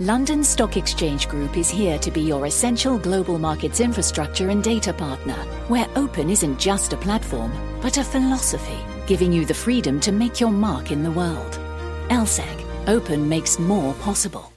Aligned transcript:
London 0.00 0.42
Stock 0.42 0.78
Exchange 0.78 1.28
Group 1.28 1.58
is 1.58 1.68
here 1.68 1.98
to 1.98 2.10
be 2.10 2.22
your 2.22 2.46
essential 2.46 2.96
global 2.96 3.38
markets 3.38 3.80
infrastructure 3.80 4.48
and 4.48 4.64
data 4.64 4.94
partner, 4.94 5.36
where 5.68 5.86
open 5.94 6.30
isn't 6.30 6.58
just 6.58 6.94
a 6.94 6.96
platform, 6.96 7.52
but 7.82 7.98
a 7.98 8.02
philosophy, 8.02 8.78
giving 9.06 9.30
you 9.30 9.44
the 9.44 9.52
freedom 9.52 10.00
to 10.00 10.10
make 10.10 10.40
your 10.40 10.52
mark 10.52 10.90
in 10.90 11.02
the 11.02 11.10
world. 11.10 11.60
LSEG, 12.08 12.88
open 12.88 13.28
makes 13.28 13.58
more 13.58 13.92
possible. 13.96 14.49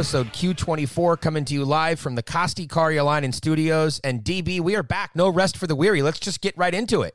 Episode 0.00 0.28
Q24, 0.28 1.20
coming 1.20 1.44
to 1.44 1.52
you 1.52 1.62
live 1.62 2.00
from 2.00 2.14
the 2.14 2.22
Kyösti 2.22 2.66
Karjalainen 2.66 3.34
studios. 3.34 4.00
And 4.02 4.24
DB, 4.24 4.58
we 4.58 4.74
are 4.74 4.82
back. 4.82 5.14
No 5.14 5.28
rest 5.28 5.58
for 5.58 5.66
the 5.66 5.76
weary. 5.76 6.00
Let's 6.00 6.18
just 6.18 6.40
get 6.40 6.56
right 6.56 6.72
into 6.72 7.02
it. 7.02 7.14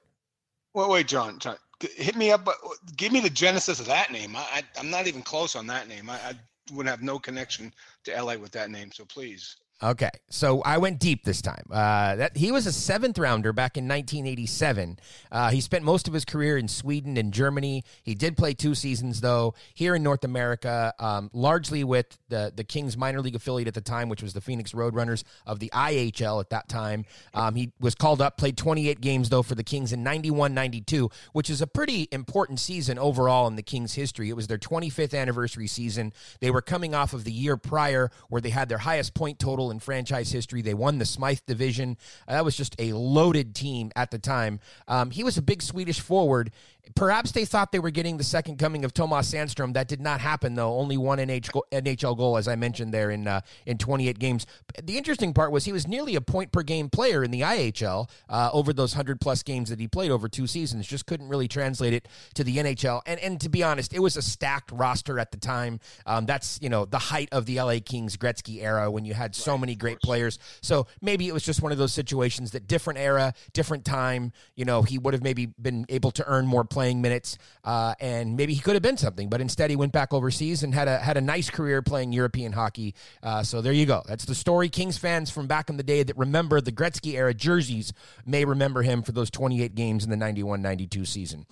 Wait, 0.75 0.87
wait, 0.87 1.07
John, 1.07 1.39
John, 1.39 1.57
hit 1.79 2.15
me 2.15 2.29
up. 2.29 2.47
Uh, 2.47 2.53
give 2.95 3.11
me 3.11 3.21
the 3.21 3.29
genesis 3.31 3.79
of 3.79 3.87
that 3.87 4.11
name. 4.11 4.35
I, 4.35 4.61
I'm 4.77 4.91
not 4.91 5.07
even 5.07 5.23
close 5.23 5.55
on 5.55 5.65
that 5.65 5.87
name. 5.87 6.11
I, 6.11 6.13
I 6.13 6.33
would 6.73 6.85
have 6.85 7.01
no 7.01 7.17
connection 7.17 7.73
to 8.03 8.21
LA 8.21 8.35
with 8.35 8.51
that 8.51 8.69
name. 8.69 8.91
So 8.91 9.03
please. 9.03 9.55
Okay, 9.83 10.09
so 10.29 10.61
I 10.61 10.77
went 10.77 10.99
deep 10.99 11.25
this 11.25 11.41
time. 11.41 11.65
Uh, 11.69 12.15
that 12.15 12.37
he 12.37 12.49
was 12.49 12.65
a 12.65 12.71
seventh 12.71 13.17
rounder 13.19 13.51
back 13.51 13.75
in 13.75 13.83
1987. 13.83 14.97
Uh, 15.29 15.49
he 15.49 15.59
spent 15.59 15.83
most 15.83 16.07
of 16.07 16.13
his 16.13 16.23
career 16.23 16.57
in 16.57 16.69
Sweden 16.69 17.17
and 17.17 17.33
Germany. 17.33 17.83
He 18.01 18.15
did 18.15 18.37
play 18.37 18.53
two 18.53 18.73
seasons 18.73 19.19
though 19.19 19.53
here 19.73 19.93
in 19.93 20.01
North 20.01 20.23
America, 20.23 20.93
um, 20.97 21.29
largely 21.33 21.83
with 21.83 22.17
the 22.29 22.53
the 22.55 22.63
Kings 22.63 22.95
minor 22.95 23.19
league 23.19 23.35
affiliate 23.35 23.67
at 23.67 23.73
the 23.73 23.81
time, 23.81 24.07
which 24.07 24.23
was 24.23 24.31
the 24.31 24.39
Phoenix 24.39 24.71
Roadrunners 24.71 25.25
of 25.45 25.59
the 25.59 25.69
IHL 25.73 26.39
at 26.39 26.51
that 26.51 26.69
time. 26.69 27.03
Um, 27.33 27.55
he 27.55 27.73
was 27.77 27.95
called 27.95 28.21
up, 28.21 28.37
played 28.37 28.55
28 28.55 29.01
games 29.01 29.27
though 29.27 29.43
for 29.43 29.55
the 29.55 29.63
Kings 29.63 29.91
in 29.91 30.05
91-92, 30.05 31.11
which 31.33 31.49
is 31.49 31.61
a 31.61 31.67
pretty 31.67 32.07
important 32.13 32.61
season 32.61 32.97
overall 32.97 33.45
in 33.47 33.57
the 33.57 33.63
Kings' 33.63 33.95
history. 33.95 34.29
It 34.29 34.37
was 34.37 34.47
their 34.47 34.57
25th 34.57 35.13
anniversary 35.13 35.67
season. 35.67 36.13
They 36.39 36.49
were 36.49 36.61
coming 36.61 36.95
off 36.95 37.11
of 37.11 37.25
the 37.25 37.33
year 37.33 37.57
prior 37.57 38.09
where 38.29 38.41
they 38.41 38.51
had 38.51 38.69
their 38.69 38.77
highest 38.77 39.13
point 39.13 39.37
total 39.37 39.64
in 39.71 39.79
franchise 39.79 40.31
history. 40.31 40.61
They 40.61 40.73
won 40.73 40.97
the 40.97 41.05
Smythe 41.05 41.39
division. 41.47 41.97
Uh, 42.27 42.33
that 42.33 42.45
was 42.45 42.55
just 42.55 42.75
a 42.79 42.93
loaded 42.93 43.55
team 43.55 43.91
at 43.95 44.11
the 44.11 44.19
time. 44.19 44.59
Um, 44.87 45.11
he 45.11 45.23
was 45.23 45.37
a 45.37 45.41
big 45.41 45.61
Swedish 45.61 45.99
forward. 45.99 46.51
Perhaps 46.95 47.31
they 47.31 47.45
thought 47.45 47.71
they 47.71 47.79
were 47.79 47.89
getting 47.89 48.17
the 48.17 48.23
second 48.23 48.57
coming 48.57 48.85
of 48.85 48.93
Tomas 48.93 49.31
Sandstrom. 49.33 49.73
That 49.73 49.87
did 49.87 50.01
not 50.01 50.21
happen, 50.21 50.55
though. 50.55 50.77
Only 50.77 50.97
one 50.97 51.17
NH 51.17 51.49
NHL 51.71 52.17
goal, 52.17 52.37
as 52.37 52.47
I 52.47 52.55
mentioned 52.55 52.93
there 52.93 53.11
in 53.11 53.27
uh, 53.27 53.41
in 53.65 53.77
28 53.77 54.19
games. 54.19 54.45
The 54.83 54.97
interesting 54.97 55.33
part 55.33 55.51
was 55.51 55.65
he 55.65 55.71
was 55.71 55.87
nearly 55.87 56.15
a 56.15 56.21
point 56.21 56.51
per 56.51 56.63
game 56.63 56.89
player 56.89 57.23
in 57.23 57.31
the 57.31 57.41
IHL 57.41 58.09
uh, 58.29 58.49
over 58.53 58.73
those 58.73 58.93
100 58.93 59.19
plus 59.19 59.43
games 59.43 59.69
that 59.69 59.79
he 59.79 59.87
played 59.87 60.11
over 60.11 60.29
two 60.29 60.47
seasons. 60.47 60.87
Just 60.87 61.05
couldn't 61.05 61.27
really 61.27 61.47
translate 61.47 61.93
it 61.93 62.07
to 62.35 62.43
the 62.43 62.57
NHL. 62.57 63.01
And 63.05 63.19
and 63.19 63.41
to 63.41 63.49
be 63.49 63.63
honest, 63.63 63.93
it 63.93 63.99
was 63.99 64.17
a 64.17 64.21
stacked 64.21 64.71
roster 64.71 65.19
at 65.19 65.31
the 65.31 65.37
time. 65.37 65.79
Um, 66.05 66.25
that's 66.25 66.59
you 66.61 66.69
know 66.69 66.85
the 66.85 66.99
height 66.99 67.29
of 67.31 67.45
the 67.45 67.59
LA 67.61 67.77
Kings 67.83 68.17
Gretzky 68.17 68.61
era 68.61 68.91
when 68.91 69.05
you 69.05 69.13
had 69.13 69.35
so 69.35 69.57
many 69.57 69.75
great 69.75 69.99
players. 70.01 70.39
So 70.61 70.87
maybe 71.01 71.27
it 71.27 71.33
was 71.33 71.43
just 71.43 71.61
one 71.61 71.71
of 71.71 71.77
those 71.77 71.93
situations 71.93 72.51
that 72.51 72.67
different 72.67 72.99
era, 72.99 73.33
different 73.53 73.85
time. 73.85 74.31
You 74.55 74.65
know, 74.65 74.81
he 74.81 74.97
would 74.97 75.13
have 75.13 75.23
maybe 75.23 75.47
been 75.47 75.85
able 75.89 76.11
to 76.11 76.27
earn 76.27 76.45
more 76.45 76.63
playing 76.75 77.01
minutes, 77.01 77.37
uh, 77.63 77.95
and 78.01 78.35
maybe 78.35 78.53
he 78.53 78.59
could 78.59 78.73
have 78.73 78.83
been 78.83 78.97
something. 78.97 79.29
But 79.29 79.39
instead, 79.39 79.69
he 79.69 79.77
went 79.77 79.93
back 79.93 80.13
overseas 80.13 80.61
and 80.61 80.73
had 80.73 80.89
a 80.89 80.99
had 80.99 81.15
a 81.15 81.21
nice 81.21 81.49
career 81.49 81.81
playing 81.81 82.11
European 82.11 82.51
hockey. 82.51 82.93
Uh, 83.23 83.43
so 83.43 83.61
there 83.61 83.71
you 83.71 83.85
go. 83.85 84.03
That's 84.05 84.25
the 84.25 84.35
story. 84.35 84.67
Kings 84.67 84.97
fans 84.97 85.31
from 85.31 85.47
back 85.47 85.69
in 85.69 85.77
the 85.77 85.83
day 85.83 86.03
that 86.03 86.17
remember 86.17 86.59
the 86.59 86.73
Gretzky 86.73 87.13
era 87.13 87.33
jerseys 87.33 87.93
may 88.25 88.43
remember 88.43 88.81
him 88.81 89.03
for 89.03 89.13
those 89.13 89.31
28 89.31 89.73
games 89.73 90.03
in 90.03 90.09
the 90.09 90.17
91-92 90.17 91.07
season. 91.07 91.45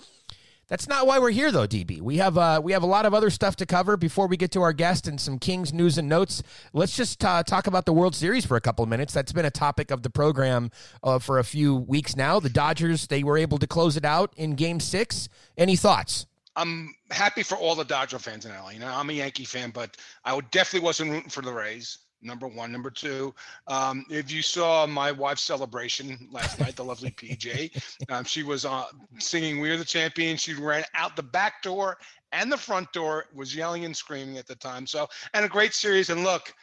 That's 0.74 0.88
not 0.88 1.06
why 1.06 1.20
we're 1.20 1.30
here, 1.30 1.52
though, 1.52 1.68
DB. 1.68 2.02
We 2.02 2.18
have 2.18 2.36
uh, 2.36 2.60
we 2.64 2.72
have 2.72 2.82
a 2.82 2.88
lot 2.88 3.06
of 3.06 3.14
other 3.14 3.30
stuff 3.30 3.56
to 3.58 3.66
cover 3.68 3.96
before 3.96 4.26
we 4.26 4.38
get 4.38 4.50
to 4.54 4.64
our 4.64 4.74
guest 4.74 5.08
and 5.08 5.22
some 5.22 5.38
Kings 5.38 5.72
news 5.72 6.00
and 6.00 6.10
notes. 6.10 6.42
Let's 6.74 6.98
just 6.98 7.24
uh, 7.24 7.44
talk 7.44 7.68
about 7.68 7.86
the 7.86 7.94
World 7.94 8.16
Series 8.16 8.44
for 8.44 8.58
a 8.58 8.60
couple 8.60 8.82
of 8.82 8.90
minutes. 8.90 9.14
That's 9.14 9.32
been 9.32 9.46
a 9.46 9.52
topic 9.52 9.92
of 9.92 10.02
the 10.02 10.10
program 10.10 10.72
uh, 11.04 11.20
for 11.20 11.38
a 11.38 11.44
few 11.44 11.76
weeks 11.76 12.16
now. 12.16 12.40
The 12.40 12.50
Dodgers 12.50 13.06
they 13.06 13.24
were 13.24 13.38
able 13.38 13.60
to 13.60 13.68
close 13.68 13.98
it 13.98 14.04
out 14.04 14.34
in 14.36 14.56
Game 14.56 14.80
Six. 14.80 15.30
Any 15.60 15.76
thoughts? 15.76 16.26
I'm 16.56 16.96
happy 17.12 17.44
for 17.44 17.56
all 17.56 17.76
the 17.76 17.86
Dodger 17.86 18.18
fans 18.18 18.48
in 18.48 18.52
LA. 18.52 18.70
You 18.70 18.80
know, 18.80 18.92
I'm 18.92 19.12
a 19.12 19.14
Yankee 19.14 19.46
fan, 19.46 19.70
but 19.70 19.96
I 20.26 20.40
definitely 20.50 20.88
wasn't 20.88 21.12
rooting 21.12 21.30
for 21.30 21.44
the 21.44 21.54
Rays. 21.54 22.00
Number 22.24 22.48
one, 22.48 22.72
number 22.72 22.90
two. 22.90 23.34
Um, 23.68 24.06
if 24.10 24.32
you 24.32 24.42
saw 24.42 24.88
my 24.88 25.12
wife's 25.12 25.44
celebration 25.44 26.28
last 26.32 26.60
night, 26.60 26.76
the 26.76 26.84
lovely 26.84 27.12
PJ, 27.12 27.84
um, 28.10 28.24
she 28.24 28.44
was 28.44 28.66
uh, 28.66 28.86
singing 29.20 29.60
"We're 29.60 29.78
the 29.78 29.86
Champions." 29.86 30.42
She 30.42 30.54
ran 30.54 30.84
out 30.96 31.16
the 31.16 31.24
back 31.24 31.62
door 31.62 31.98
and 32.32 32.52
the 32.52 32.58
front 32.58 32.92
door, 32.94 33.26
was 33.34 33.56
yelling 33.56 33.86
and 33.86 33.96
screaming 33.96 34.38
at 34.38 34.48
the 34.48 34.56
time. 34.56 34.88
So, 34.88 35.08
and 35.34 35.46
a 35.46 35.50
great 35.50 35.74
series. 35.74 36.10
And 36.10 36.24
look, 36.24 36.54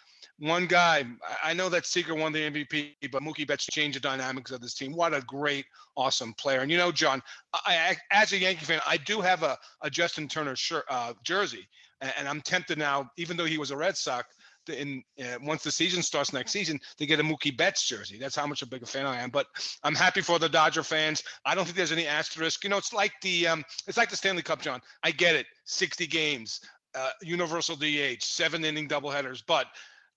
one 0.41 0.66
guy. 0.66 1.04
I- 1.44 1.53
know 1.53 1.69
that 1.69 1.87
Seager 1.87 2.15
won 2.15 2.32
the 2.32 2.50
MVP, 2.50 3.10
but 3.12 3.22
Mookie 3.22 3.47
Betts 3.47 3.66
changed 3.66 3.97
the 3.97 4.00
dynamics 4.00 4.50
of 4.50 4.60
this 4.60 4.75
team. 4.75 4.93
What 4.93 5.15
a 5.15 5.20
great, 5.22 5.66
awesome 5.97 6.32
player. 6.34 6.60
And 6.60 6.70
you 6.70 6.78
know, 6.78 6.91
John, 6.91 7.22
I, 7.53 7.76
I 7.76 7.97
as 8.10 8.32
a 8.32 8.38
Yankee 8.38 8.65
fan, 8.65 8.81
I 8.87 8.97
do 8.97 9.20
have 9.20 9.43
a, 9.43 9.59
a 9.82 9.91
Justin 9.91 10.26
Turner 10.26 10.56
shirt, 10.56 10.84
uh, 10.88 11.12
jersey, 11.22 11.69
and 12.00 12.26
I'm 12.26 12.41
tempted 12.41 12.78
now, 12.78 13.10
even 13.16 13.37
though 13.37 13.44
he 13.44 13.59
was 13.59 13.70
a 13.70 13.76
Red 13.76 13.97
Sox. 13.97 14.34
In 14.69 15.03
uh, 15.21 15.38
once 15.43 15.62
the 15.62 15.71
season 15.71 16.03
starts 16.03 16.32
next 16.32 16.53
season, 16.53 16.78
to 16.98 17.06
get 17.06 17.21
a 17.21 17.22
Mookie 17.22 17.56
Betts 17.56 17.87
jersey. 17.87 18.19
That's 18.19 18.37
how 18.37 18.47
much 18.47 18.62
a 18.62 18.66
big 18.66 18.82
a 18.82 18.87
fan 18.87 19.06
I 19.06 19.21
am. 19.21 19.31
But 19.31 19.47
I'm 19.82 19.94
happy 19.94 20.21
for 20.21 20.38
the 20.38 20.48
Dodger 20.48 20.82
fans. 20.82 21.22
I 21.44 21.54
don't 21.54 21.65
think 21.65 21.76
there's 21.76 21.93
any 21.93 22.06
asterisk. 22.06 22.62
You 22.65 22.70
know, 22.70 22.76
it's 22.76 22.93
like 22.93 23.12
the 23.22 23.49
um, 23.49 23.65
it's 23.87 23.96
like 23.96 24.11
the 24.11 24.17
Stanley 24.17 24.43
Cup, 24.43 24.62
John. 24.62 24.81
I 25.02 25.11
get 25.11 25.34
it. 25.34 25.46
60 25.64 26.06
games, 26.06 26.61
uh, 26.94 27.11
universal 27.23 27.76
DH, 27.76 28.23
seven 28.23 28.64
inning 28.64 28.88
doubleheaders, 28.88 29.43
but 29.46 29.67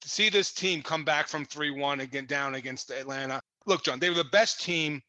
to 0.02 0.10
see 0.10 0.30
this 0.30 0.52
team 0.52 0.82
come 0.82 1.06
back 1.06 1.28
from 1.30 1.46
3-1 1.46 2.02
again 2.02 2.26
down 2.26 2.56
against 2.56 2.92
Atlanta. 2.92 3.40
Look, 3.66 3.84
John, 3.84 4.00
they 4.00 4.10
were 4.10 4.16
the 4.16 4.26
best 4.26 4.62
team 4.62 5.02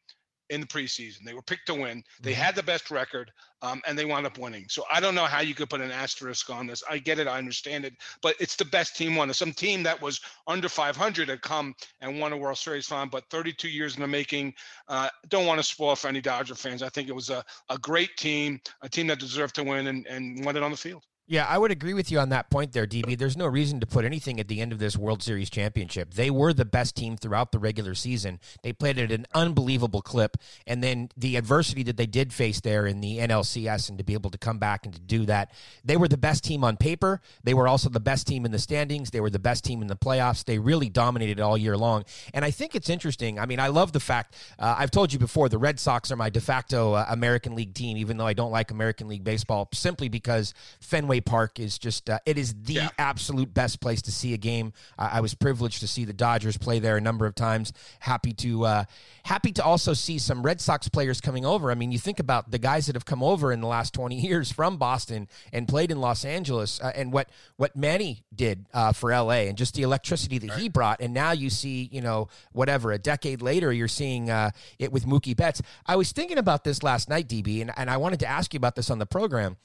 in 0.49 0.61
the 0.61 0.67
preseason. 0.67 1.23
They 1.25 1.33
were 1.33 1.41
picked 1.41 1.67
to 1.67 1.73
win. 1.73 2.03
They 2.21 2.33
had 2.33 2.55
the 2.55 2.63
best 2.63 2.91
record, 2.91 3.31
um, 3.61 3.81
and 3.87 3.97
they 3.97 4.05
wound 4.05 4.25
up 4.25 4.37
winning. 4.37 4.65
So 4.69 4.83
I 4.91 4.99
don't 4.99 5.15
know 5.15 5.25
how 5.25 5.41
you 5.41 5.55
could 5.55 5.69
put 5.69 5.81
an 5.81 5.91
asterisk 5.91 6.49
on 6.49 6.67
this. 6.67 6.83
I 6.89 6.97
get 6.97 7.19
it, 7.19 7.27
I 7.27 7.37
understand 7.37 7.85
it, 7.85 7.93
but 8.21 8.35
it's 8.39 8.55
the 8.55 8.65
best 8.65 8.95
team 8.95 9.15
won. 9.15 9.33
Some 9.33 9.53
team 9.53 9.83
that 9.83 10.01
was 10.01 10.21
under 10.47 10.69
500 10.69 11.29
had 11.29 11.41
come 11.41 11.73
and 12.01 12.19
won 12.19 12.33
a 12.33 12.37
World 12.37 12.57
Series 12.57 12.85
final, 12.85 13.07
but 13.07 13.23
32 13.29 13.69
years 13.69 13.95
in 13.95 14.01
the 14.01 14.07
making. 14.07 14.53
Uh, 14.87 15.09
don't 15.29 15.45
want 15.45 15.59
to 15.59 15.63
spoil 15.63 15.95
for 15.95 16.07
any 16.07 16.21
Dodger 16.21 16.55
fans. 16.55 16.83
I 16.83 16.89
think 16.89 17.09
it 17.09 17.15
was 17.15 17.29
a, 17.29 17.43
a 17.69 17.77
great 17.77 18.15
team, 18.17 18.59
a 18.81 18.89
team 18.89 19.07
that 19.07 19.19
deserved 19.19 19.55
to 19.55 19.63
win 19.63 19.87
and, 19.87 20.05
and 20.07 20.45
won 20.45 20.55
it 20.55 20.63
on 20.63 20.71
the 20.71 20.77
field. 20.77 21.03
Yeah, 21.27 21.47
I 21.49 21.57
would 21.57 21.71
agree 21.71 21.95
with 21.95 22.11
you 22.11 22.19
on 22.19 22.29
that 22.29 22.51
point 22.51 22.71
there, 22.71 22.85
DB. 22.85 23.17
There's 23.17 23.35
no 23.35 23.47
reason 23.47 23.79
to 23.79 23.87
put 23.87 24.05
anything 24.05 24.39
at 24.39 24.47
the 24.47 24.61
end 24.61 24.71
of 24.71 24.77
this 24.77 24.95
World 24.95 25.23
Series 25.23 25.49
championship. 25.49 26.13
They 26.13 26.29
were 26.29 26.53
the 26.53 26.65
best 26.65 26.95
team 26.95 27.17
throughout 27.17 27.51
the 27.51 27.57
regular 27.57 27.95
season. 27.95 28.39
They 28.61 28.73
played 28.73 28.99
at 28.99 29.11
an 29.11 29.25
unbelievable 29.33 30.03
clip. 30.03 30.37
And 30.67 30.83
then 30.83 31.09
the 31.17 31.35
adversity 31.35 31.81
that 31.83 31.97
they 31.97 32.05
did 32.05 32.31
face 32.31 32.61
there 32.61 32.85
in 32.85 33.01
the 33.01 33.17
NLCS 33.17 33.89
and 33.89 33.97
to 33.97 34.03
be 34.03 34.13
able 34.13 34.29
to 34.29 34.37
come 34.37 34.59
back 34.59 34.85
and 34.85 34.93
to 34.93 35.01
do 35.01 35.25
that, 35.25 35.51
they 35.83 35.97
were 35.97 36.07
the 36.07 36.15
best 36.15 36.43
team 36.43 36.63
on 36.63 36.77
paper. 36.77 37.21
They 37.43 37.55
were 37.55 37.67
also 37.67 37.89
the 37.89 37.99
best 37.99 38.27
team 38.27 38.45
in 38.45 38.51
the 38.51 38.59
standings. 38.59 39.09
They 39.09 39.19
were 39.19 39.31
the 39.31 39.39
best 39.39 39.63
team 39.63 39.81
in 39.81 39.87
the 39.87 39.95
playoffs. 39.95 40.45
They 40.45 40.59
really 40.59 40.89
dominated 40.89 41.39
all 41.39 41.57
year 41.57 41.75
long. 41.75 42.05
And 42.35 42.45
I 42.45 42.51
think 42.51 42.75
it's 42.75 42.89
interesting. 42.89 43.39
I 43.39 43.47
mean, 43.47 43.59
I 43.59 43.69
love 43.69 43.93
the 43.93 43.99
fact, 43.99 44.35
uh, 44.59 44.75
I've 44.77 44.91
told 44.91 45.11
you 45.11 45.17
before, 45.17 45.49
the 45.49 45.57
Red 45.57 45.79
Sox 45.79 46.11
are 46.11 46.15
my 46.17 46.29
de 46.29 46.41
facto 46.41 46.93
uh, 46.93 47.07
American 47.09 47.55
League 47.55 47.73
team, 47.73 47.97
even 47.97 48.17
though 48.17 48.27
I 48.27 48.33
don't 48.33 48.51
like 48.51 48.69
American 48.69 49.07
League 49.07 49.23
baseball, 49.23 49.69
simply 49.73 50.07
because 50.07 50.53
Fenway 50.81 51.14
Fenway 51.15 51.21
Park 51.21 51.59
is 51.59 51.77
just 51.77 52.09
uh, 52.09 52.19
it 52.25 52.37
is 52.37 52.53
the 52.63 52.73
yeah. 52.73 52.89
absolute 52.97 53.53
best 53.53 53.79
place 53.79 54.01
to 54.03 54.11
see 54.11 54.33
a 54.33 54.37
game. 54.37 54.73
Uh, 54.97 55.09
I 55.13 55.21
was 55.21 55.33
privileged 55.33 55.79
to 55.79 55.87
see 55.87 56.05
the 56.05 56.13
Dodgers 56.13 56.57
play 56.57 56.79
there 56.79 56.97
a 56.97 57.01
number 57.01 57.25
of 57.25 57.35
times. 57.35 57.71
Happy 57.99 58.33
to 58.33 58.65
uh, 58.65 58.83
happy 59.23 59.51
to 59.53 59.63
also 59.63 59.93
see 59.93 60.17
some 60.17 60.43
Red 60.43 60.59
Sox 60.59 60.89
players 60.89 61.21
coming 61.21 61.45
over. 61.45 61.71
I 61.71 61.75
mean, 61.75 61.91
you 61.91 61.99
think 61.99 62.19
about 62.19 62.51
the 62.51 62.57
guys 62.57 62.87
that 62.87 62.95
have 62.95 63.05
come 63.05 63.23
over 63.23 63.51
in 63.51 63.61
the 63.61 63.67
last 63.67 63.93
20 63.93 64.15
years 64.19 64.51
from 64.51 64.77
Boston 64.77 65.27
and 65.53 65.67
played 65.67 65.91
in 65.91 66.01
Los 66.01 66.25
Angeles 66.25 66.81
uh, 66.81 66.91
and 66.95 67.13
what 67.13 67.29
what 67.55 67.75
Manny 67.75 68.23
did 68.33 68.65
uh, 68.73 68.91
for 68.91 69.11
LA 69.11 69.45
and 69.47 69.57
just 69.57 69.75
the 69.75 69.83
electricity 69.83 70.37
that 70.39 70.49
right. 70.49 70.59
he 70.59 70.69
brought 70.69 71.01
and 71.01 71.13
now 71.13 71.31
you 71.31 71.49
see, 71.49 71.89
you 71.91 72.01
know, 72.01 72.27
whatever, 72.51 72.91
a 72.91 72.97
decade 72.97 73.41
later 73.41 73.71
you're 73.71 73.87
seeing 73.87 74.29
uh, 74.29 74.51
it 74.79 74.91
with 74.91 75.05
Mookie 75.05 75.35
Betts. 75.35 75.61
I 75.85 75.95
was 75.95 76.11
thinking 76.11 76.37
about 76.37 76.63
this 76.63 76.83
last 76.83 77.09
night, 77.09 77.27
DB, 77.27 77.61
and, 77.61 77.71
and 77.77 77.89
I 77.89 77.97
wanted 77.97 78.19
to 78.21 78.27
ask 78.27 78.53
you 78.53 78.57
about 78.57 78.75
this 78.75 78.89
on 78.89 78.99
the 78.99 79.05
program. 79.05 79.57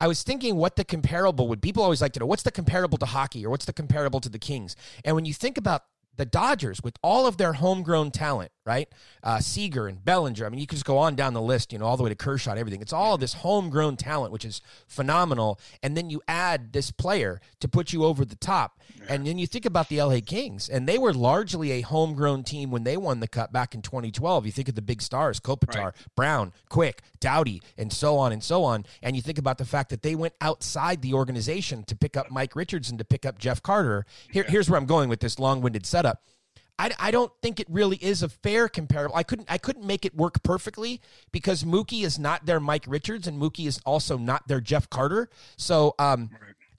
I 0.00 0.06
was 0.06 0.22
thinking 0.22 0.56
what 0.56 0.76
the 0.76 0.84
comparable 0.84 1.48
would. 1.48 1.62
People 1.62 1.82
always 1.82 2.02
like 2.02 2.12
to 2.12 2.20
know 2.20 2.26
what's 2.26 2.42
the 2.42 2.50
comparable 2.50 2.98
to 2.98 3.06
hockey 3.06 3.46
or 3.46 3.50
what's 3.50 3.64
the 3.64 3.72
comparable 3.72 4.20
to 4.20 4.28
the 4.28 4.38
Kings. 4.38 4.76
And 5.04 5.14
when 5.14 5.24
you 5.24 5.32
think 5.32 5.56
about 5.56 5.84
the 6.16 6.26
Dodgers, 6.26 6.82
with 6.82 6.96
all 7.02 7.26
of 7.26 7.36
their 7.36 7.54
homegrown 7.54 8.10
talent, 8.10 8.50
right? 8.66 8.88
Uh, 9.22 9.38
Seager 9.38 9.86
and 9.86 10.04
Bellinger. 10.04 10.44
I 10.44 10.48
mean, 10.48 10.60
you 10.60 10.66
can 10.66 10.76
just 10.76 10.84
go 10.84 10.98
on 10.98 11.14
down 11.14 11.32
the 11.32 11.40
list, 11.40 11.72
you 11.72 11.78
know, 11.78 11.86
all 11.86 11.96
the 11.96 12.02
way 12.02 12.10
to 12.10 12.16
Kershaw 12.16 12.50
and 12.50 12.58
everything. 12.58 12.82
It's 12.82 12.92
all 12.92 13.16
this 13.16 13.34
homegrown 13.34 13.96
talent, 13.96 14.32
which 14.32 14.44
is 14.44 14.60
phenomenal. 14.86 15.60
And 15.82 15.96
then 15.96 16.10
you 16.10 16.20
add 16.26 16.72
this 16.72 16.90
player 16.90 17.40
to 17.60 17.68
put 17.68 17.92
you 17.92 18.04
over 18.04 18.24
the 18.24 18.36
top. 18.36 18.80
And 19.08 19.26
then 19.26 19.38
you 19.38 19.46
think 19.46 19.66
about 19.66 19.88
the 19.88 20.02
LA 20.02 20.18
Kings, 20.24 20.68
and 20.68 20.88
they 20.88 20.98
were 20.98 21.12
largely 21.12 21.72
a 21.72 21.80
homegrown 21.82 22.42
team 22.42 22.70
when 22.72 22.82
they 22.82 22.96
won 22.96 23.20
the 23.20 23.28
Cup 23.28 23.52
back 23.52 23.74
in 23.74 23.82
2012. 23.82 24.46
You 24.46 24.52
think 24.52 24.68
of 24.68 24.74
the 24.74 24.82
big 24.82 25.00
stars, 25.00 25.38
Kopitar, 25.38 25.76
right. 25.76 25.94
Brown, 26.16 26.52
Quick, 26.68 27.02
Doughty, 27.20 27.62
and 27.78 27.92
so 27.92 28.18
on 28.18 28.32
and 28.32 28.42
so 28.42 28.64
on. 28.64 28.84
And 29.02 29.14
you 29.14 29.22
think 29.22 29.38
about 29.38 29.58
the 29.58 29.64
fact 29.64 29.90
that 29.90 30.02
they 30.02 30.16
went 30.16 30.34
outside 30.40 31.02
the 31.02 31.14
organization 31.14 31.84
to 31.84 31.94
pick 31.94 32.16
up 32.16 32.30
Mike 32.30 32.56
Richardson, 32.56 32.98
to 32.98 33.04
pick 33.04 33.24
up 33.24 33.38
Jeff 33.38 33.62
Carter. 33.62 34.06
Here, 34.30 34.44
yeah. 34.44 34.50
Here's 34.50 34.68
where 34.68 34.78
I'm 34.78 34.86
going 34.86 35.08
with 35.08 35.20
this 35.20 35.38
long 35.38 35.60
winded 35.60 35.86
setup 35.86 36.22
I, 36.78 36.90
I 36.98 37.10
don't 37.10 37.32
think 37.42 37.60
it 37.60 37.66
really 37.70 37.96
is 37.96 38.22
a 38.22 38.28
fair 38.28 38.68
comparable. 38.68 39.14
I 39.16 39.22
couldn't 39.22 39.50
I 39.50 39.58
couldn't 39.58 39.86
make 39.86 40.04
it 40.04 40.14
work 40.14 40.42
perfectly 40.42 41.00
because 41.32 41.64
Mookie 41.64 42.04
is 42.04 42.18
not 42.18 42.46
their 42.46 42.60
Mike 42.60 42.84
Richards 42.86 43.26
and 43.26 43.40
Mookie 43.40 43.66
is 43.66 43.80
also 43.86 44.18
not 44.18 44.46
their 44.48 44.60
Jeff 44.60 44.90
Carter. 44.90 45.30
So 45.56 45.94
um, 45.98 46.30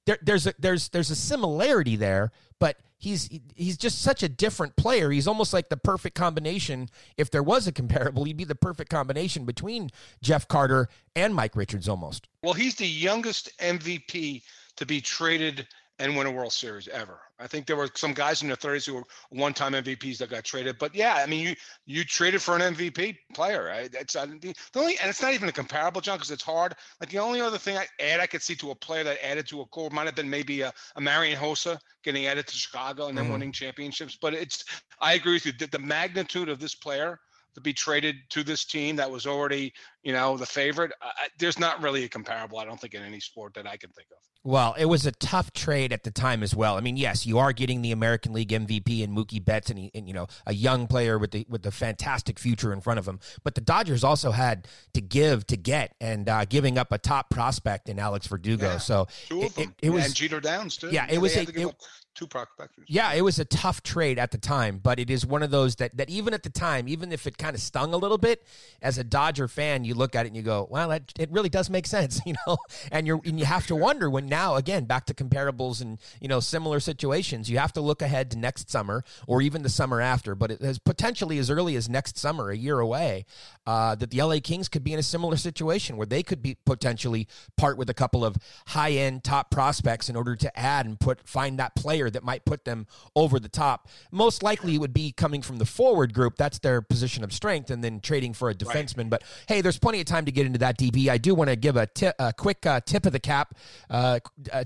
there, 0.05 0.17
there's 0.21 0.47
a 0.47 0.53
there's 0.59 0.89
there's 0.89 1.09
a 1.09 1.15
similarity 1.15 1.95
there, 1.95 2.31
but 2.59 2.77
he's 2.97 3.29
he's 3.55 3.77
just 3.77 4.01
such 4.01 4.23
a 4.23 4.29
different 4.29 4.75
player. 4.75 5.09
He's 5.09 5.27
almost 5.27 5.53
like 5.53 5.69
the 5.69 5.77
perfect 5.77 6.15
combination. 6.15 6.89
If 7.17 7.31
there 7.31 7.43
was 7.43 7.67
a 7.67 7.71
comparable, 7.71 8.23
he'd 8.23 8.37
be 8.37 8.43
the 8.43 8.55
perfect 8.55 8.89
combination 8.89 9.45
between 9.45 9.89
Jeff 10.21 10.47
Carter 10.47 10.89
and 11.15 11.33
Mike 11.33 11.55
Richards 11.55 11.89
almost. 11.89 12.27
Well, 12.43 12.53
he's 12.53 12.75
the 12.75 12.87
youngest 12.87 13.49
MVP 13.59 14.43
to 14.75 14.85
be 14.85 15.01
traded 15.01 15.67
and 15.99 16.15
win 16.15 16.27
a 16.27 16.31
World 16.31 16.53
Series 16.53 16.87
ever. 16.87 17.19
I 17.39 17.47
think 17.47 17.65
there 17.65 17.75
were 17.75 17.89
some 17.95 18.13
guys 18.13 18.41
in 18.41 18.47
their 18.47 18.57
30s 18.57 18.85
who 18.85 18.95
were 18.95 19.03
one-time 19.29 19.73
MVPs 19.73 20.17
that 20.17 20.29
got 20.29 20.43
traded. 20.43 20.77
But 20.79 20.95
yeah, 20.95 21.15
I 21.15 21.25
mean, 21.27 21.47
you 21.47 21.55
you 21.85 22.03
traded 22.03 22.41
for 22.41 22.55
an 22.55 22.61
MVP 22.61 23.17
player. 23.33 23.65
Right? 23.65 23.89
It's 23.93 24.15
uh, 24.15 24.25
the, 24.25 24.53
only, 24.75 24.97
and 24.99 25.09
it's 25.09 25.21
not 25.21 25.33
even 25.33 25.49
a 25.49 25.51
comparable, 25.51 26.01
John, 26.01 26.17
because 26.17 26.31
it's 26.31 26.43
hard. 26.43 26.75
Like 26.99 27.09
the 27.09 27.19
only 27.19 27.41
other 27.41 27.57
thing 27.57 27.77
I 27.77 27.85
add, 27.99 28.19
I 28.19 28.27
could 28.27 28.41
see 28.41 28.55
to 28.55 28.71
a 28.71 28.75
player 28.75 29.03
that 29.03 29.23
added 29.23 29.47
to 29.49 29.61
a 29.61 29.65
core 29.65 29.89
might 29.91 30.05
have 30.05 30.15
been 30.15 30.29
maybe 30.29 30.61
a, 30.61 30.73
a 30.95 31.01
Marian 31.01 31.37
Hossa 31.37 31.79
getting 32.03 32.25
added 32.27 32.47
to 32.47 32.55
Chicago 32.55 33.07
and 33.07 33.17
then 33.17 33.25
mm-hmm. 33.25 33.33
winning 33.33 33.51
championships. 33.51 34.17
But 34.19 34.33
it's, 34.33 34.65
I 34.99 35.13
agree 35.13 35.33
with 35.33 35.45
you. 35.45 35.51
The, 35.53 35.67
the 35.67 35.79
magnitude 35.79 36.49
of 36.49 36.59
this 36.59 36.75
player 36.75 37.19
to 37.57 37.61
be 37.61 37.73
traded 37.73 38.17
to 38.29 38.43
this 38.43 38.65
team 38.65 38.95
that 38.97 39.09
was 39.09 39.25
already, 39.25 39.73
you 40.03 40.13
know, 40.13 40.37
the 40.37 40.45
favorite. 40.45 40.91
Uh, 41.01 41.09
there's 41.39 41.57
not 41.57 41.81
really 41.81 42.03
a 42.03 42.07
comparable, 42.07 42.59
I 42.59 42.65
don't 42.65 42.79
think, 42.79 42.93
in 42.93 43.01
any 43.01 43.19
sport 43.19 43.55
that 43.55 43.65
I 43.65 43.77
can 43.77 43.89
think 43.89 44.09
of. 44.11 44.19
Well, 44.43 44.75
it 44.77 44.85
was 44.85 45.07
a 45.07 45.11
tough 45.11 45.51
trade 45.53 45.91
at 45.91 46.03
the 46.03 46.11
time 46.11 46.43
as 46.43 46.55
well. 46.55 46.77
I 46.77 46.81
mean, 46.81 46.97
yes, 46.97 47.25
you 47.25 47.39
are 47.39 47.53
getting 47.53 47.81
the 47.81 47.91
American 47.91 48.31
League 48.31 48.49
MVP 48.49 49.03
and 49.03 49.17
Mookie 49.17 49.43
Betts, 49.43 49.71
and, 49.71 49.79
he, 49.79 49.91
and 49.95 50.07
you 50.07 50.13
know 50.13 50.27
a 50.45 50.53
young 50.53 50.85
player 50.85 51.17
with 51.17 51.31
the 51.31 51.47
with 51.49 51.63
the 51.63 51.71
fantastic 51.71 52.37
future 52.37 52.71
in 52.71 52.79
front 52.79 52.99
of 52.99 53.07
him. 53.07 53.19
But 53.43 53.55
the 53.55 53.61
Dodgers 53.61 54.03
also 54.03 54.29
had 54.29 54.67
to 54.93 55.01
give 55.01 55.47
to 55.47 55.57
get, 55.57 55.95
and 55.99 56.29
uh, 56.29 56.45
giving 56.45 56.77
up 56.77 56.91
a 56.91 56.99
top 56.99 57.31
prospect 57.31 57.89
in 57.89 57.97
Alex 57.97 58.27
Verdugo. 58.27 58.67
Yeah, 58.67 58.77
so 58.77 59.07
two 59.27 59.41
of 59.41 59.55
them. 59.55 59.73
It, 59.81 59.87
it 59.87 59.89
was 59.89 60.05
and 60.05 60.15
Jeter 60.15 60.39
Downs 60.39 60.77
too. 60.77 60.91
Yeah, 60.91 61.07
it 61.09 61.17
was 61.17 61.35
a. 61.35 61.41
It, 61.41 61.75
two 62.17 62.27
prospectors. 62.27 62.85
Yeah, 62.87 63.13
it 63.13 63.21
was 63.21 63.39
a 63.39 63.45
tough 63.45 63.83
trade 63.83 64.17
at 64.17 64.31
the 64.31 64.37
time, 64.37 64.79
but 64.81 64.99
it 64.99 65.09
is 65.09 65.25
one 65.25 65.43
of 65.43 65.51
those 65.51 65.75
that 65.75 65.95
that 65.97 66.09
even 66.09 66.33
at 66.33 66.43
the 66.43 66.49
time, 66.49 66.87
even 66.89 67.11
if 67.11 67.27
it 67.27 67.37
kind 67.37 67.55
of 67.55 67.61
stung 67.61 67.93
a 67.93 67.97
little 67.97 68.17
bit, 68.17 68.43
as 68.81 68.97
a 68.97 69.03
Dodger 69.03 69.47
fan, 69.47 69.83
you 69.85 69.93
look 69.93 70.15
at 70.15 70.25
it 70.25 70.29
and 70.29 70.35
you 70.35 70.41
go, 70.41 70.67
"Well, 70.69 70.89
that, 70.89 71.13
it 71.17 71.31
really 71.31 71.49
does 71.49 71.69
make 71.69 71.85
sense," 71.85 72.19
you 72.25 72.33
know. 72.45 72.57
And 72.91 73.07
you're 73.07 73.21
and 73.23 73.39
you 73.39 73.45
have 73.45 73.67
to 73.67 73.75
wonder 73.75 74.09
when 74.09 74.25
now 74.25 74.55
again 74.55 74.85
back 74.85 75.05
to 75.05 75.13
comparables 75.13 75.81
and 75.81 75.99
you 76.19 76.27
know 76.27 76.39
similar 76.39 76.79
situations, 76.79 77.49
you 77.49 77.59
have 77.59 77.73
to 77.73 77.81
look 77.81 78.01
ahead 78.01 78.31
to 78.31 78.37
next 78.37 78.69
summer 78.69 79.03
or 79.27 79.41
even 79.41 79.61
the 79.61 79.69
summer 79.69 80.01
after, 80.01 80.33
but 80.35 80.51
it 80.51 80.61
has 80.61 80.79
potentially 80.79 81.37
as 81.37 81.51
early 81.51 81.75
as 81.75 81.87
next 81.87 82.17
summer, 82.17 82.49
a 82.49 82.57
year 82.57 82.79
away, 82.79 83.25
uh, 83.67 83.93
that 83.95 84.09
the 84.09 84.21
LA 84.21 84.39
Kings 84.39 84.67
could 84.67 84.83
be 84.83 84.93
in 84.93 84.99
a 84.99 85.03
similar 85.03 85.37
situation 85.37 85.97
where 85.97 86.07
they 86.07 86.23
could 86.23 86.41
be 86.41 86.55
potentially 86.65 87.27
part 87.57 87.77
with 87.77 87.89
a 87.89 87.93
couple 87.93 88.25
of 88.25 88.35
high 88.67 88.91
end 88.91 89.23
top 89.23 89.51
prospects 89.51 90.09
in 90.09 90.15
order 90.15 90.35
to 90.35 90.59
add 90.59 90.85
and 90.85 90.99
put 90.99 91.27
find 91.27 91.59
that 91.59 91.75
player 91.75 92.06
player 92.07 92.11
that 92.11 92.23
might 92.23 92.45
put 92.45 92.65
them 92.65 92.87
over 93.15 93.39
the 93.39 93.49
top. 93.49 93.87
Most 94.11 94.43
likely 94.43 94.75
it 94.75 94.79
would 94.79 94.93
be 94.93 95.11
coming 95.11 95.41
from 95.41 95.57
the 95.57 95.65
forward 95.65 96.13
group. 96.13 96.35
That's 96.37 96.59
their 96.59 96.81
position 96.81 97.23
of 97.23 97.33
strength, 97.33 97.69
and 97.69 97.83
then 97.83 97.99
trading 97.99 98.33
for 98.33 98.49
a 98.49 98.55
defenseman. 98.55 98.97
Right. 98.97 99.09
But 99.09 99.23
hey, 99.47 99.61
there's 99.61 99.79
plenty 99.79 99.99
of 99.99 100.05
time 100.05 100.25
to 100.25 100.31
get 100.31 100.45
into 100.45 100.59
that 100.59 100.77
DB. 100.77 101.09
I 101.09 101.17
do 101.17 101.35
want 101.35 101.49
to 101.49 101.55
give 101.55 101.75
a, 101.75 101.87
t- 101.87 102.09
a 102.19 102.33
quick 102.33 102.65
uh, 102.65 102.81
tip 102.85 103.05
of 103.05 103.13
the 103.13 103.19
cap, 103.19 103.55
uh, 103.89 104.19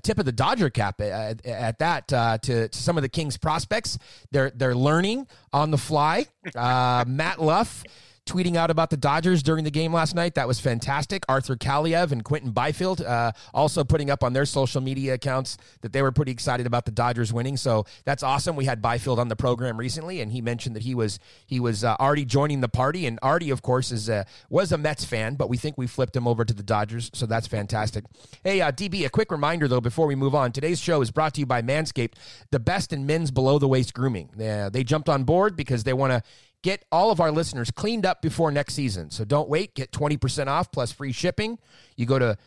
tip 0.04 0.20
of 0.20 0.26
the 0.26 0.32
Dodger 0.32 0.70
cap 0.70 1.02
at, 1.02 1.46
at 1.46 1.80
that 1.80 2.14
uh, 2.14 2.38
to, 2.40 2.68
to, 2.68 2.78
some 2.78 2.98
of 2.98 3.04
the 3.04 3.10
Kings 3.10 3.38
prospects. 3.38 3.98
They're 4.32 4.52
they're 4.52 4.76
learning 4.76 5.28
on 5.54 5.72
the 5.72 5.78
fly. 5.78 6.28
Uh, 6.56 7.06
Matt 7.08 7.42
Luff 7.42 7.84
tweeting 8.32 8.56
out 8.56 8.72
about 8.72 8.90
the 8.90 8.96
Dodgers 8.96 9.44
during 9.44 9.66
the 9.66 9.72
game 9.72 9.92
last 9.92 10.16
night. 10.16 10.36
That 10.36 10.48
was 10.48 10.58
fantastic. 10.58 11.26
Arthur 11.28 11.58
Kaliyev 11.58 12.14
and 12.14 12.24
Quinton 12.24 12.52
Byfield 12.52 13.02
uh, 13.02 13.34
also 13.54 13.84
putting 13.84 14.10
up 14.10 14.24
on 14.24 14.32
their 14.32 14.46
social 14.46 14.80
media 14.80 15.16
accounts 15.16 15.58
that 15.82 15.92
they 15.92 16.02
were 16.02 16.14
pretty 16.14 16.32
excited 16.32 16.66
about 16.66 16.86
the 16.86 16.92
Dodgers 16.92 17.34
winning. 17.34 17.58
So 17.58 17.86
that's 18.06 18.24
awesome. 18.24 18.56
We 18.56 18.64
had 18.64 18.82
Byfield 18.82 19.20
on 19.20 19.28
the 19.28 19.36
program 19.36 19.76
recently, 19.76 20.22
and 20.22 20.32
he 20.32 20.42
mentioned 20.42 20.78
that 20.78 20.84
he 20.84 20.96
was 20.96 21.20
he 21.46 21.60
was 21.60 21.84
uh, 21.84 21.98
already 22.00 22.24
joining 22.24 22.62
the 22.62 22.70
party. 22.70 23.06
And 23.06 23.20
Artie, 23.22 23.50
of 23.50 23.62
course, 23.62 23.92
is 23.92 24.08
a, 24.08 24.26
was 24.50 24.72
a 24.72 24.78
Mets 24.78 25.04
fan, 25.04 25.36
but 25.36 25.50
we 25.50 25.58
think 25.58 25.78
we 25.78 25.86
flipped 25.86 26.16
him 26.16 26.26
over 26.26 26.46
to 26.46 26.54
the 26.54 26.64
Dodgers, 26.64 27.12
so 27.14 27.26
that's 27.26 27.48
fantastic. 27.48 28.06
Hey, 28.46 28.62
uh, 28.62 28.72
DB, 28.72 29.06
a 29.06 29.10
quick 29.10 29.30
reminder 29.30 29.68
though 29.68 29.82
before 29.82 30.08
we 30.08 30.16
move 30.16 30.36
on. 30.36 30.54
Today's 30.54 30.80
show 30.80 31.02
is 31.02 31.12
brought 31.12 31.34
to 31.34 31.42
you 31.42 31.46
by 31.46 31.62
Manscaped, 31.62 32.14
the 32.52 32.60
best 32.62 32.94
in 32.94 33.06
men's 33.06 33.30
below 33.30 33.60
the 33.60 33.68
waist 33.68 33.94
grooming. 33.94 34.30
Uh, 34.42 34.70
they 34.70 34.86
jumped 34.86 35.10
on 35.10 35.26
board 35.26 35.58
because 35.58 35.84
they 35.84 35.92
want 35.92 36.14
to 36.14 36.24
Get 36.64 36.86
all 36.92 37.12
of 37.12 37.20
our 37.20 37.32
listeners 37.32 37.72
cleaned 37.72 38.06
up 38.06 38.22
before 38.22 38.52
next 38.52 38.76
season. 38.76 39.10
So 39.10 39.26
don't 39.26 39.50
wait. 39.50 39.74
Get 39.74 39.92
20% 39.92 40.48
off 40.48 40.72
plus 40.72 40.92
free 40.92 41.12
shipping. 41.12 41.58
You 41.96 42.06
go 42.06 42.20
to 42.20 42.38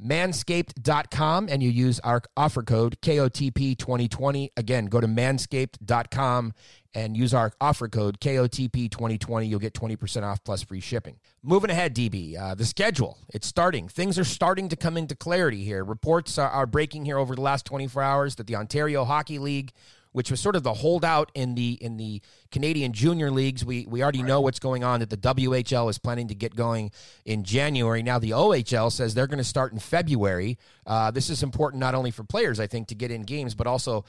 manscaped.com 0.00 1.48
and 1.48 1.62
you 1.62 1.70
use 1.70 2.00
our 2.00 2.22
offer 2.36 2.62
code 2.62 2.98
KOTP2020. 3.00 4.50
Again, 4.56 4.86
go 4.86 5.00
to 5.00 5.06
manscaped.com 5.06 6.52
and 6.94 7.16
use 7.16 7.34
our 7.34 7.52
offer 7.60 7.88
code 7.88 8.20
KOTP2020. 8.20 9.48
You'll 9.48 9.58
get 9.58 9.74
20% 9.74 10.22
off 10.22 10.42
plus 10.44 10.62
free 10.62 10.80
shipping. 10.80 11.18
Moving 11.42 11.70
ahead, 11.70 11.94
DB, 11.94 12.38
uh, 12.38 12.54
the 12.54 12.64
schedule, 12.64 13.18
it's 13.32 13.46
starting. 13.46 13.88
Things 13.88 14.18
are 14.18 14.24
starting 14.24 14.68
to 14.68 14.76
come 14.76 14.96
into 14.96 15.16
clarity 15.16 15.64
here. 15.64 15.84
Reports 15.84 16.38
are, 16.38 16.48
are 16.48 16.66
breaking 16.66 17.04
here 17.04 17.18
over 17.18 17.34
the 17.34 17.40
last 17.40 17.66
24 17.66 18.02
hours 18.02 18.36
that 18.36 18.46
the 18.46 18.56
Ontario 18.56 19.04
Hockey 19.04 19.38
League 19.38 19.72
which 20.14 20.30
was 20.30 20.38
sort 20.38 20.54
of 20.54 20.62
the 20.62 20.74
holdout 20.74 21.32
in 21.34 21.56
the 21.56 21.72
in 21.80 21.96
the 21.96 22.22
Canadian 22.52 22.92
junior 22.92 23.32
leagues. 23.32 23.64
We 23.64 23.84
we 23.86 24.00
already 24.00 24.20
right. 24.20 24.28
know 24.28 24.40
what's 24.40 24.60
going 24.60 24.84
on 24.84 25.00
that 25.00 25.10
the 25.10 25.16
WHL 25.16 25.90
is 25.90 25.98
planning 25.98 26.28
to 26.28 26.36
get 26.36 26.54
going 26.54 26.92
in 27.24 27.42
January. 27.42 28.00
Now 28.00 28.20
the 28.20 28.30
OHL 28.30 28.92
says 28.92 29.14
they're 29.14 29.26
going 29.26 29.38
to 29.38 29.44
start 29.44 29.72
in 29.72 29.80
February. 29.80 30.56
Uh, 30.86 31.10
this 31.10 31.30
is 31.30 31.42
important 31.42 31.80
not 31.80 31.96
only 31.96 32.12
for 32.12 32.22
players, 32.22 32.60
I 32.60 32.68
think, 32.68 32.86
to 32.88 32.94
get 32.94 33.10
in 33.10 33.22
games, 33.22 33.56
but 33.56 33.66
also 33.66 34.04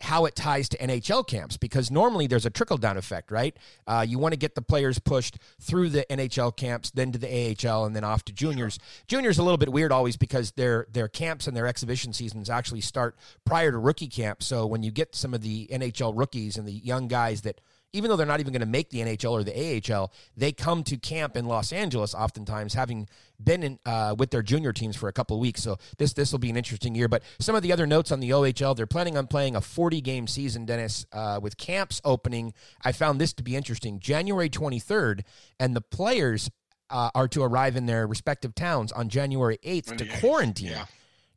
how 0.00 0.26
it 0.26 0.34
ties 0.34 0.68
to 0.68 0.78
NHL 0.78 1.26
camps 1.26 1.56
because 1.56 1.90
normally 1.90 2.26
there's 2.26 2.44
a 2.44 2.50
trickle 2.50 2.76
down 2.76 2.96
effect, 2.96 3.30
right? 3.30 3.56
Uh, 3.86 4.04
you 4.06 4.18
want 4.18 4.32
to 4.32 4.38
get 4.38 4.54
the 4.54 4.62
players 4.62 4.98
pushed 4.98 5.38
through 5.60 5.88
the 5.88 6.04
NHL 6.10 6.54
camps, 6.54 6.90
then 6.90 7.12
to 7.12 7.18
the 7.18 7.56
AHL, 7.66 7.84
and 7.84 7.96
then 7.96 8.04
off 8.04 8.24
to 8.26 8.32
juniors. 8.32 8.78
Juniors 9.06 9.38
a 9.38 9.42
little 9.42 9.58
bit 9.58 9.72
weird 9.72 9.92
always 9.92 10.16
because 10.16 10.52
their 10.52 10.86
their 10.92 11.08
camps 11.08 11.46
and 11.46 11.56
their 11.56 11.66
exhibition 11.66 12.12
seasons 12.12 12.50
actually 12.50 12.82
start 12.82 13.16
prior 13.44 13.72
to 13.72 13.78
rookie 13.78 14.08
camp. 14.08 14.42
So 14.42 14.66
when 14.66 14.82
you 14.82 14.90
get 14.90 15.14
some 15.14 15.32
of 15.32 15.40
the 15.40 15.66
NHL 15.72 16.12
rookies 16.14 16.56
and 16.56 16.68
the 16.68 16.72
young 16.72 17.08
guys 17.08 17.42
that 17.42 17.60
even 17.96 18.10
though 18.10 18.16
they're 18.16 18.26
not 18.26 18.40
even 18.40 18.52
going 18.52 18.60
to 18.60 18.66
make 18.66 18.90
the 18.90 18.98
NHL 18.98 19.32
or 19.32 19.42
the 19.42 19.92
AHL, 19.92 20.12
they 20.36 20.52
come 20.52 20.84
to 20.84 20.96
camp 20.98 21.36
in 21.36 21.46
Los 21.46 21.72
Angeles 21.72 22.14
oftentimes, 22.14 22.74
having 22.74 23.08
been 23.42 23.62
in, 23.62 23.78
uh, 23.86 24.14
with 24.18 24.30
their 24.30 24.42
junior 24.42 24.72
teams 24.72 24.96
for 24.96 25.08
a 25.08 25.12
couple 25.12 25.36
of 25.36 25.40
weeks. 25.40 25.62
So 25.62 25.78
this 25.98 26.12
this 26.12 26.30
will 26.30 26.38
be 26.38 26.50
an 26.50 26.56
interesting 26.56 26.94
year. 26.94 27.08
But 27.08 27.22
some 27.40 27.54
of 27.54 27.62
the 27.62 27.72
other 27.72 27.86
notes 27.86 28.12
on 28.12 28.20
the 28.20 28.30
OHL, 28.30 28.76
they're 28.76 28.86
planning 28.86 29.16
on 29.16 29.26
playing 29.26 29.56
a 29.56 29.60
40 29.60 30.00
game 30.02 30.26
season, 30.26 30.66
Dennis, 30.66 31.06
uh, 31.12 31.40
with 31.42 31.56
camps 31.56 32.00
opening. 32.04 32.52
I 32.84 32.92
found 32.92 33.20
this 33.20 33.32
to 33.34 33.42
be 33.42 33.56
interesting, 33.56 33.98
January 33.98 34.50
23rd, 34.50 35.22
and 35.58 35.74
the 35.74 35.80
players 35.80 36.50
uh, 36.90 37.10
are 37.14 37.28
to 37.28 37.42
arrive 37.42 37.76
in 37.76 37.86
their 37.86 38.06
respective 38.06 38.54
towns 38.54 38.92
on 38.92 39.08
January 39.08 39.58
8th 39.64 39.96
to 39.96 40.20
quarantine. 40.20 40.68
Yeah. 40.68 40.86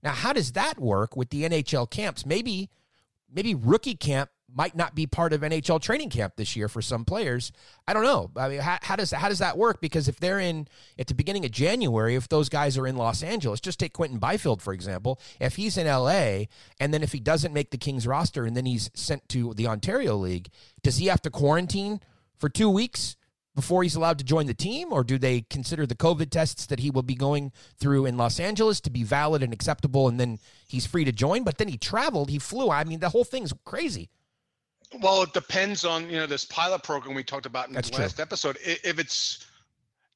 Now, 0.03 0.11
how 0.11 0.33
does 0.33 0.53
that 0.53 0.79
work 0.79 1.15
with 1.15 1.29
the 1.29 1.43
NHL 1.43 1.89
camps? 1.89 2.25
Maybe 2.25 2.69
maybe 3.31 3.55
rookie 3.55 3.95
camp 3.95 4.29
might 4.53 4.75
not 4.75 4.95
be 4.95 5.05
part 5.05 5.33
of 5.33 5.41
NHL 5.41 5.81
training 5.81 6.09
camp 6.09 6.35
this 6.35 6.55
year 6.55 6.67
for 6.67 6.81
some 6.81 7.05
players. 7.05 7.51
I 7.87 7.93
don't 7.93 8.03
know. 8.03 8.31
I 8.35 8.49
mean, 8.49 8.59
how, 8.59 8.77
how, 8.81 8.95
does 8.95 9.11
how 9.11 9.29
does 9.29 9.39
that 9.39 9.57
work? 9.57 9.81
Because 9.81 10.07
if 10.07 10.19
they're 10.19 10.39
in 10.39 10.67
at 10.97 11.07
the 11.07 11.13
beginning 11.13 11.45
of 11.45 11.51
January, 11.51 12.15
if 12.15 12.29
those 12.29 12.49
guys 12.49 12.77
are 12.77 12.87
in 12.87 12.97
Los 12.97 13.23
Angeles, 13.23 13.59
just 13.59 13.79
take 13.79 13.93
Quinton 13.93 14.19
Byfield 14.19 14.61
for 14.61 14.73
example. 14.73 15.19
If 15.39 15.55
he's 15.55 15.77
in 15.77 15.87
LA, 15.87 16.45
and 16.79 16.93
then 16.93 17.03
if 17.03 17.11
he 17.11 17.19
doesn't 17.19 17.53
make 17.53 17.71
the 17.71 17.77
Kings 17.77 18.07
roster, 18.07 18.45
and 18.45 18.55
then 18.55 18.65
he's 18.65 18.89
sent 18.93 19.27
to 19.29 19.53
the 19.53 19.67
Ontario 19.67 20.15
League, 20.15 20.49
does 20.83 20.97
he 20.97 21.07
have 21.07 21.21
to 21.23 21.29
quarantine 21.29 21.99
for 22.37 22.49
two 22.49 22.69
weeks? 22.69 23.15
before 23.55 23.83
he's 23.83 23.95
allowed 23.95 24.17
to 24.17 24.23
join 24.23 24.45
the 24.45 24.53
team, 24.53 24.93
or 24.93 25.03
do 25.03 25.17
they 25.17 25.41
consider 25.41 25.85
the 25.85 25.95
COVID 25.95 26.29
tests 26.29 26.65
that 26.67 26.79
he 26.79 26.89
will 26.89 27.03
be 27.03 27.15
going 27.15 27.51
through 27.77 28.05
in 28.05 28.15
Los 28.15 28.39
Angeles 28.39 28.79
to 28.79 28.89
be 28.89 29.03
valid 29.03 29.43
and 29.43 29.51
acceptable, 29.51 30.07
and 30.07 30.17
then 30.17 30.39
he's 30.65 30.85
free 30.85 31.03
to 31.03 31.11
join? 31.11 31.43
But 31.43 31.57
then 31.57 31.67
he 31.67 31.77
traveled, 31.77 32.29
he 32.29 32.39
flew. 32.39 32.69
I 32.69 32.85
mean, 32.85 32.99
the 32.99 33.09
whole 33.09 33.25
thing's 33.25 33.53
crazy. 33.65 34.09
Well, 35.01 35.21
it 35.23 35.33
depends 35.33 35.85
on 35.85 36.09
you 36.09 36.17
know 36.17 36.25
this 36.25 36.45
pilot 36.45 36.83
program 36.83 37.15
we 37.15 37.23
talked 37.23 37.45
about 37.45 37.67
in 37.67 37.73
That's 37.73 37.89
the 37.89 37.97
last 37.97 38.19
episode. 38.19 38.57
If 38.63 38.97
it's 38.99 39.45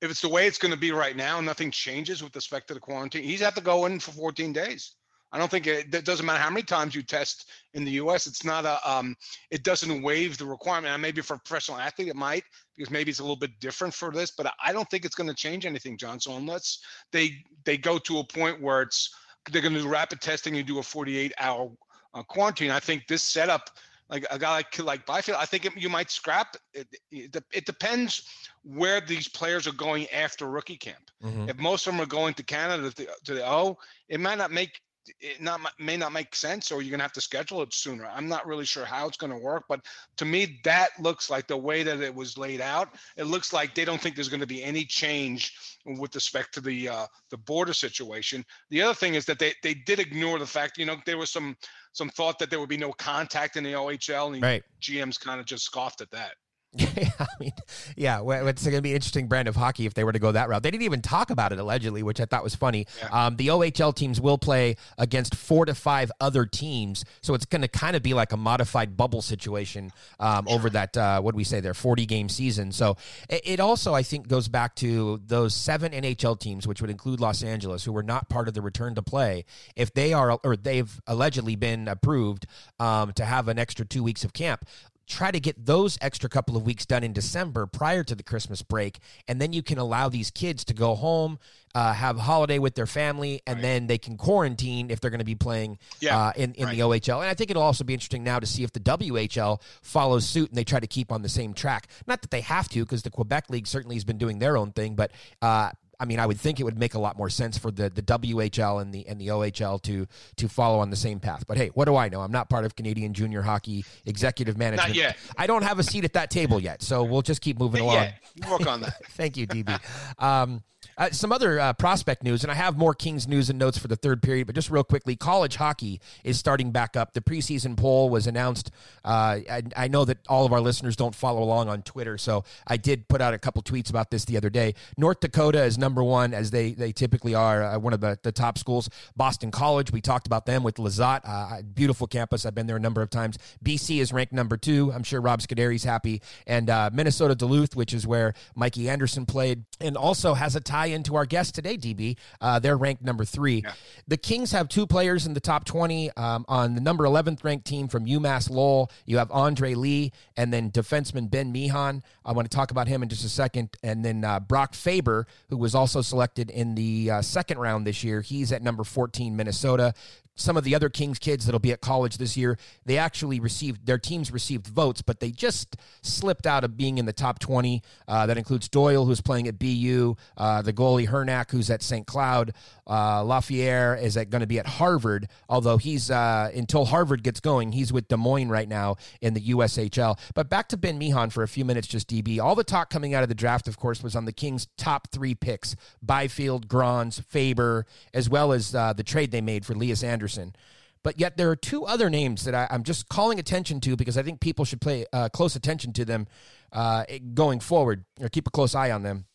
if 0.01 0.09
it's 0.09 0.21
the 0.21 0.29
way 0.29 0.47
it's 0.47 0.57
going 0.57 0.73
to 0.73 0.79
be 0.79 0.91
right 0.91 1.15
now, 1.15 1.39
nothing 1.39 1.71
changes 1.71 2.23
with 2.23 2.35
respect 2.35 2.67
to 2.67 2.73
the 2.73 2.79
quarantine. 2.79 3.23
He's 3.23 3.41
have 3.41 3.55
to 3.55 3.61
go 3.61 3.85
in 3.85 3.99
for 3.99 4.11
14 4.11 4.51
days. 4.51 4.95
I 5.31 5.39
don't 5.39 5.49
think 5.49 5.65
it, 5.65 5.93
it, 5.93 6.05
doesn't 6.05 6.25
matter 6.25 6.39
how 6.39 6.51
many 6.51 6.61
times 6.61 6.93
you 6.93 7.01
test 7.01 7.49
in 7.73 7.83
the 7.83 7.91
U.S. 7.91 8.27
It's 8.27 8.45
not 8.45 8.65
a 8.65 8.77
um, 8.89 9.15
it 9.49 9.63
doesn't 9.63 10.01
waive 10.03 10.37
the 10.37 10.45
requirement. 10.45 10.93
And 10.93 11.01
maybe 11.01 11.21
for 11.21 11.35
a 11.35 11.39
professional 11.39 11.77
athlete 11.79 12.09
it 12.09 12.15
might 12.15 12.43
because 12.75 12.91
maybe 12.91 13.09
it's 13.09 13.19
a 13.19 13.23
little 13.23 13.35
bit 13.35 13.59
different 13.59 13.93
for 13.93 14.11
this, 14.11 14.31
but 14.31 14.51
I 14.63 14.73
don't 14.73 14.89
think 14.89 15.05
it's 15.05 15.15
going 15.15 15.29
to 15.29 15.35
change 15.35 15.65
anything, 15.65 15.97
John. 15.97 16.19
So 16.19 16.35
unless 16.35 16.79
they 17.11 17.43
they 17.63 17.77
go 17.77 17.97
to 17.99 18.19
a 18.19 18.23
point 18.23 18.61
where 18.61 18.81
it's 18.81 19.15
they're 19.51 19.61
going 19.61 19.73
to 19.73 19.81
do 19.81 19.87
rapid 19.87 20.21
testing 20.21 20.55
and 20.57 20.67
do 20.67 20.79
a 20.79 20.83
48 20.83 21.33
hour 21.39 21.71
uh, 22.13 22.23
quarantine, 22.23 22.69
I 22.69 22.79
think 22.79 23.07
this 23.07 23.23
setup 23.23 23.71
like 24.09 24.25
a 24.29 24.37
guy 24.37 24.51
like 24.53 24.79
like 24.79 25.05
Byfield, 25.05 25.37
I 25.39 25.45
think 25.45 25.65
it, 25.65 25.73
you 25.75 25.89
might 25.89 26.11
scrap. 26.11 26.55
It, 26.73 26.87
it, 27.11 27.43
it, 27.53 27.65
depends 27.65 28.29
where 28.63 29.01
these 29.01 29.27
players 29.27 29.67
are 29.67 29.73
going 29.73 30.07
after 30.09 30.47
rookie 30.49 30.77
camp. 30.77 31.09
Mm-hmm. 31.23 31.49
If 31.49 31.57
most 31.57 31.87
of 31.87 31.93
them 31.93 32.01
are 32.01 32.07
going 32.07 32.33
to 32.35 32.43
Canada 32.43 32.89
to 32.89 32.95
the, 32.95 33.07
to 33.25 33.33
the 33.33 33.47
O, 33.47 33.77
it 34.09 34.19
might 34.19 34.37
not 34.37 34.51
make 34.51 34.81
it 35.19 35.41
not 35.41 35.59
may 35.79 35.97
not 35.97 36.11
make 36.11 36.35
sense 36.35 36.71
or 36.71 36.81
you're 36.81 36.89
going 36.89 36.99
to 36.99 37.03
have 37.03 37.11
to 37.13 37.21
schedule 37.21 37.61
it 37.61 37.73
sooner 37.73 38.05
i'm 38.05 38.27
not 38.27 38.45
really 38.45 38.65
sure 38.65 38.85
how 38.85 39.07
it's 39.07 39.17
going 39.17 39.31
to 39.31 39.37
work 39.37 39.63
but 39.67 39.81
to 40.17 40.25
me 40.25 40.59
that 40.63 40.89
looks 40.99 41.29
like 41.29 41.47
the 41.47 41.57
way 41.57 41.83
that 41.83 42.01
it 42.01 42.13
was 42.13 42.37
laid 42.37 42.61
out 42.61 42.95
it 43.17 43.25
looks 43.25 43.51
like 43.51 43.75
they 43.75 43.85
don't 43.85 43.99
think 43.99 44.15
there's 44.15 44.29
going 44.29 44.39
to 44.39 44.47
be 44.47 44.63
any 44.63 44.85
change 44.85 45.53
with 45.99 46.15
respect 46.15 46.53
to 46.53 46.61
the 46.61 46.87
uh, 46.87 47.05
the 47.31 47.37
border 47.37 47.73
situation 47.73 48.45
the 48.69 48.81
other 48.81 48.93
thing 48.93 49.15
is 49.15 49.25
that 49.25 49.39
they 49.39 49.53
they 49.61 49.73
did 49.73 49.99
ignore 49.99 50.39
the 50.39 50.45
fact 50.45 50.77
you 50.77 50.85
know 50.85 50.95
there 51.05 51.17
was 51.17 51.31
some 51.31 51.55
some 51.93 52.09
thought 52.09 52.39
that 52.39 52.49
there 52.49 52.59
would 52.59 52.69
be 52.69 52.77
no 52.77 52.91
contact 52.91 53.55
in 53.55 53.63
the 53.63 53.73
ohl 53.73 54.33
and 54.33 54.43
right. 54.43 54.63
gms 54.81 55.19
kind 55.19 55.39
of 55.39 55.45
just 55.45 55.63
scoffed 55.63 56.01
at 56.01 56.11
that 56.11 56.33
yeah, 56.95 57.09
I 57.19 57.27
mean, 57.39 57.51
yeah, 57.95 58.21
it's 58.23 58.63
going 58.63 58.75
to 58.75 58.81
be 58.81 58.91
an 58.91 58.95
interesting 58.95 59.27
brand 59.27 59.47
of 59.47 59.55
hockey 59.55 59.85
if 59.85 59.93
they 59.93 60.03
were 60.03 60.11
to 60.11 60.19
go 60.19 60.31
that 60.31 60.49
route. 60.49 60.63
They 60.63 60.71
didn't 60.71 60.83
even 60.83 61.01
talk 61.01 61.29
about 61.29 61.51
it 61.51 61.59
allegedly, 61.59 62.03
which 62.03 62.19
I 62.19 62.25
thought 62.25 62.43
was 62.43 62.55
funny. 62.55 62.87
Yeah. 62.99 63.25
Um, 63.25 63.35
the 63.35 63.47
OHL 63.47 63.95
teams 63.95 64.19
will 64.19 64.37
play 64.37 64.75
against 64.97 65.35
four 65.35 65.65
to 65.65 65.75
five 65.75 66.11
other 66.19 66.45
teams, 66.45 67.05
so 67.21 67.33
it's 67.33 67.45
going 67.45 67.61
to 67.61 67.67
kind 67.67 67.95
of 67.95 68.03
be 68.03 68.13
like 68.13 68.31
a 68.31 68.37
modified 68.37 68.97
bubble 68.97 69.21
situation 69.21 69.91
um, 70.19 70.47
over 70.47 70.69
that. 70.71 70.95
Uh, 70.97 71.21
what 71.21 71.31
do 71.31 71.37
we 71.37 71.43
say? 71.43 71.61
there, 71.63 71.73
forty 71.73 72.05
game 72.05 72.29
season. 72.29 72.71
So 72.71 72.97
it, 73.29 73.41
it, 73.45 73.59
also, 73.59 73.93
I 73.93 74.03
think, 74.03 74.27
goes 74.27 74.47
back 74.47 74.75
to 74.75 75.21
those 75.25 75.55
seven 75.55 75.91
NHL 75.91 76.39
teams, 76.39 76.67
which 76.67 76.81
would 76.81 76.89
include 76.91 77.19
Los 77.19 77.41
Angeles, 77.41 77.83
who 77.83 77.91
were 77.91 78.03
not 78.03 78.29
part 78.29 78.47
of 78.47 78.53
the 78.53 78.61
return 78.61 78.93
to 78.95 79.01
play. 79.01 79.45
If 79.75 79.93
they 79.93 80.13
are, 80.13 80.39
or 80.43 80.55
they've 80.55 81.01
allegedly 81.07 81.55
been 81.55 81.87
approved 81.87 82.45
um, 82.79 83.13
to 83.13 83.25
have 83.25 83.47
an 83.47 83.57
extra 83.57 83.85
two 83.85 84.03
weeks 84.03 84.23
of 84.23 84.33
camp, 84.33 84.65
try 85.07 85.31
to 85.31 85.39
get 85.39 85.65
those 85.65 85.97
extra 86.01 86.29
couple 86.29 86.55
of 86.55 86.63
weeks 86.63 86.85
done 86.85 87.03
in 87.03 87.13
December 87.13 87.65
prior 87.65 88.03
to 88.03 88.15
the 88.15 88.23
Christmas 88.23 88.61
break, 88.61 88.99
and 89.27 89.41
then 89.41 89.53
you 89.53 89.61
can 89.61 89.77
allow 89.77 90.09
these 90.09 90.31
kids 90.31 90.63
to 90.65 90.73
go 90.73 90.95
home, 90.95 91.39
uh, 91.75 91.93
have 91.93 92.17
a 92.17 92.21
holiday 92.21 92.59
with 92.59 92.75
their 92.75 92.85
family, 92.85 93.41
and 93.45 93.57
right. 93.57 93.61
then 93.61 93.87
they 93.87 93.97
can 93.97 94.17
quarantine 94.17 94.89
if 94.89 94.99
they're 94.99 95.11
going 95.11 95.19
to 95.19 95.25
be 95.25 95.35
playing 95.35 95.77
yeah, 95.99 96.17
uh, 96.17 96.31
in 96.35 96.53
in 96.53 96.65
right. 96.65 96.77
the 96.77 96.81
OHL. 96.81 97.19
And 97.19 97.29
I 97.29 97.33
think 97.33 97.51
it'll 97.51 97.63
also 97.63 97.83
be 97.83 97.93
interesting 97.93 98.23
now 98.23 98.39
to 98.39 98.45
see 98.45 98.63
if 98.63 98.71
the 98.71 98.79
WHL 98.79 99.61
follows 99.81 100.25
suit 100.25 100.49
and 100.49 100.57
they 100.57 100.63
try 100.63 100.79
to 100.79 100.87
keep 100.87 101.11
on 101.11 101.21
the 101.21 101.29
same 101.29 101.53
track. 101.53 101.87
Not 102.07 102.21
that 102.21 102.31
they 102.31 102.41
have 102.41 102.69
to, 102.69 102.83
because 102.83 103.03
the 103.03 103.11
Quebec 103.11 103.49
League 103.49 103.67
certainly 103.67 103.95
has 103.95 104.03
been 104.03 104.17
doing 104.17 104.39
their 104.39 104.57
own 104.57 104.71
thing, 104.71 104.95
but 104.95 105.11
uh, 105.41 105.71
I 106.03 106.05
mean, 106.05 106.19
I 106.19 106.25
would 106.25 106.37
think 106.37 106.59
it 106.59 106.65
would 106.65 106.77
make 106.77 106.95
a 106.95 106.99
lot 106.99 107.17
more 107.17 107.29
sense 107.29 107.57
for 107.57 107.71
the, 107.71 107.89
the 107.89 108.01
WHL 108.01 108.81
and 108.81 108.93
the 108.93 109.07
and 109.07 109.21
the 109.21 109.27
OHL 109.29 109.81
to 109.83 110.05
to 110.35 110.49
follow 110.49 110.79
on 110.79 110.89
the 110.89 110.97
same 110.97 111.21
path. 111.21 111.45
But 111.47 111.55
hey, 111.55 111.69
what 111.69 111.85
do 111.85 111.95
I 111.95 112.09
know? 112.09 112.19
I'm 112.19 112.31
not 112.31 112.49
part 112.49 112.65
of 112.65 112.75
Canadian 112.75 113.13
Junior 113.13 113.41
Hockey 113.41 113.85
executive 114.05 114.57
management. 114.57 114.89
Not 114.89 114.97
yet. 114.97 115.17
I 115.37 115.47
don't 115.47 115.63
have 115.63 115.79
a 115.79 115.83
seat 115.83 116.03
at 116.03 116.11
that 116.11 116.29
table 116.29 116.59
yet, 116.59 116.81
so 116.81 117.05
we'll 117.05 117.21
just 117.21 117.39
keep 117.39 117.57
moving 117.57 117.79
along. 117.79 118.09
Yeah, 118.35 118.51
work 118.51 118.67
on 118.67 118.81
that. 118.81 119.01
Thank 119.11 119.37
you, 119.37 119.47
DB. 119.47 119.79
Um, 120.21 120.61
uh, 120.97 121.09
some 121.11 121.31
other 121.31 121.59
uh, 121.59 121.73
prospect 121.73 122.23
news, 122.23 122.43
and 122.43 122.51
I 122.51 122.55
have 122.55 122.77
more 122.77 122.93
Kings 122.93 123.27
news 123.27 123.49
and 123.49 123.57
notes 123.57 123.77
for 123.77 123.87
the 123.87 123.95
third 123.95 124.21
period, 124.21 124.47
but 124.47 124.55
just 124.55 124.69
real 124.69 124.83
quickly, 124.83 125.15
college 125.15 125.55
hockey 125.55 125.99
is 126.23 126.37
starting 126.37 126.71
back 126.71 126.95
up. 126.95 127.13
The 127.13 127.21
preseason 127.21 127.75
poll 127.75 128.09
was 128.09 128.27
announced. 128.27 128.71
Uh, 129.03 129.39
I, 129.49 129.63
I, 129.75 129.87
know 129.87 130.05
that 130.05 130.19
all 130.27 130.45
of 130.45 130.53
our 130.53 130.61
listeners 130.61 130.95
don't 130.95 131.15
follow 131.15 131.41
along 131.41 131.69
on 131.69 131.81
Twitter, 131.81 132.17
so 132.17 132.43
I 132.67 132.77
did 132.77 133.07
put 133.07 133.21
out 133.21 133.33
a 133.33 133.37
couple 133.37 133.61
tweets 133.61 133.89
about 133.89 134.11
this 134.11 134.25
the 134.25 134.37
other 134.37 134.49
day. 134.49 134.75
North 134.97 135.19
Dakota 135.19 135.63
is 135.63 135.77
number 135.77 135.92
one, 136.01 136.33
as 136.33 136.51
they, 136.51 136.71
they 136.71 136.93
typically 136.93 137.35
are, 137.35 137.61
uh, 137.61 137.77
one 137.77 137.91
of 137.91 137.99
the, 137.99 138.17
the 138.23 138.31
top 138.31 138.57
schools. 138.57 138.89
Boston 139.17 139.51
College, 139.51 139.91
we 139.91 139.99
talked 139.99 140.25
about 140.25 140.45
them 140.45 140.63
with 140.63 140.75
Lizotte, 140.75 141.21
uh, 141.25 141.61
beautiful 141.61 142.07
campus. 142.07 142.45
I've 142.45 142.55
been 142.55 142.67
there 142.67 142.77
a 142.77 142.79
number 142.79 143.01
of 143.01 143.09
times. 143.09 143.37
BC 143.63 143.99
is 143.99 144.13
ranked 144.13 144.31
number 144.31 144.55
two. 144.55 144.93
I'm 144.93 145.03
sure 145.03 145.19
Rob 145.19 145.41
Scuderi's 145.41 145.83
happy. 145.83 146.21
And 146.47 146.69
uh, 146.69 146.89
Minnesota 146.93 147.35
Duluth, 147.35 147.75
which 147.75 147.93
is 147.93 148.07
where 148.07 148.33
Mikey 148.55 148.89
Anderson 148.89 149.25
played, 149.25 149.65
and 149.81 149.97
also 149.97 150.33
has 150.35 150.55
a 150.55 150.61
tie 150.61 150.85
into 150.87 151.15
our 151.15 151.25
guest 151.25 151.55
today, 151.55 151.77
DB. 151.77 152.15
Uh, 152.39 152.59
they're 152.59 152.77
ranked 152.77 153.03
number 153.03 153.25
three. 153.25 153.63
Yeah. 153.65 153.73
The 154.07 154.17
Kings 154.17 154.51
have 154.53 154.69
two 154.69 154.87
players 154.87 155.25
in 155.25 155.33
the 155.33 155.39
top 155.41 155.65
20 155.65 156.11
um, 156.11 156.45
on 156.47 156.75
the 156.75 156.81
number 156.81 157.03
11th 157.03 157.43
ranked 157.43 157.65
team 157.65 157.87
from 157.87 158.05
UMass 158.05 158.49
Lowell. 158.49 158.91
You 159.05 159.17
have 159.17 159.31
Andre 159.31 159.73
Lee 159.73 160.11
and 160.37 160.53
then 160.53 160.71
defenseman 160.71 161.29
Ben 161.29 161.51
Meehan. 161.51 162.03
I 162.25 162.31
want 162.31 162.49
to 162.49 162.55
talk 162.55 162.71
about 162.71 162.87
him 162.87 163.03
in 163.03 163.09
just 163.09 163.25
a 163.25 163.29
second. 163.29 163.69
And 163.83 164.03
then 164.03 164.23
uh, 164.23 164.39
Brock 164.39 164.73
Faber, 164.73 165.27
who 165.49 165.57
was 165.57 165.75
also 165.75 166.01
selected 166.01 166.49
in 166.49 166.75
the 166.75 167.11
uh, 167.11 167.21
second 167.21 167.59
round 167.59 167.85
this 167.85 168.03
year. 168.03 168.21
He's 168.21 168.51
at 168.51 168.61
number 168.61 168.83
14, 168.83 169.35
Minnesota 169.35 169.93
some 170.35 170.57
of 170.57 170.63
the 170.63 170.75
other 170.75 170.89
Kings 170.89 171.19
kids 171.19 171.45
that'll 171.45 171.59
be 171.59 171.71
at 171.71 171.81
college 171.81 172.17
this 172.17 172.35
year, 172.35 172.57
they 172.85 172.97
actually 172.97 173.39
received 173.39 173.85
their 173.85 173.97
teams 173.97 174.31
received 174.31 174.67
votes, 174.67 175.01
but 175.01 175.19
they 175.19 175.31
just 175.31 175.77
slipped 176.01 176.47
out 176.47 176.63
of 176.63 176.77
being 176.77 176.97
in 176.97 177.05
the 177.05 177.13
top 177.13 177.39
20. 177.39 177.81
Uh, 178.07 178.25
that 178.25 178.37
includes 178.37 178.67
Doyle, 178.67 179.05
who's 179.05 179.21
playing 179.21 179.47
at 179.47 179.59
BU, 179.59 180.15
uh, 180.37 180.61
the 180.61 180.73
goalie 180.73 181.07
Hrenak, 181.07 181.51
who's 181.51 181.69
at 181.69 181.83
St. 181.83 182.07
Cloud, 182.07 182.53
uh, 182.85 183.23
Laferriere 183.23 184.01
is 184.01 184.15
going 184.15 184.41
to 184.41 184.47
be 184.47 184.59
at 184.59 184.67
Harvard, 184.67 185.27
although 185.47 185.77
he's 185.77 186.11
uh, 186.11 186.51
until 186.53 186.85
Harvard 186.85 187.23
gets 187.23 187.39
going, 187.39 187.71
he's 187.71 187.93
with 187.93 188.07
Des 188.07 188.17
Moines 188.17 188.49
right 188.49 188.67
now 188.67 188.97
in 189.21 189.33
the 189.33 189.41
USHL. 189.41 190.19
But 190.33 190.49
back 190.49 190.67
to 190.69 190.77
Ben 190.77 190.97
Meehan 190.97 191.29
for 191.29 191.43
a 191.43 191.47
few 191.47 191.65
minutes, 191.65 191.87
just 191.87 192.09
DB. 192.09 192.39
All 192.39 192.55
the 192.55 192.63
talk 192.63 192.89
coming 192.89 193.13
out 193.13 193.23
of 193.23 193.29
the 193.29 193.35
draft, 193.35 193.67
of 193.67 193.77
course, 193.77 194.03
was 194.03 194.15
on 194.15 194.25
the 194.25 194.33
Kings' 194.33 194.67
top 194.77 195.09
three 195.11 195.35
picks: 195.35 195.75
Byfield, 196.01 196.67
Grans, 196.67 197.19
Faber, 197.19 197.85
as 198.13 198.29
well 198.29 198.51
as 198.51 198.75
uh, 198.75 198.93
the 198.93 199.03
trade 199.03 199.31
they 199.31 199.41
made 199.41 199.65
for 199.65 199.75
Lias 199.75 200.03
Andersson. 200.23 200.55
But 201.03 201.19
yet 201.19 201.35
there 201.35 201.49
are 201.49 201.55
two 201.55 201.83
other 201.83 202.09
names 202.09 202.45
that 202.45 202.55
I, 202.55 202.67
am 202.69 202.83
just 202.83 203.09
calling 203.09 203.37
attention 203.37 203.81
to 203.81 203.97
because 203.97 204.17
I 204.17 204.23
think 204.23 204.39
people 204.39 204.63
should 204.63 204.79
pay 204.79 205.05
uh, 205.11 205.27
close 205.27 205.57
attention 205.57 205.91
to 205.93 206.05
them 206.05 206.27
uh, 206.71 207.03
going 207.33 207.59
forward 207.59 208.05
or 208.21 208.29
keep 208.29 208.47
a 208.47 208.51
close 208.51 208.73
eye 208.73 208.89
on 208.89 209.03
them 209.03 209.25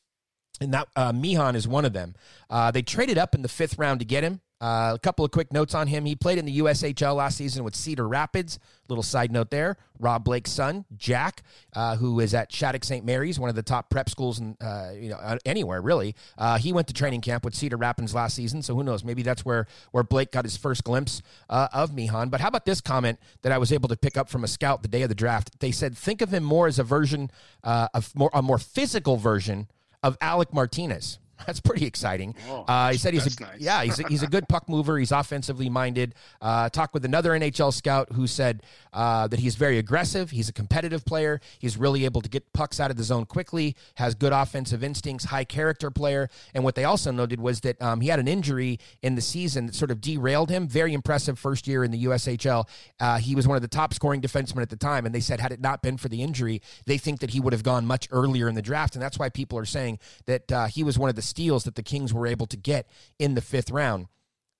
and 0.60 0.72
that 0.72 0.88
uh, 0.96 1.12
Meehan 1.12 1.54
is 1.54 1.68
one 1.68 1.84
of 1.84 1.92
them. 1.92 2.14
Uh, 2.50 2.70
they 2.70 2.82
traded 2.82 3.18
up 3.18 3.34
in 3.34 3.42
the 3.42 3.48
fifth 3.48 3.78
round 3.78 4.00
to 4.00 4.06
get 4.06 4.24
him. 4.24 4.40
Uh, 4.60 4.92
a 4.94 4.98
couple 4.98 5.24
of 5.24 5.30
quick 5.30 5.52
notes 5.52 5.74
on 5.74 5.86
him. 5.86 6.04
He 6.04 6.16
played 6.16 6.38
in 6.38 6.44
the 6.44 6.58
USHL 6.58 7.14
last 7.14 7.36
season 7.36 7.62
with 7.62 7.76
Cedar 7.76 8.08
Rapids. 8.08 8.58
Little 8.88 9.04
side 9.04 9.30
note 9.30 9.50
there. 9.50 9.76
Rob 10.00 10.24
Blake's 10.24 10.50
son, 10.50 10.84
Jack, 10.96 11.42
uh, 11.74 11.96
who 11.96 12.18
is 12.20 12.34
at 12.34 12.52
Shattuck 12.52 12.84
St. 12.84 13.04
Mary's, 13.04 13.38
one 13.38 13.50
of 13.50 13.56
the 13.56 13.62
top 13.62 13.90
prep 13.90 14.08
schools 14.08 14.40
in 14.40 14.56
uh, 14.60 14.92
you 14.98 15.10
know 15.10 15.16
uh, 15.16 15.38
anywhere 15.44 15.80
really. 15.80 16.14
Uh, 16.36 16.58
he 16.58 16.72
went 16.72 16.88
to 16.88 16.94
training 16.94 17.20
camp 17.20 17.44
with 17.44 17.54
Cedar 17.54 17.76
Rapids 17.76 18.14
last 18.14 18.34
season, 18.34 18.62
so 18.62 18.74
who 18.74 18.82
knows? 18.82 19.04
Maybe 19.04 19.22
that's 19.22 19.44
where 19.44 19.66
where 19.92 20.02
Blake 20.02 20.32
got 20.32 20.44
his 20.44 20.56
first 20.56 20.84
glimpse 20.84 21.22
uh, 21.48 21.68
of 21.72 21.94
Meehan. 21.94 22.28
But 22.28 22.40
how 22.40 22.48
about 22.48 22.64
this 22.64 22.80
comment 22.80 23.18
that 23.42 23.52
I 23.52 23.58
was 23.58 23.72
able 23.72 23.88
to 23.90 23.96
pick 23.96 24.16
up 24.16 24.28
from 24.28 24.42
a 24.42 24.48
scout 24.48 24.82
the 24.82 24.88
day 24.88 25.02
of 25.02 25.08
the 25.08 25.14
draft? 25.14 25.60
They 25.60 25.70
said 25.70 25.96
think 25.96 26.20
of 26.20 26.32
him 26.32 26.42
more 26.42 26.66
as 26.66 26.78
a 26.78 26.84
version 26.84 27.30
of 27.62 28.14
more 28.16 28.30
a 28.32 28.42
more 28.42 28.58
physical 28.58 29.18
version 29.18 29.68
of 30.02 30.16
Alec 30.20 30.52
Martinez. 30.52 31.18
That's 31.46 31.60
pretty 31.60 31.86
exciting. 31.86 32.34
Oh, 32.48 32.64
uh, 32.68 32.92
he 32.92 32.98
said 32.98 33.14
he's 33.14 33.38
a, 33.38 33.42
nice. 33.42 33.60
yeah 33.60 33.82
he's 33.82 33.98
a, 33.98 34.08
he's 34.08 34.22
a 34.22 34.26
good 34.26 34.48
puck 34.48 34.68
mover. 34.68 34.98
He's 34.98 35.12
offensively 35.12 35.68
minded. 35.68 36.14
Uh, 36.40 36.68
talked 36.68 36.94
with 36.94 37.04
another 37.04 37.30
NHL 37.30 37.72
scout 37.72 38.12
who 38.12 38.26
said 38.26 38.62
uh, 38.92 39.28
that 39.28 39.38
he's 39.40 39.54
very 39.54 39.78
aggressive. 39.78 40.30
He's 40.30 40.48
a 40.48 40.52
competitive 40.52 41.04
player. 41.04 41.40
He's 41.58 41.76
really 41.76 42.04
able 42.04 42.20
to 42.20 42.28
get 42.28 42.52
pucks 42.52 42.80
out 42.80 42.90
of 42.90 42.96
the 42.96 43.04
zone 43.04 43.26
quickly. 43.26 43.76
Has 43.94 44.14
good 44.14 44.32
offensive 44.32 44.82
instincts. 44.82 45.26
High 45.26 45.44
character 45.44 45.90
player. 45.90 46.28
And 46.54 46.64
what 46.64 46.74
they 46.74 46.84
also 46.84 47.10
noted 47.10 47.40
was 47.40 47.60
that 47.60 47.80
um, 47.80 48.00
he 48.00 48.08
had 48.08 48.18
an 48.18 48.28
injury 48.28 48.78
in 49.02 49.14
the 49.14 49.20
season 49.20 49.66
that 49.66 49.74
sort 49.74 49.90
of 49.90 50.00
derailed 50.00 50.50
him. 50.50 50.68
Very 50.68 50.94
impressive 50.94 51.38
first 51.38 51.66
year 51.66 51.84
in 51.84 51.90
the 51.90 52.04
USHL. 52.04 52.68
Uh, 53.00 53.18
he 53.18 53.34
was 53.34 53.46
one 53.46 53.56
of 53.56 53.62
the 53.62 53.68
top 53.68 53.94
scoring 53.94 54.20
defensemen 54.20 54.62
at 54.62 54.70
the 54.70 54.76
time. 54.76 55.06
And 55.06 55.14
they 55.14 55.20
said 55.20 55.40
had 55.40 55.52
it 55.52 55.60
not 55.60 55.82
been 55.82 55.96
for 55.96 56.08
the 56.08 56.22
injury, 56.22 56.62
they 56.86 56.98
think 56.98 57.20
that 57.20 57.30
he 57.30 57.40
would 57.40 57.52
have 57.52 57.62
gone 57.62 57.86
much 57.86 58.08
earlier 58.10 58.48
in 58.48 58.54
the 58.54 58.62
draft. 58.62 58.94
And 58.94 59.02
that's 59.02 59.18
why 59.18 59.28
people 59.28 59.58
are 59.58 59.64
saying 59.64 59.98
that 60.26 60.50
uh, 60.52 60.66
he 60.66 60.82
was 60.82 60.98
one 60.98 61.08
of 61.08 61.16
the 61.16 61.22
steals 61.28 61.64
that 61.64 61.74
the 61.74 61.82
Kings 61.82 62.12
were 62.12 62.26
able 62.26 62.46
to 62.46 62.56
get 62.56 62.88
in 63.18 63.34
the 63.34 63.40
fifth 63.40 63.70
round. 63.70 64.08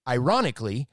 Ironically, 0.06 0.88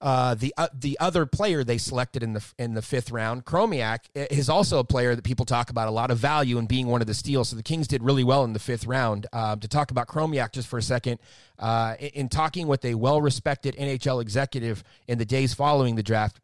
uh, 0.00 0.34
the 0.34 0.54
uh, 0.56 0.68
the 0.72 0.96
other 1.00 1.26
player 1.26 1.64
they 1.64 1.78
selected 1.78 2.22
in 2.22 2.32
the 2.32 2.44
in 2.56 2.74
the 2.74 2.82
fifth 2.82 3.10
round, 3.10 3.44
Chromiak, 3.44 4.00
is 4.14 4.48
also 4.48 4.78
a 4.78 4.84
player 4.84 5.16
that 5.16 5.24
people 5.24 5.44
talk 5.44 5.70
about 5.70 5.88
a 5.88 5.90
lot 5.90 6.12
of 6.12 6.18
value 6.18 6.58
in 6.58 6.66
being 6.66 6.86
one 6.86 7.00
of 7.00 7.08
the 7.08 7.14
steals. 7.14 7.48
So 7.48 7.56
the 7.56 7.64
Kings 7.64 7.88
did 7.88 8.02
really 8.02 8.22
well 8.22 8.44
in 8.44 8.52
the 8.52 8.60
fifth 8.60 8.86
round. 8.86 9.26
Uh, 9.32 9.56
to 9.56 9.66
talk 9.66 9.90
about 9.90 10.06
Chromiak 10.06 10.52
just 10.52 10.68
for 10.68 10.78
a 10.78 10.82
second, 10.82 11.18
uh, 11.58 11.96
in, 11.98 12.08
in 12.08 12.28
talking 12.28 12.68
with 12.68 12.84
a 12.84 12.94
well 12.94 13.20
respected 13.20 13.74
NHL 13.76 14.22
executive 14.22 14.84
in 15.08 15.18
the 15.18 15.24
days 15.24 15.52
following 15.52 15.96
the 15.96 16.02
draft, 16.04 16.40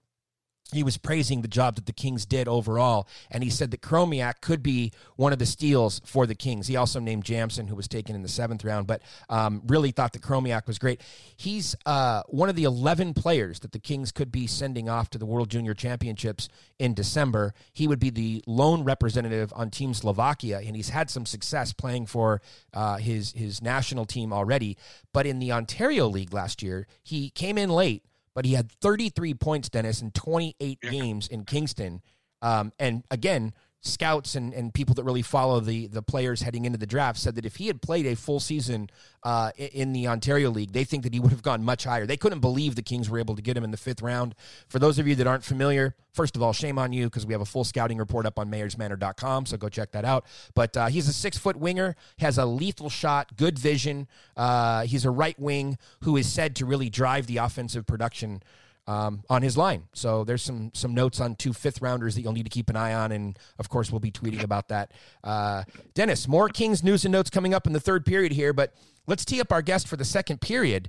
he 0.72 0.82
was 0.82 0.96
praising 0.96 1.42
the 1.42 1.48
job 1.48 1.76
that 1.76 1.86
the 1.86 1.92
Kings 1.92 2.24
did 2.24 2.48
overall, 2.48 3.06
and 3.30 3.44
he 3.44 3.50
said 3.50 3.70
that 3.70 3.82
Chromiak 3.82 4.40
could 4.40 4.62
be 4.62 4.92
one 5.16 5.32
of 5.32 5.38
the 5.38 5.46
steals 5.46 6.00
for 6.04 6.26
the 6.26 6.34
Kings. 6.34 6.66
He 6.66 6.76
also 6.76 7.00
named 7.00 7.24
Jamson, 7.24 7.68
who 7.68 7.76
was 7.76 7.86
taken 7.86 8.16
in 8.16 8.22
the 8.22 8.28
seventh 8.28 8.64
round, 8.64 8.86
but 8.86 9.02
um, 9.28 9.62
really 9.66 9.90
thought 9.90 10.12
that 10.14 10.22
Chromiak 10.22 10.66
was 10.66 10.78
great. 10.78 11.00
He's 11.36 11.76
uh, 11.84 12.22
one 12.28 12.48
of 12.48 12.56
the 12.56 12.64
11 12.64 13.14
players 13.14 13.60
that 13.60 13.72
the 13.72 13.78
Kings 13.78 14.10
could 14.10 14.32
be 14.32 14.46
sending 14.46 14.88
off 14.88 15.10
to 15.10 15.18
the 15.18 15.26
World 15.26 15.50
Junior 15.50 15.74
Championships 15.74 16.48
in 16.78 16.94
December. 16.94 17.54
He 17.72 17.86
would 17.86 18.00
be 18.00 18.10
the 18.10 18.42
lone 18.46 18.84
representative 18.84 19.52
on 19.54 19.70
Team 19.70 19.92
Slovakia, 19.92 20.60
and 20.64 20.74
he's 20.74 20.88
had 20.88 21.10
some 21.10 21.26
success 21.26 21.72
playing 21.72 22.06
for 22.06 22.40
uh, 22.72 22.96
his, 22.96 23.32
his 23.32 23.60
national 23.60 24.06
team 24.06 24.32
already. 24.32 24.76
But 25.12 25.26
in 25.26 25.38
the 25.38 25.52
Ontario 25.52 26.08
League 26.08 26.32
last 26.32 26.62
year, 26.62 26.86
he 27.02 27.30
came 27.30 27.58
in 27.58 27.68
late 27.68 28.02
but 28.34 28.44
he 28.44 28.54
had 28.54 28.70
33 28.70 29.34
points, 29.34 29.68
Dennis, 29.68 30.02
in 30.02 30.10
28 30.10 30.78
yeah. 30.82 30.90
games 30.90 31.28
in 31.28 31.44
Kingston. 31.44 32.02
Um, 32.42 32.72
and 32.78 33.04
again, 33.10 33.54
scouts 33.86 34.34
and, 34.34 34.52
and 34.54 34.72
people 34.72 34.94
that 34.94 35.04
really 35.04 35.22
follow 35.22 35.60
the 35.60 35.86
the 35.88 36.02
players 36.02 36.42
heading 36.42 36.64
into 36.64 36.78
the 36.78 36.86
draft 36.86 37.18
said 37.18 37.34
that 37.34 37.44
if 37.44 37.56
he 37.56 37.66
had 37.66 37.82
played 37.82 38.06
a 38.06 38.16
full 38.16 38.40
season 38.40 38.88
uh, 39.22 39.50
in 39.56 39.92
the 39.92 40.08
Ontario 40.08 40.50
League, 40.50 40.72
they 40.72 40.84
think 40.84 41.02
that 41.02 41.12
he 41.14 41.20
would 41.20 41.30
have 41.30 41.42
gone 41.42 41.62
much 41.62 41.84
higher. 41.84 42.06
They 42.06 42.16
couldn't 42.16 42.40
believe 42.40 42.74
the 42.74 42.82
Kings 42.82 43.08
were 43.08 43.18
able 43.18 43.36
to 43.36 43.42
get 43.42 43.56
him 43.56 43.64
in 43.64 43.70
the 43.70 43.76
fifth 43.76 44.02
round. 44.02 44.34
For 44.68 44.78
those 44.78 44.98
of 44.98 45.06
you 45.06 45.14
that 45.16 45.26
aren't 45.26 45.44
familiar, 45.44 45.94
first 46.12 46.36
of 46.36 46.42
all, 46.42 46.52
shame 46.52 46.78
on 46.78 46.92
you 46.92 47.06
because 47.06 47.26
we 47.26 47.32
have 47.32 47.40
a 47.40 47.46
full 47.46 47.64
scouting 47.64 47.98
report 47.98 48.26
up 48.26 48.38
on 48.38 48.50
mayorsmanor.com, 48.50 49.46
so 49.46 49.56
go 49.56 49.68
check 49.68 49.92
that 49.92 50.04
out. 50.04 50.24
But 50.54 50.76
uh, 50.76 50.86
he's 50.86 51.08
a 51.08 51.12
six 51.12 51.38
foot 51.38 51.56
winger, 51.56 51.96
has 52.18 52.38
a 52.38 52.46
lethal 52.46 52.90
shot, 52.90 53.36
good 53.36 53.58
vision. 53.58 54.08
Uh, 54.36 54.82
he's 54.82 55.04
a 55.04 55.10
right 55.10 55.38
wing 55.38 55.78
who 56.02 56.16
is 56.16 56.30
said 56.30 56.56
to 56.56 56.66
really 56.66 56.90
drive 56.90 57.26
the 57.26 57.38
offensive 57.38 57.86
production 57.86 58.42
um, 58.86 59.22
on 59.30 59.42
his 59.42 59.56
line. 59.56 59.84
So 59.92 60.24
there's 60.24 60.42
some 60.42 60.70
some 60.74 60.94
notes 60.94 61.20
on 61.20 61.36
two 61.36 61.52
fifth 61.52 61.80
rounders 61.80 62.14
that 62.14 62.22
you'll 62.22 62.32
need 62.32 62.44
to 62.44 62.50
keep 62.50 62.68
an 62.68 62.76
eye 62.76 62.94
on, 62.94 63.12
and 63.12 63.38
of 63.58 63.68
course 63.68 63.90
we'll 63.90 64.00
be 64.00 64.10
tweeting 64.10 64.42
about 64.42 64.68
that. 64.68 64.92
Uh, 65.22 65.64
Dennis, 65.94 66.28
more 66.28 66.48
Kings 66.48 66.82
news 66.82 67.04
and 67.04 67.12
notes 67.12 67.30
coming 67.30 67.54
up 67.54 67.66
in 67.66 67.72
the 67.72 67.80
third 67.80 68.04
period 68.04 68.32
here, 68.32 68.52
but 68.52 68.74
let's 69.06 69.24
tee 69.24 69.40
up 69.40 69.52
our 69.52 69.62
guest 69.62 69.88
for 69.88 69.96
the 69.96 70.04
second 70.04 70.40
period. 70.40 70.88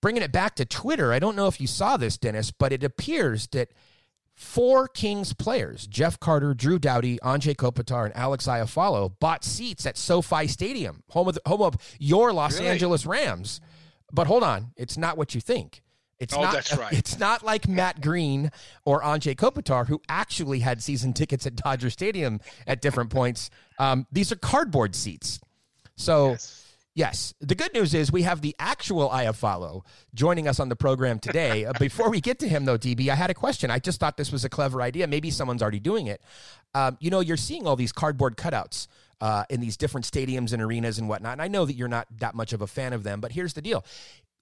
Bringing 0.00 0.22
it 0.22 0.32
back 0.32 0.56
to 0.56 0.64
Twitter, 0.64 1.12
I 1.12 1.18
don't 1.18 1.36
know 1.36 1.46
if 1.46 1.60
you 1.60 1.66
saw 1.66 1.96
this, 1.96 2.18
Dennis, 2.18 2.50
but 2.50 2.72
it 2.72 2.84
appears 2.84 3.46
that 3.48 3.70
four 4.34 4.88
Kings 4.88 5.32
players, 5.32 5.86
Jeff 5.86 6.20
Carter, 6.20 6.52
Drew 6.52 6.78
Doughty, 6.78 7.18
Anze 7.22 7.54
Kopitar, 7.54 8.04
and 8.04 8.16
Alex 8.16 8.46
Iafallo, 8.46 9.12
bought 9.18 9.44
seats 9.44 9.86
at 9.86 9.96
SoFi 9.96 10.46
Stadium, 10.48 11.02
home 11.08 11.28
of, 11.28 11.34
the, 11.34 11.40
home 11.46 11.62
of 11.62 11.76
your 11.98 12.32
Los 12.32 12.58
really? 12.58 12.68
Angeles 12.68 13.06
Rams. 13.06 13.60
But 14.12 14.26
hold 14.26 14.42
on, 14.42 14.72
it's 14.76 14.98
not 14.98 15.16
what 15.16 15.34
you 15.34 15.40
think. 15.40 15.82
It's 16.18 16.34
oh, 16.34 16.42
not, 16.42 16.52
that's 16.52 16.76
right. 16.78 16.92
It's 16.92 17.18
not 17.18 17.44
like 17.44 17.68
Matt 17.68 18.00
Green 18.00 18.50
or 18.84 19.02
Anze 19.02 19.34
Kopitar, 19.36 19.86
who 19.86 20.00
actually 20.08 20.60
had 20.60 20.82
season 20.82 21.12
tickets 21.12 21.46
at 21.46 21.56
Dodger 21.56 21.90
Stadium 21.90 22.40
at 22.66 22.80
different 22.80 23.10
points. 23.10 23.50
Um, 23.78 24.06
these 24.10 24.32
are 24.32 24.36
cardboard 24.36 24.94
seats. 24.94 25.40
So, 25.96 26.30
yes. 26.30 26.74
yes. 26.94 27.34
the 27.40 27.54
good 27.54 27.72
news 27.74 27.94
is 27.94 28.10
we 28.10 28.22
have 28.22 28.40
the 28.40 28.54
actual 28.58 29.10
Iafallo 29.10 29.82
joining 30.14 30.48
us 30.48 30.60
on 30.60 30.68
the 30.68 30.76
program 30.76 31.18
today. 31.18 31.64
uh, 31.66 31.72
before 31.78 32.10
we 32.10 32.20
get 32.20 32.38
to 32.40 32.48
him, 32.48 32.64
though, 32.64 32.78
DB, 32.78 33.08
I 33.08 33.14
had 33.14 33.30
a 33.30 33.34
question. 33.34 33.70
I 33.70 33.78
just 33.78 34.00
thought 34.00 34.16
this 34.16 34.32
was 34.32 34.44
a 34.44 34.48
clever 34.48 34.80
idea. 34.82 35.06
Maybe 35.06 35.30
someone's 35.30 35.62
already 35.62 35.80
doing 35.80 36.06
it. 36.06 36.22
Um, 36.74 36.96
you 37.00 37.10
know, 37.10 37.20
you're 37.20 37.36
seeing 37.36 37.66
all 37.66 37.76
these 37.76 37.92
cardboard 37.92 38.36
cutouts. 38.36 38.88
Uh, 39.18 39.44
in 39.48 39.62
these 39.62 39.78
different 39.78 40.04
stadiums 40.04 40.52
and 40.52 40.60
arenas 40.60 40.98
and 40.98 41.08
whatnot. 41.08 41.32
And 41.32 41.40
I 41.40 41.48
know 41.48 41.64
that 41.64 41.72
you're 41.72 41.88
not 41.88 42.06
that 42.18 42.34
much 42.34 42.52
of 42.52 42.60
a 42.60 42.66
fan 42.66 42.92
of 42.92 43.02
them, 43.02 43.22
but 43.22 43.32
here's 43.32 43.54
the 43.54 43.62
deal. 43.62 43.82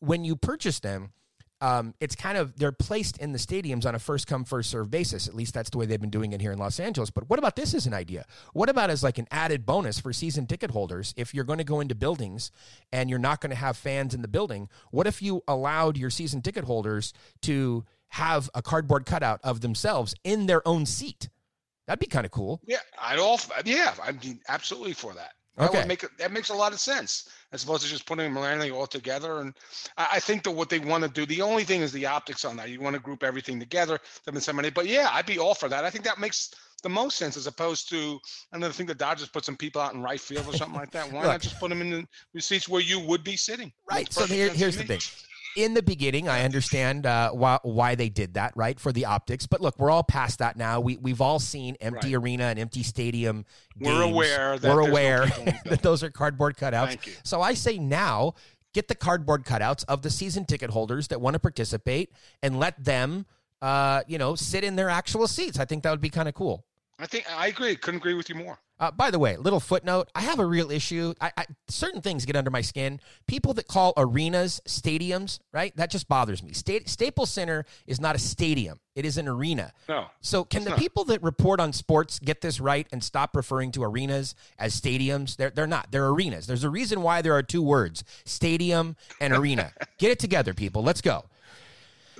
When 0.00 0.24
you 0.24 0.34
purchase 0.34 0.80
them, 0.80 1.12
um, 1.60 1.94
it's 2.00 2.14
kind 2.14 2.36
of 2.36 2.56
they're 2.58 2.72
placed 2.72 3.18
in 3.18 3.32
the 3.32 3.38
stadiums 3.38 3.86
on 3.86 3.94
a 3.94 3.98
first 3.98 4.26
come 4.26 4.44
first 4.44 4.70
serve 4.70 4.90
basis. 4.90 5.28
At 5.28 5.34
least 5.34 5.54
that's 5.54 5.70
the 5.70 5.78
way 5.78 5.86
they've 5.86 6.00
been 6.00 6.10
doing 6.10 6.32
it 6.32 6.40
here 6.40 6.52
in 6.52 6.58
Los 6.58 6.78
Angeles. 6.80 7.10
But 7.10 7.28
what 7.30 7.38
about 7.38 7.56
this 7.56 7.74
as 7.74 7.86
an 7.86 7.94
idea? 7.94 8.26
What 8.52 8.68
about 8.68 8.90
as 8.90 9.02
like 9.02 9.18
an 9.18 9.26
added 9.30 9.64
bonus 9.64 9.98
for 9.98 10.12
season 10.12 10.46
ticket 10.46 10.70
holders? 10.72 11.14
If 11.16 11.34
you're 11.34 11.44
going 11.44 11.58
to 11.58 11.64
go 11.64 11.80
into 11.80 11.94
buildings 11.94 12.50
and 12.92 13.08
you're 13.08 13.18
not 13.18 13.40
going 13.40 13.50
to 13.50 13.56
have 13.56 13.76
fans 13.76 14.14
in 14.14 14.22
the 14.22 14.28
building, 14.28 14.68
what 14.90 15.06
if 15.06 15.22
you 15.22 15.42
allowed 15.48 15.96
your 15.96 16.10
season 16.10 16.42
ticket 16.42 16.64
holders 16.64 17.12
to 17.42 17.84
have 18.08 18.50
a 18.54 18.62
cardboard 18.62 19.06
cutout 19.06 19.40
of 19.42 19.60
themselves 19.60 20.14
in 20.24 20.46
their 20.46 20.66
own 20.66 20.86
seat? 20.86 21.28
That'd 21.86 22.00
be 22.00 22.06
kind 22.06 22.24
of 22.24 22.32
cool. 22.32 22.60
Yeah, 22.66 22.78
I'd 23.00 23.18
all 23.18 23.38
yeah, 23.64 23.94
I'd 24.02 24.20
be 24.20 24.38
absolutely 24.48 24.94
for 24.94 25.14
that. 25.14 25.32
That 25.56 25.70
okay. 25.70 25.84
make 25.86 26.04
that 26.18 26.32
makes 26.32 26.48
a 26.48 26.54
lot 26.54 26.72
of 26.72 26.80
sense 26.80 27.28
as 27.52 27.62
opposed 27.62 27.84
to 27.84 27.88
just 27.88 28.06
putting 28.06 28.32
them 28.32 28.42
randomly 28.42 28.72
all 28.72 28.88
together. 28.88 29.40
And 29.40 29.54
I, 29.96 30.08
I 30.14 30.20
think 30.20 30.42
that 30.44 30.50
what 30.50 30.68
they 30.68 30.80
want 30.80 31.04
to 31.04 31.10
do, 31.10 31.26
the 31.26 31.42
only 31.42 31.62
thing 31.62 31.82
is 31.82 31.92
the 31.92 32.06
optics 32.06 32.44
on 32.44 32.56
that. 32.56 32.70
You 32.70 32.80
want 32.80 32.94
to 32.94 33.00
group 33.00 33.22
everything 33.22 33.60
together, 33.60 34.00
them 34.24 34.34
in 34.34 34.40
somebody. 34.40 34.70
But 34.70 34.86
yeah, 34.86 35.10
I'd 35.12 35.26
be 35.26 35.38
all 35.38 35.54
for 35.54 35.68
that. 35.68 35.84
I 35.84 35.90
think 35.90 36.04
that 36.04 36.18
makes 36.18 36.50
the 36.82 36.88
most 36.88 37.16
sense 37.16 37.36
as 37.36 37.46
opposed 37.46 37.88
to 37.90 38.18
another 38.52 38.72
thing 38.72 38.86
the 38.86 38.94
Dodgers 38.94 39.28
put 39.28 39.44
some 39.44 39.56
people 39.56 39.80
out 39.80 39.94
in 39.94 40.02
right 40.02 40.20
field 40.20 40.46
or 40.46 40.52
something 40.52 40.78
like 40.78 40.90
that. 40.90 41.10
Why 41.12 41.22
not 41.22 41.40
just 41.40 41.58
put 41.60 41.70
them 41.70 41.80
in 41.80 42.06
the 42.34 42.40
seats 42.40 42.68
where 42.68 42.82
you 42.82 42.98
would 42.98 43.22
be 43.22 43.36
sitting? 43.36 43.72
Right. 43.88 44.12
So 44.12 44.26
here, 44.26 44.50
here's 44.50 44.76
the 44.76 44.84
thing 44.84 45.00
in 45.56 45.74
the 45.74 45.82
beginning, 45.82 46.28
I 46.28 46.44
understand 46.44 47.06
uh, 47.06 47.30
why, 47.30 47.58
why 47.62 47.94
they 47.94 48.08
did 48.08 48.34
that, 48.34 48.52
right? 48.56 48.78
For 48.78 48.92
the 48.92 49.06
optics. 49.06 49.46
But 49.46 49.60
look, 49.60 49.78
we're 49.78 49.90
all 49.90 50.02
past 50.02 50.40
that 50.40 50.56
now. 50.56 50.80
We, 50.80 50.96
we've 50.96 51.20
all 51.20 51.38
seen 51.38 51.76
empty 51.80 52.14
right. 52.14 52.22
arena 52.22 52.44
and 52.44 52.58
empty 52.58 52.82
stadium. 52.82 53.44
We're 53.78 54.02
aware 54.02 54.58
we're 54.62 54.88
aware 54.88 55.26
no 55.26 55.52
that 55.66 55.82
those 55.82 56.02
are 56.02 56.10
cardboard 56.10 56.56
cutouts. 56.56 57.08
So 57.24 57.40
I 57.40 57.54
say 57.54 57.78
now, 57.78 58.34
get 58.72 58.88
the 58.88 58.94
cardboard 58.94 59.44
cutouts 59.44 59.84
of 59.88 60.02
the 60.02 60.10
season 60.10 60.44
ticket 60.44 60.70
holders 60.70 61.08
that 61.08 61.20
want 61.20 61.34
to 61.34 61.40
participate 61.40 62.12
and 62.42 62.58
let 62.58 62.82
them, 62.82 63.26
uh, 63.62 64.02
you 64.06 64.18
know, 64.18 64.34
sit 64.34 64.64
in 64.64 64.76
their 64.76 64.90
actual 64.90 65.28
seats. 65.28 65.58
I 65.58 65.64
think 65.64 65.84
that 65.84 65.90
would 65.90 66.00
be 66.00 66.10
kind 66.10 66.28
of 66.28 66.34
cool. 66.34 66.64
I 66.98 67.06
think 67.06 67.26
I 67.30 67.48
agree. 67.48 67.76
Couldn't 67.76 67.98
agree 68.00 68.14
with 68.14 68.28
you 68.28 68.34
more. 68.34 68.58
Uh, 68.80 68.90
by 68.90 69.10
the 69.10 69.18
way, 69.18 69.36
little 69.36 69.60
footnote: 69.60 70.10
I 70.14 70.22
have 70.22 70.40
a 70.40 70.46
real 70.46 70.70
issue. 70.70 71.14
I, 71.20 71.32
I, 71.36 71.46
certain 71.68 72.00
things 72.00 72.24
get 72.24 72.34
under 72.34 72.50
my 72.50 72.60
skin. 72.60 73.00
People 73.26 73.54
that 73.54 73.68
call 73.68 73.92
arenas 73.96 74.60
stadiums, 74.66 75.38
right? 75.52 75.74
That 75.76 75.90
just 75.90 76.08
bothers 76.08 76.42
me. 76.42 76.52
State, 76.52 76.88
Staples 76.88 77.30
Center 77.30 77.64
is 77.86 78.00
not 78.00 78.16
a 78.16 78.18
stadium; 78.18 78.80
it 78.96 79.04
is 79.04 79.16
an 79.16 79.28
arena. 79.28 79.72
No. 79.88 80.06
So, 80.20 80.44
can 80.44 80.64
the 80.64 80.70
not. 80.70 80.78
people 80.78 81.04
that 81.04 81.22
report 81.22 81.60
on 81.60 81.72
sports 81.72 82.18
get 82.18 82.40
this 82.40 82.58
right 82.58 82.86
and 82.90 83.02
stop 83.02 83.36
referring 83.36 83.70
to 83.72 83.84
arenas 83.84 84.34
as 84.58 84.78
stadiums? 84.78 85.36
They're 85.36 85.50
they're 85.50 85.68
not. 85.68 85.92
They're 85.92 86.08
arenas. 86.08 86.48
There's 86.48 86.64
a 86.64 86.70
reason 86.70 87.02
why 87.02 87.22
there 87.22 87.34
are 87.34 87.42
two 87.44 87.62
words: 87.62 88.02
stadium 88.24 88.96
and 89.20 89.32
arena. 89.32 89.72
get 89.98 90.10
it 90.10 90.18
together, 90.18 90.52
people. 90.52 90.82
Let's 90.82 91.00
go. 91.00 91.26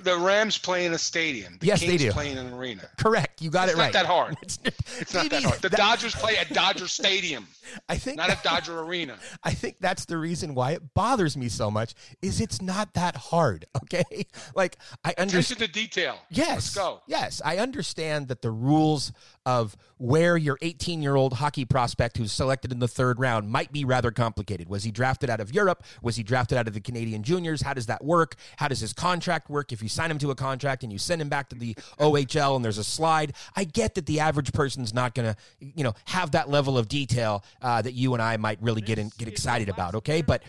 The 0.05 0.17
Rams 0.17 0.57
play 0.57 0.85
in 0.85 0.93
a 0.93 0.97
stadium. 0.97 1.57
The 1.59 1.67
Yes, 1.67 1.79
Kings 1.81 1.91
they 1.91 1.97
do. 1.97 2.11
play 2.11 2.31
in 2.31 2.37
an 2.37 2.53
arena. 2.53 2.87
Correct. 2.97 3.41
You 3.41 3.49
got 3.49 3.67
It's 3.67 3.77
it 3.77 3.81
not 3.81 3.93
that 3.93 4.05
hard. 4.05 4.37
It's, 4.41 4.59
It's 4.99 5.13
not 5.13 5.29
that 5.29 5.43
hard. 5.43 5.61
The 5.61 5.69
that- 5.69 5.77
Dodgers 5.77 6.15
play 6.15 6.37
at 6.37 6.49
Dodger 6.53 6.87
Stadium, 6.87 7.47
I 7.89 7.97
think 7.97 8.17
not 8.17 8.29
at 8.29 8.41
Dodger 8.43 8.79
Arena. 8.79 9.17
I 9.43 9.51
think 9.53 9.77
that's 9.81 10.05
the 10.05 10.17
reason 10.17 10.55
why 10.55 10.71
it 10.71 10.93
bothers 10.93 11.35
me 11.35 11.49
so 11.49 11.69
much 11.69 11.93
is 12.21 12.39
it's 12.39 12.61
not 12.61 12.93
that 12.93 13.15
hard, 13.17 13.65
okay? 13.83 14.25
Like 14.55 14.77
I 15.03 15.13
understand 15.17 15.59
the 15.59 15.67
detail. 15.67 16.19
Yes. 16.29 16.49
Let's 16.55 16.75
go. 16.75 17.01
Yes, 17.07 17.41
I 17.43 17.57
understand 17.57 18.27
that 18.29 18.41
the 18.41 18.51
rules 18.51 19.11
of 19.45 19.77
where 19.97 20.35
your 20.35 20.57
18-year-old 20.57 21.33
hockey 21.33 21.65
prospect 21.65 22.17
who's 22.17 22.31
selected 22.31 22.71
in 22.71 22.79
the 22.79 22.87
3rd 22.87 23.15
round 23.17 23.49
might 23.49 23.71
be 23.71 23.85
rather 23.85 24.11
complicated. 24.11 24.67
Was 24.67 24.83
he 24.83 24.91
drafted 24.91 25.29
out 25.29 25.39
of 25.39 25.53
Europe? 25.53 25.83
Was 26.01 26.15
he 26.15 26.23
drafted 26.23 26.57
out 26.57 26.67
of 26.67 26.73
the 26.73 26.81
Canadian 26.81 27.23
Juniors? 27.23 27.61
How 27.61 27.73
does 27.73 27.85
that 27.85 28.03
work? 28.03 28.35
How 28.57 28.67
does 28.67 28.79
his 28.79 28.93
contract 28.93 29.49
work 29.49 29.71
if 29.71 29.81
you 29.81 29.89
sign 29.89 30.11
him 30.11 30.17
to 30.19 30.31
a 30.31 30.35
contract 30.35 30.83
and 30.83 30.91
you 30.91 30.97
send 30.97 31.21
him 31.21 31.29
back 31.29 31.49
to 31.49 31.55
the 31.55 31.75
OHL 31.99 32.55
and 32.55 32.65
there's 32.65 32.77
a 32.77 32.83
slide? 32.83 33.33
I 33.55 33.63
get 33.63 33.95
that 33.95 34.05
the 34.05 34.19
average 34.19 34.51
person's 34.51 34.93
not 34.93 35.15
going 35.15 35.33
to, 35.33 35.37
you 35.59 35.83
know, 35.83 35.93
have 36.05 36.31
that 36.31 36.49
level 36.49 36.77
of 36.77 36.87
detail 36.87 37.43
uh, 37.61 37.81
that 37.81 37.93
you 37.93 38.13
and 38.13 38.21
I 38.21 38.37
might 38.37 38.61
really 38.61 38.81
get 38.81 38.99
in, 38.99 39.11
get 39.17 39.27
excited 39.27 39.69
about, 39.69 39.95
okay? 39.95 40.21
But 40.21 40.43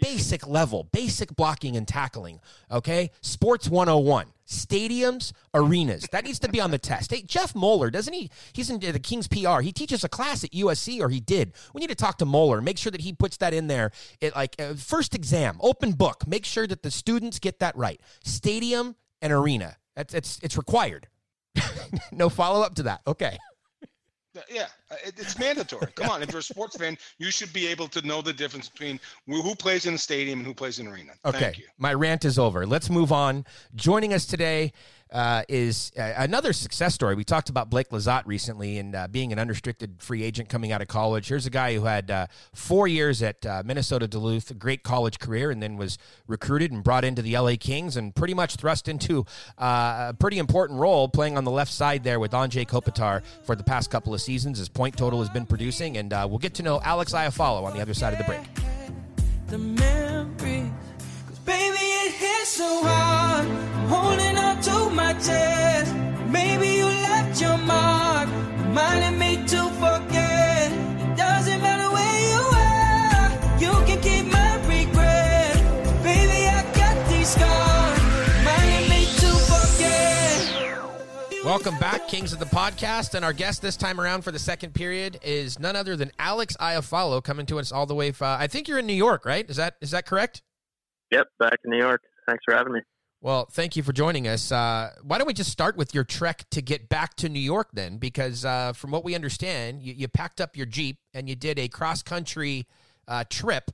basic 0.00 0.46
level, 0.46 0.88
basic 0.92 1.34
blocking 1.36 1.76
and 1.76 1.86
tackling, 1.86 2.40
okay? 2.70 3.10
Sports 3.20 3.68
101, 3.68 4.26
stadiums, 4.46 5.32
arenas. 5.54 6.06
That 6.12 6.24
needs 6.24 6.38
to 6.40 6.48
be 6.48 6.60
on 6.60 6.70
the 6.70 6.78
test. 6.78 7.10
Hey, 7.10 7.22
Jeff 7.22 7.54
Moeller, 7.54 7.90
doesn't 7.90 8.12
he? 8.12 8.30
He's 8.52 8.70
in 8.70 8.80
the 8.80 8.98
King's 8.98 9.28
PR. 9.28 9.60
He 9.60 9.72
teaches 9.72 10.04
a 10.04 10.08
class 10.08 10.44
at 10.44 10.50
USC, 10.50 11.00
or 11.00 11.08
he 11.08 11.20
did. 11.20 11.52
We 11.74 11.80
need 11.80 11.90
to 11.90 11.94
talk 11.94 12.18
to 12.18 12.24
Moeller, 12.24 12.60
make 12.60 12.78
sure 12.78 12.92
that 12.92 13.02
he 13.02 13.12
puts 13.12 13.36
that 13.38 13.54
in 13.54 13.66
there. 13.66 13.92
It 14.20 14.34
like 14.34 14.56
uh, 14.58 14.74
first 14.74 15.14
exam, 15.14 15.58
open 15.60 15.92
book. 15.92 16.26
Make 16.26 16.44
sure 16.44 16.66
that 16.66 16.82
the 16.82 16.90
students 16.90 17.38
get 17.38 17.58
that 17.60 17.76
right. 17.76 18.00
Stadium 18.24 18.96
and 19.22 19.32
arena. 19.32 19.76
That's 19.96 20.14
it's 20.14 20.38
it's 20.42 20.56
required. 20.56 21.08
no 22.12 22.28
follow 22.28 22.62
up 22.62 22.74
to 22.76 22.84
that. 22.84 23.00
Okay. 23.06 23.38
Yeah, 24.50 24.66
uh, 24.90 24.96
it, 25.04 25.14
it's 25.18 25.38
mandatory. 25.38 25.90
Come 25.94 26.10
on, 26.10 26.22
if 26.22 26.30
you're 26.30 26.40
a 26.40 26.42
sports 26.42 26.76
fan, 26.76 26.96
you 27.18 27.30
should 27.30 27.52
be 27.52 27.66
able 27.66 27.88
to 27.88 28.06
know 28.06 28.22
the 28.22 28.32
difference 28.32 28.68
between 28.68 29.00
who 29.26 29.54
plays 29.54 29.86
in 29.86 29.94
a 29.94 29.98
stadium 29.98 30.40
and 30.40 30.46
who 30.46 30.54
plays 30.54 30.78
in 30.78 30.86
an 30.86 30.92
arena. 30.92 31.12
Okay, 31.24 31.38
Thank 31.38 31.58
you. 31.58 31.66
my 31.78 31.94
rant 31.94 32.24
is 32.24 32.38
over. 32.38 32.66
Let's 32.66 32.90
move 32.90 33.12
on. 33.12 33.44
Joining 33.74 34.12
us 34.12 34.26
today 34.26 34.72
uh, 35.12 35.42
is 35.48 35.92
uh, 35.98 36.12
another 36.16 36.52
success 36.52 36.94
story. 36.94 37.14
We 37.14 37.24
talked 37.24 37.48
about 37.48 37.70
Blake 37.70 37.90
Lizotte 37.90 38.26
recently 38.26 38.78
and 38.78 38.94
uh, 38.94 39.08
being 39.08 39.32
an 39.32 39.38
unrestricted 39.38 39.96
free 40.02 40.22
agent 40.22 40.48
coming 40.48 40.72
out 40.72 40.82
of 40.82 40.88
college. 40.88 41.28
Here's 41.28 41.46
a 41.46 41.50
guy 41.50 41.74
who 41.74 41.84
had 41.84 42.10
uh, 42.10 42.26
four 42.54 42.88
years 42.88 43.22
at 43.22 43.44
uh, 43.44 43.62
Minnesota 43.64 44.06
Duluth, 44.06 44.50
a 44.50 44.54
great 44.54 44.82
college 44.82 45.18
career, 45.18 45.50
and 45.50 45.62
then 45.62 45.76
was 45.76 45.98
recruited 46.26 46.72
and 46.72 46.82
brought 46.82 47.04
into 47.04 47.22
the 47.22 47.36
LA 47.38 47.54
Kings 47.58 47.96
and 47.96 48.14
pretty 48.14 48.34
much 48.34 48.56
thrust 48.56 48.88
into 48.88 49.24
uh, 49.58 50.08
a 50.10 50.16
pretty 50.18 50.38
important 50.38 50.78
role 50.78 51.08
playing 51.08 51.36
on 51.36 51.44
the 51.44 51.50
left 51.50 51.72
side 51.72 52.04
there 52.04 52.20
with 52.20 52.32
Anze 52.32 52.66
Kopitar 52.66 53.22
for 53.44 53.56
the 53.56 53.64
past 53.64 53.90
couple 53.90 54.14
of 54.14 54.20
seasons. 54.20 54.58
His 54.58 54.68
point 54.68 54.96
total 54.96 55.20
has 55.20 55.30
been 55.30 55.46
producing, 55.46 55.96
and 55.96 56.10
we'll 56.10 56.38
get 56.38 56.54
to 56.54 56.62
know 56.62 56.80
Alex 56.82 57.12
Iafallo 57.12 57.64
on 57.64 57.74
the 57.74 57.80
other 57.80 57.94
side 57.94 58.12
of 58.12 58.18
the 58.18 58.24
break. 58.24 58.40
the 59.48 60.07
to. 65.20 66.28
Maybe 66.30 66.68
you 66.68 66.84
left 66.84 67.40
your 67.40 67.58
mark, 67.58 68.28
reminding 68.66 69.18
me 69.18 69.36
to 69.48 69.68
forget. 69.70 70.70
It 70.70 71.16
doesn't 71.16 71.60
matter 71.60 71.90
where 71.92 72.20
you 72.30 72.40
are, 72.54 73.30
you 73.58 73.72
can 73.86 74.00
keep 74.00 74.26
my 74.26 74.56
regret. 74.66 75.56
Baby, 76.04 76.46
I 76.46 76.62
got 76.76 77.08
these 77.08 77.30
scars, 77.30 78.00
reminding 78.38 78.88
me 78.90 79.06
to 79.06 79.30
forget. 79.50 81.44
Welcome 81.44 81.78
back, 81.78 82.06
Kings 82.06 82.32
of 82.32 82.38
the 82.38 82.46
Podcast. 82.46 83.14
And 83.14 83.24
our 83.24 83.32
guest 83.32 83.60
this 83.60 83.76
time 83.76 84.00
around 84.00 84.22
for 84.22 84.30
the 84.30 84.38
second 84.38 84.72
period 84.74 85.18
is 85.22 85.58
none 85.58 85.74
other 85.74 85.96
than 85.96 86.12
Alex 86.20 86.56
Iafallo 86.60 87.24
coming 87.24 87.46
to 87.46 87.58
us 87.58 87.72
all 87.72 87.86
the 87.86 87.94
way 87.94 88.12
from, 88.12 88.38
I 88.40 88.46
think 88.46 88.68
you're 88.68 88.78
in 88.78 88.86
New 88.86 88.92
York, 88.92 89.24
right? 89.24 89.48
Is 89.50 89.56
that 89.56 89.76
is 89.80 89.90
that 89.90 90.06
correct? 90.06 90.42
Yep, 91.10 91.26
back 91.40 91.58
in 91.64 91.70
New 91.72 91.78
York. 91.78 92.02
Thanks 92.28 92.44
for 92.44 92.54
having 92.54 92.74
me. 92.74 92.80
Well, 93.20 93.46
thank 93.50 93.74
you 93.74 93.82
for 93.82 93.92
joining 93.92 94.28
us. 94.28 94.52
Uh, 94.52 94.92
why 95.02 95.18
don't 95.18 95.26
we 95.26 95.34
just 95.34 95.50
start 95.50 95.76
with 95.76 95.92
your 95.92 96.04
trek 96.04 96.44
to 96.50 96.62
get 96.62 96.88
back 96.88 97.16
to 97.16 97.28
New 97.28 97.40
York 97.40 97.68
then? 97.72 97.98
Because 97.98 98.44
uh, 98.44 98.72
from 98.74 98.92
what 98.92 99.04
we 99.04 99.16
understand, 99.16 99.82
you, 99.82 99.92
you 99.92 100.06
packed 100.06 100.40
up 100.40 100.56
your 100.56 100.66
Jeep 100.66 100.98
and 101.12 101.28
you 101.28 101.34
did 101.34 101.58
a 101.58 101.66
cross 101.66 102.00
country 102.00 102.68
uh, 103.08 103.24
trip. 103.28 103.72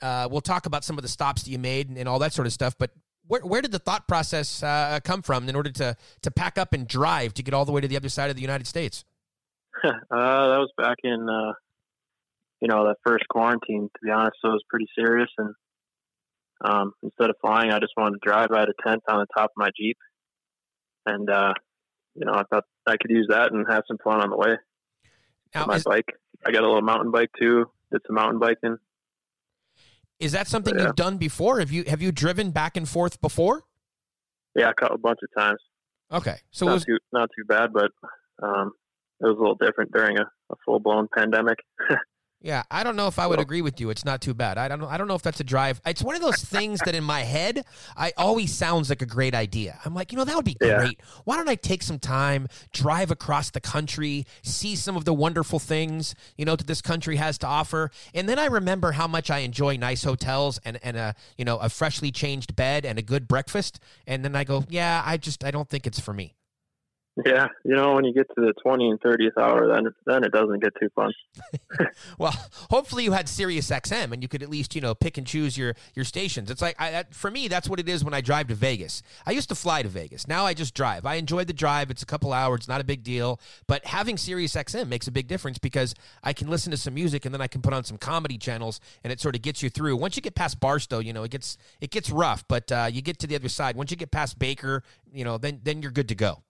Uh, 0.00 0.28
we'll 0.30 0.40
talk 0.40 0.66
about 0.66 0.84
some 0.84 0.98
of 0.98 1.02
the 1.02 1.08
stops 1.08 1.42
that 1.42 1.50
you 1.50 1.58
made 1.58 1.88
and, 1.88 1.98
and 1.98 2.08
all 2.08 2.20
that 2.20 2.32
sort 2.32 2.46
of 2.46 2.52
stuff. 2.52 2.76
But 2.78 2.92
where, 3.26 3.40
where 3.40 3.60
did 3.60 3.72
the 3.72 3.80
thought 3.80 4.06
process 4.06 4.62
uh, 4.62 5.00
come 5.02 5.20
from 5.20 5.48
in 5.48 5.56
order 5.56 5.72
to, 5.72 5.96
to 6.22 6.30
pack 6.30 6.56
up 6.56 6.72
and 6.72 6.86
drive 6.86 7.34
to 7.34 7.42
get 7.42 7.54
all 7.54 7.64
the 7.64 7.72
way 7.72 7.80
to 7.80 7.88
the 7.88 7.96
other 7.96 8.08
side 8.08 8.30
of 8.30 8.36
the 8.36 8.42
United 8.42 8.68
States? 8.68 9.04
uh, 9.84 9.90
that 10.10 10.58
was 10.58 10.70
back 10.78 10.98
in, 11.02 11.26
you 12.60 12.68
know, 12.68 12.86
that 12.86 12.98
first 13.04 13.24
quarantine. 13.28 13.90
To 13.92 14.00
be 14.04 14.12
honest, 14.12 14.36
so 14.40 14.50
it 14.50 14.52
was 14.52 14.64
pretty 14.70 14.86
serious. 14.96 15.28
And 15.38 15.56
um, 16.64 16.92
instead 17.02 17.30
of 17.30 17.36
flying, 17.40 17.70
I 17.70 17.78
just 17.78 17.92
wanted 17.96 18.20
to 18.20 18.26
drive. 18.28 18.48
I 18.52 18.60
had 18.60 18.68
a 18.68 18.88
tent 18.88 19.02
on 19.08 19.20
the 19.20 19.26
top 19.36 19.50
of 19.50 19.56
my 19.56 19.70
Jeep, 19.76 19.96
and 21.04 21.28
uh, 21.30 21.52
you 22.14 22.24
know, 22.24 22.32
I 22.32 22.42
thought 22.50 22.64
I 22.86 22.96
could 22.96 23.10
use 23.10 23.26
that 23.30 23.52
and 23.52 23.66
have 23.68 23.82
some 23.86 23.98
fun 24.02 24.20
on 24.20 24.30
the 24.30 24.36
way. 24.36 24.56
Now, 25.54 25.66
my 25.66 25.76
is, 25.76 25.84
bike. 25.84 26.08
I 26.44 26.50
got 26.50 26.62
a 26.62 26.66
little 26.66 26.82
mountain 26.82 27.10
bike 27.10 27.30
too. 27.38 27.66
Did 27.92 28.00
some 28.06 28.16
mountain 28.16 28.38
biking. 28.38 28.78
is 30.18 30.32
that 30.32 30.48
something 30.48 30.74
Yeah. 30.76 30.86
you've 30.86 30.96
done 30.96 31.18
before? 31.18 31.60
Have 31.60 31.70
you 31.70 31.84
have 31.86 32.02
you 32.02 32.10
driven 32.12 32.50
back 32.50 32.76
and 32.76 32.88
forth 32.88 33.20
before? 33.20 33.62
Yeah, 34.54 34.70
a 34.70 34.74
couple 34.74 34.96
a 34.96 34.98
bunch 34.98 35.18
of 35.22 35.40
times. 35.40 35.60
Okay, 36.10 36.36
so 36.50 36.66
not 36.66 36.74
was 36.74 36.84
too 36.84 36.98
not 37.12 37.28
too 37.36 37.44
bad, 37.44 37.72
but 37.72 37.90
um, 38.42 38.72
it 39.20 39.26
was 39.26 39.36
a 39.36 39.40
little 39.40 39.56
different 39.56 39.92
during 39.92 40.18
a, 40.18 40.22
a 40.22 40.54
full 40.64 40.80
blown 40.80 41.08
pandemic. 41.14 41.58
Yeah, 42.42 42.62
I 42.70 42.84
don't 42.84 42.96
know 42.96 43.08
if 43.08 43.18
I 43.18 43.26
would 43.26 43.40
agree 43.40 43.62
with 43.62 43.80
you. 43.80 43.88
It's 43.90 44.04
not 44.04 44.20
too 44.20 44.34
bad. 44.34 44.56
I 44.58 44.68
don't 44.68 44.78
know. 44.78 44.86
I 44.86 44.98
don't 44.98 45.08
know 45.08 45.14
if 45.14 45.22
that's 45.22 45.40
a 45.40 45.44
drive. 45.44 45.80
It's 45.86 46.02
one 46.02 46.14
of 46.14 46.20
those 46.20 46.44
things 46.44 46.78
that 46.80 46.94
in 46.94 47.02
my 47.02 47.22
head, 47.22 47.64
I 47.96 48.12
always 48.16 48.54
sounds 48.54 48.90
like 48.90 49.00
a 49.02 49.06
great 49.06 49.34
idea. 49.34 49.80
I'm 49.84 49.94
like, 49.94 50.12
you 50.12 50.18
know, 50.18 50.24
that 50.24 50.36
would 50.36 50.44
be 50.44 50.56
Yeah. 50.60 50.76
great. 50.78 51.00
Why 51.24 51.36
don't 51.38 51.48
I 51.48 51.54
take 51.56 51.82
some 51.82 51.98
time, 51.98 52.46
drive 52.72 53.10
across 53.10 53.50
the 53.50 53.60
country, 53.60 54.26
see 54.42 54.76
some 54.76 54.96
of 54.96 55.04
the 55.06 55.14
wonderful 55.14 55.58
things 55.58 56.14
you 56.36 56.44
know 56.44 56.54
that 56.56 56.66
this 56.66 56.82
country 56.82 57.16
has 57.16 57.38
to 57.38 57.46
offer, 57.46 57.90
and 58.14 58.28
then 58.28 58.38
I 58.38 58.46
remember 58.46 58.92
how 58.92 59.08
much 59.08 59.30
I 59.30 59.38
enjoy 59.38 59.76
nice 59.76 60.04
hotels 60.04 60.60
and 60.64 60.78
and 60.82 60.96
a 60.96 61.14
you 61.38 61.44
know 61.44 61.56
a 61.56 61.68
freshly 61.70 62.12
changed 62.12 62.54
bed 62.54 62.84
and 62.84 62.98
a 62.98 63.02
good 63.02 63.26
breakfast, 63.26 63.80
and 64.06 64.24
then 64.24 64.36
I 64.36 64.44
go, 64.44 64.64
yeah, 64.68 65.02
I 65.04 65.16
just 65.16 65.42
I 65.42 65.50
don't 65.50 65.68
think 65.68 65.86
it's 65.86 65.98
for 65.98 66.12
me. 66.12 66.34
Yeah, 67.24 67.48
you 67.64 67.74
know, 67.74 67.94
when 67.94 68.04
you 68.04 68.12
get 68.12 68.28
to 68.28 68.34
the 68.36 68.52
twenty 68.62 68.90
and 68.90 69.00
thirtieth 69.00 69.38
hour, 69.38 69.66
then 69.66 69.94
then 70.04 70.22
it 70.22 70.32
doesn't 70.32 70.62
get 70.62 70.74
too 70.80 70.88
fun. 70.94 71.12
Well, 72.18 72.34
hopefully 72.70 73.04
you 73.04 73.12
had 73.12 73.28
Sirius 73.28 73.70
XM 73.70 74.12
and 74.12 74.22
you 74.22 74.28
could 74.28 74.42
at 74.42 74.48
least 74.48 74.74
you 74.74 74.80
know 74.80 74.94
pick 74.94 75.18
and 75.18 75.26
choose 75.26 75.56
your 75.56 75.74
your 75.94 76.04
stations. 76.04 76.50
It's 76.50 76.62
like 76.62 76.76
I, 76.80 77.04
for 77.10 77.30
me, 77.30 77.48
that's 77.48 77.68
what 77.68 77.80
it 77.80 77.88
is 77.88 78.04
when 78.04 78.14
I 78.14 78.20
drive 78.20 78.48
to 78.48 78.54
Vegas. 78.54 79.02
I 79.26 79.32
used 79.32 79.48
to 79.50 79.54
fly 79.54 79.82
to 79.82 79.88
Vegas. 79.88 80.26
Now 80.26 80.46
I 80.46 80.54
just 80.54 80.74
drive. 80.74 81.04
I 81.06 81.14
enjoy 81.14 81.44
the 81.44 81.52
drive. 81.52 81.90
It's 81.90 82.02
a 82.02 82.06
couple 82.06 82.32
hours, 82.32 82.68
not 82.68 82.80
a 82.80 82.84
big 82.84 83.02
deal. 83.02 83.40
But 83.66 83.84
having 83.86 84.16
Sirius 84.16 84.54
XM 84.54 84.88
makes 84.88 85.06
a 85.06 85.12
big 85.12 85.26
difference 85.26 85.58
because 85.58 85.94
I 86.22 86.32
can 86.32 86.48
listen 86.48 86.70
to 86.70 86.76
some 86.76 86.94
music 86.94 87.24
and 87.24 87.34
then 87.34 87.40
I 87.40 87.46
can 87.46 87.62
put 87.62 87.72
on 87.72 87.84
some 87.84 87.98
comedy 87.98 88.38
channels 88.38 88.80
and 89.04 89.12
it 89.12 89.20
sort 89.20 89.36
of 89.36 89.42
gets 89.42 89.62
you 89.62 89.70
through. 89.70 89.96
Once 89.96 90.16
you 90.16 90.22
get 90.22 90.34
past 90.34 90.60
Barstow, 90.60 90.98
you 90.98 91.12
know 91.12 91.22
it 91.22 91.30
gets 91.30 91.56
it 91.80 91.90
gets 91.90 92.10
rough, 92.10 92.44
but 92.48 92.70
uh, 92.72 92.88
you 92.90 93.02
get 93.02 93.18
to 93.20 93.26
the 93.26 93.36
other 93.36 93.48
side. 93.48 93.76
Once 93.76 93.90
you 93.90 93.96
get 93.96 94.10
past 94.10 94.38
Baker, 94.38 94.82
you 95.12 95.24
know 95.24 95.38
then 95.38 95.60
then 95.62 95.82
you're 95.82 95.92
good 95.92 96.08
to 96.08 96.14
go. 96.14 96.42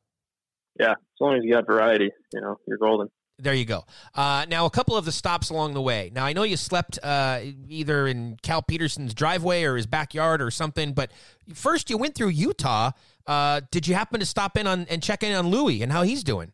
Yeah, 0.79 0.93
as 0.93 1.21
long 1.21 1.37
as 1.37 1.45
you 1.45 1.53
got 1.53 1.67
variety, 1.67 2.11
you 2.33 2.41
know, 2.41 2.59
you're 2.67 2.79
golden. 2.79 3.09
There 3.39 3.53
you 3.53 3.67
go. 3.67 3.85
Uh, 4.15 4.47
now, 4.49 4.65
a 4.65 4.71
couple 4.71 4.97
of 4.97 5.05
the 5.05 5.13
stops 5.13 5.51
along 5.51 5.75
the 5.75 5.83
way. 5.83 6.11
Now, 6.15 6.25
I 6.25 6.33
know 6.33 6.43
you 6.43 6.57
slept 6.57 6.99
uh, 7.03 7.41
either 7.69 8.07
in 8.07 8.39
Cal 8.43 8.63
Petersen's 8.63 9.13
driveway 9.13 9.65
or 9.65 9.77
his 9.77 9.87
backyard 9.87 10.41
or 10.41 10.51
something, 10.51 10.95
but 10.95 11.11
first 11.53 11.91
you 11.91 11.99
went 11.99 12.15
through 12.15 12.29
Utah. 12.29 12.93
Uh, 13.27 13.61
did 13.71 13.87
you 13.87 13.95
happen 13.95 14.21
to 14.21 14.27
stop 14.27 14.57
in 14.57 14.67
on 14.67 14.87
and 14.89 15.03
check 15.03 15.23
in 15.23 15.35
on 15.35 15.49
Louis 15.49 15.83
and 15.83 15.93
how 15.93 16.03
he's 16.03 16.25
doing? 16.25 16.53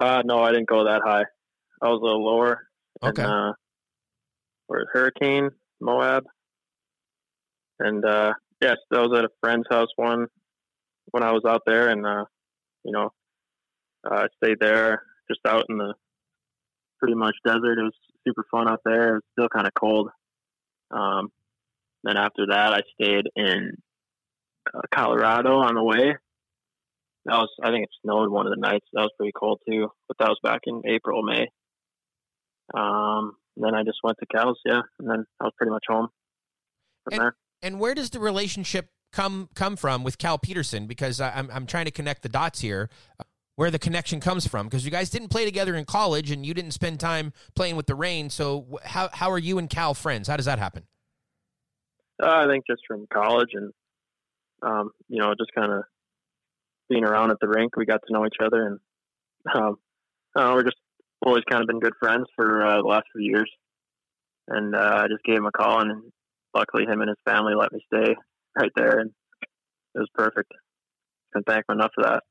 Uh, 0.00 0.22
no, 0.24 0.42
I 0.42 0.50
didn't 0.52 0.68
go 0.68 0.84
that 0.84 1.02
high. 1.04 1.24
I 1.82 1.88
was 1.88 2.00
a 2.00 2.04
little 2.04 2.24
lower. 2.24 2.68
Okay. 3.02 3.22
And, 3.22 3.30
uh, 3.30 3.52
where 4.68 4.86
Hurricane, 4.92 5.50
Moab. 5.80 6.24
And, 7.78 8.02
uh, 8.02 8.32
yes, 8.62 8.76
I 8.90 9.00
was 9.00 9.18
at 9.18 9.24
a 9.24 9.30
friend's 9.42 9.66
house 9.70 9.88
one 9.96 10.28
when 11.10 11.22
I 11.22 11.32
was 11.32 11.42
out 11.46 11.62
there 11.66 11.88
and, 11.88 12.06
uh, 12.06 12.24
you 12.86 12.92
know, 12.92 13.10
uh, 14.08 14.14
I 14.14 14.26
stayed 14.42 14.58
there 14.60 15.02
just 15.28 15.40
out 15.46 15.64
in 15.68 15.76
the 15.76 15.94
pretty 17.00 17.14
much 17.14 17.34
desert. 17.44 17.78
It 17.78 17.82
was 17.82 17.94
super 18.26 18.44
fun 18.50 18.68
out 18.70 18.80
there. 18.84 19.08
It 19.08 19.14
was 19.14 19.22
still 19.32 19.48
kind 19.48 19.66
of 19.66 19.74
cold. 19.74 20.08
Um, 20.90 21.30
then 22.04 22.16
after 22.16 22.46
that, 22.50 22.72
I 22.72 22.80
stayed 22.94 23.26
in 23.34 23.72
uh, 24.72 24.80
Colorado 24.94 25.58
on 25.58 25.74
the 25.74 25.82
way. 25.82 26.14
That 27.24 27.38
was, 27.38 27.48
I 27.62 27.70
think 27.70 27.82
it 27.84 27.90
snowed 28.04 28.30
one 28.30 28.46
of 28.46 28.52
the 28.54 28.60
nights. 28.60 28.86
That 28.92 29.02
was 29.02 29.10
pretty 29.18 29.32
cold 29.36 29.60
too, 29.68 29.88
but 30.06 30.16
that 30.18 30.28
was 30.28 30.38
back 30.44 30.60
in 30.66 30.82
April, 30.86 31.24
May. 31.24 31.48
Um, 32.72 33.32
then 33.56 33.74
I 33.74 33.82
just 33.82 33.98
went 34.04 34.18
to 34.20 34.26
Cal's, 34.26 34.60
yeah, 34.64 34.82
and 35.00 35.10
then 35.10 35.24
I 35.40 35.44
was 35.44 35.52
pretty 35.56 35.72
much 35.72 35.84
home 35.88 36.08
from 37.04 37.14
And- 37.14 37.20
there. 37.20 37.36
And 37.62 37.80
where 37.80 37.94
does 37.94 38.10
the 38.10 38.20
relationship 38.20 38.90
come 39.16 39.48
come 39.54 39.76
from 39.76 40.04
with 40.04 40.18
Cal 40.18 40.38
Petersen 40.38 40.86
Because 40.86 41.20
I, 41.20 41.30
I'm 41.30 41.50
I'm 41.50 41.66
trying 41.66 41.86
to 41.86 41.90
connect 41.90 42.22
the 42.22 42.28
dots 42.28 42.60
here. 42.60 42.90
Where 43.56 43.70
the 43.70 43.78
connection 43.78 44.20
comes 44.20 44.46
from, 44.46 44.66
because 44.66 44.84
you 44.84 44.90
guys 44.90 45.08
didn't 45.08 45.28
play 45.28 45.46
together 45.46 45.76
in 45.76 45.86
college 45.86 46.30
and 46.30 46.44
you 46.44 46.52
didn't 46.52 46.72
spend 46.72 47.00
time 47.00 47.32
playing 47.54 47.74
with 47.74 47.86
the 47.86 47.94
Reign. 47.94 48.28
So, 48.28 48.78
how 48.84 49.08
how 49.14 49.30
are 49.30 49.38
you 49.38 49.56
and 49.56 49.70
Cal 49.70 49.94
friends? 49.94 50.28
How 50.28 50.36
does 50.36 50.44
that 50.44 50.58
happen? 50.58 50.82
Uh, 52.22 52.44
I 52.44 52.46
think 52.48 52.66
just 52.66 52.82
from 52.86 53.06
college 53.10 53.48
and 53.54 53.72
um, 54.60 54.90
you 55.08 55.22
know 55.22 55.32
just 55.38 55.52
kind 55.54 55.72
of 55.72 55.84
being 56.90 57.02
around 57.02 57.30
at 57.30 57.38
the 57.40 57.48
rink, 57.48 57.78
we 57.78 57.86
got 57.86 58.02
to 58.06 58.12
know 58.12 58.26
each 58.26 58.36
other, 58.44 58.66
and 58.66 58.78
um, 59.54 59.76
I 60.36 60.52
we're 60.52 60.62
just 60.62 60.76
always 61.24 61.44
kind 61.50 61.62
of 61.62 61.66
been 61.66 61.80
good 61.80 61.94
friends 61.98 62.26
for 62.36 62.62
uh, 62.62 62.82
the 62.82 62.88
last 62.88 63.06
few 63.16 63.24
years. 63.24 63.50
And 64.48 64.76
uh, 64.76 65.04
I 65.04 65.06
just 65.08 65.24
gave 65.24 65.38
him 65.38 65.46
a 65.46 65.50
call, 65.50 65.80
and 65.80 66.12
luckily, 66.54 66.84
him 66.84 67.00
and 67.00 67.08
his 67.08 67.16
family 67.24 67.54
let 67.54 67.72
me 67.72 67.80
stay 67.86 68.14
right 68.56 68.72
there, 68.76 68.98
and 69.00 69.10
it 69.94 69.98
was 69.98 70.08
perfect. 70.14 70.52
Can't 71.32 71.44
thank 71.46 71.64
him 71.68 71.78
enough 71.78 71.90
for 71.94 72.04
that. 72.04 72.22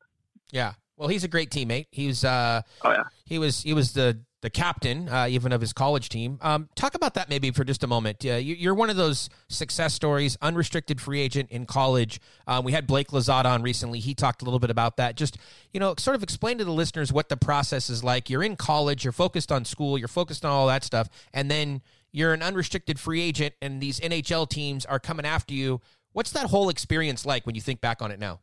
Yeah. 0.51 0.73
Well, 0.97 1.09
he's 1.09 1.23
a 1.23 1.27
great 1.27 1.49
teammate. 1.51 1.87
He's 1.91 2.23
uh, 2.23 2.61
Oh 2.83 2.91
yeah. 2.91 3.03
he 3.25 3.37
was 3.37 3.61
he 3.61 3.73
was 3.73 3.93
the 3.93 4.19
the 4.41 4.49
captain 4.49 5.09
uh, 5.09 5.25
even 5.27 5.51
of 5.51 5.59
his 5.59 5.73
college 5.73 6.07
team. 6.07 6.37
Um, 6.41 6.69
talk 6.75 6.93
about 6.93 7.15
that 7.15 7.29
maybe 7.29 7.49
for 7.51 7.63
just 7.63 7.83
a 7.83 7.87
moment. 7.87 8.23
Uh, 8.23 8.33
you, 8.35 8.53
you're 8.53 8.75
one 8.75 8.91
of 8.91 8.95
those 8.95 9.27
success 9.49 9.93
stories, 9.95 10.37
unrestricted 10.41 11.01
free 11.01 11.19
agent 11.19 11.49
in 11.49 11.65
college. 11.65 12.21
Um, 12.45 12.63
we 12.63 12.71
had 12.71 12.85
Blake 12.85 13.07
Lizotte 13.09 13.45
on 13.45 13.63
recently. 13.63 13.99
He 13.99 14.13
talked 14.13 14.43
a 14.43 14.45
little 14.45 14.59
bit 14.59 14.69
about 14.69 14.97
that. 14.97 15.15
Just 15.17 15.37
you 15.73 15.79
know, 15.79 15.95
sort 15.97 16.15
of 16.15 16.23
explain 16.23 16.59
to 16.59 16.63
the 16.63 16.71
listeners 16.71 17.11
what 17.11 17.27
the 17.29 17.37
process 17.37 17.89
is 17.89 18.03
like. 18.03 18.29
You're 18.29 18.43
in 18.43 18.55
college, 18.55 19.03
you're 19.03 19.11
focused 19.11 19.51
on 19.51 19.65
school, 19.65 19.97
you're 19.97 20.07
focused 20.07 20.45
on 20.45 20.51
all 20.51 20.67
that 20.67 20.83
stuff, 20.83 21.09
and 21.33 21.49
then 21.51 21.81
you're 22.11 22.33
an 22.33 22.41
unrestricted 22.41 22.97
free 22.99 23.21
agent, 23.21 23.55
and 23.61 23.81
these 23.81 23.99
NHL 23.99 24.47
teams 24.47 24.85
are 24.85 24.99
coming 24.99 25.25
after 25.25 25.53
you. 25.53 25.81
What's 26.15 26.31
that 26.31 26.45
whole 26.45 26.69
experience 26.69 27.25
like 27.25 27.45
when 27.45 27.55
you 27.55 27.61
think 27.61 27.81
back 27.81 28.01
on 28.01 28.09
it 28.09 28.19
now? 28.19 28.39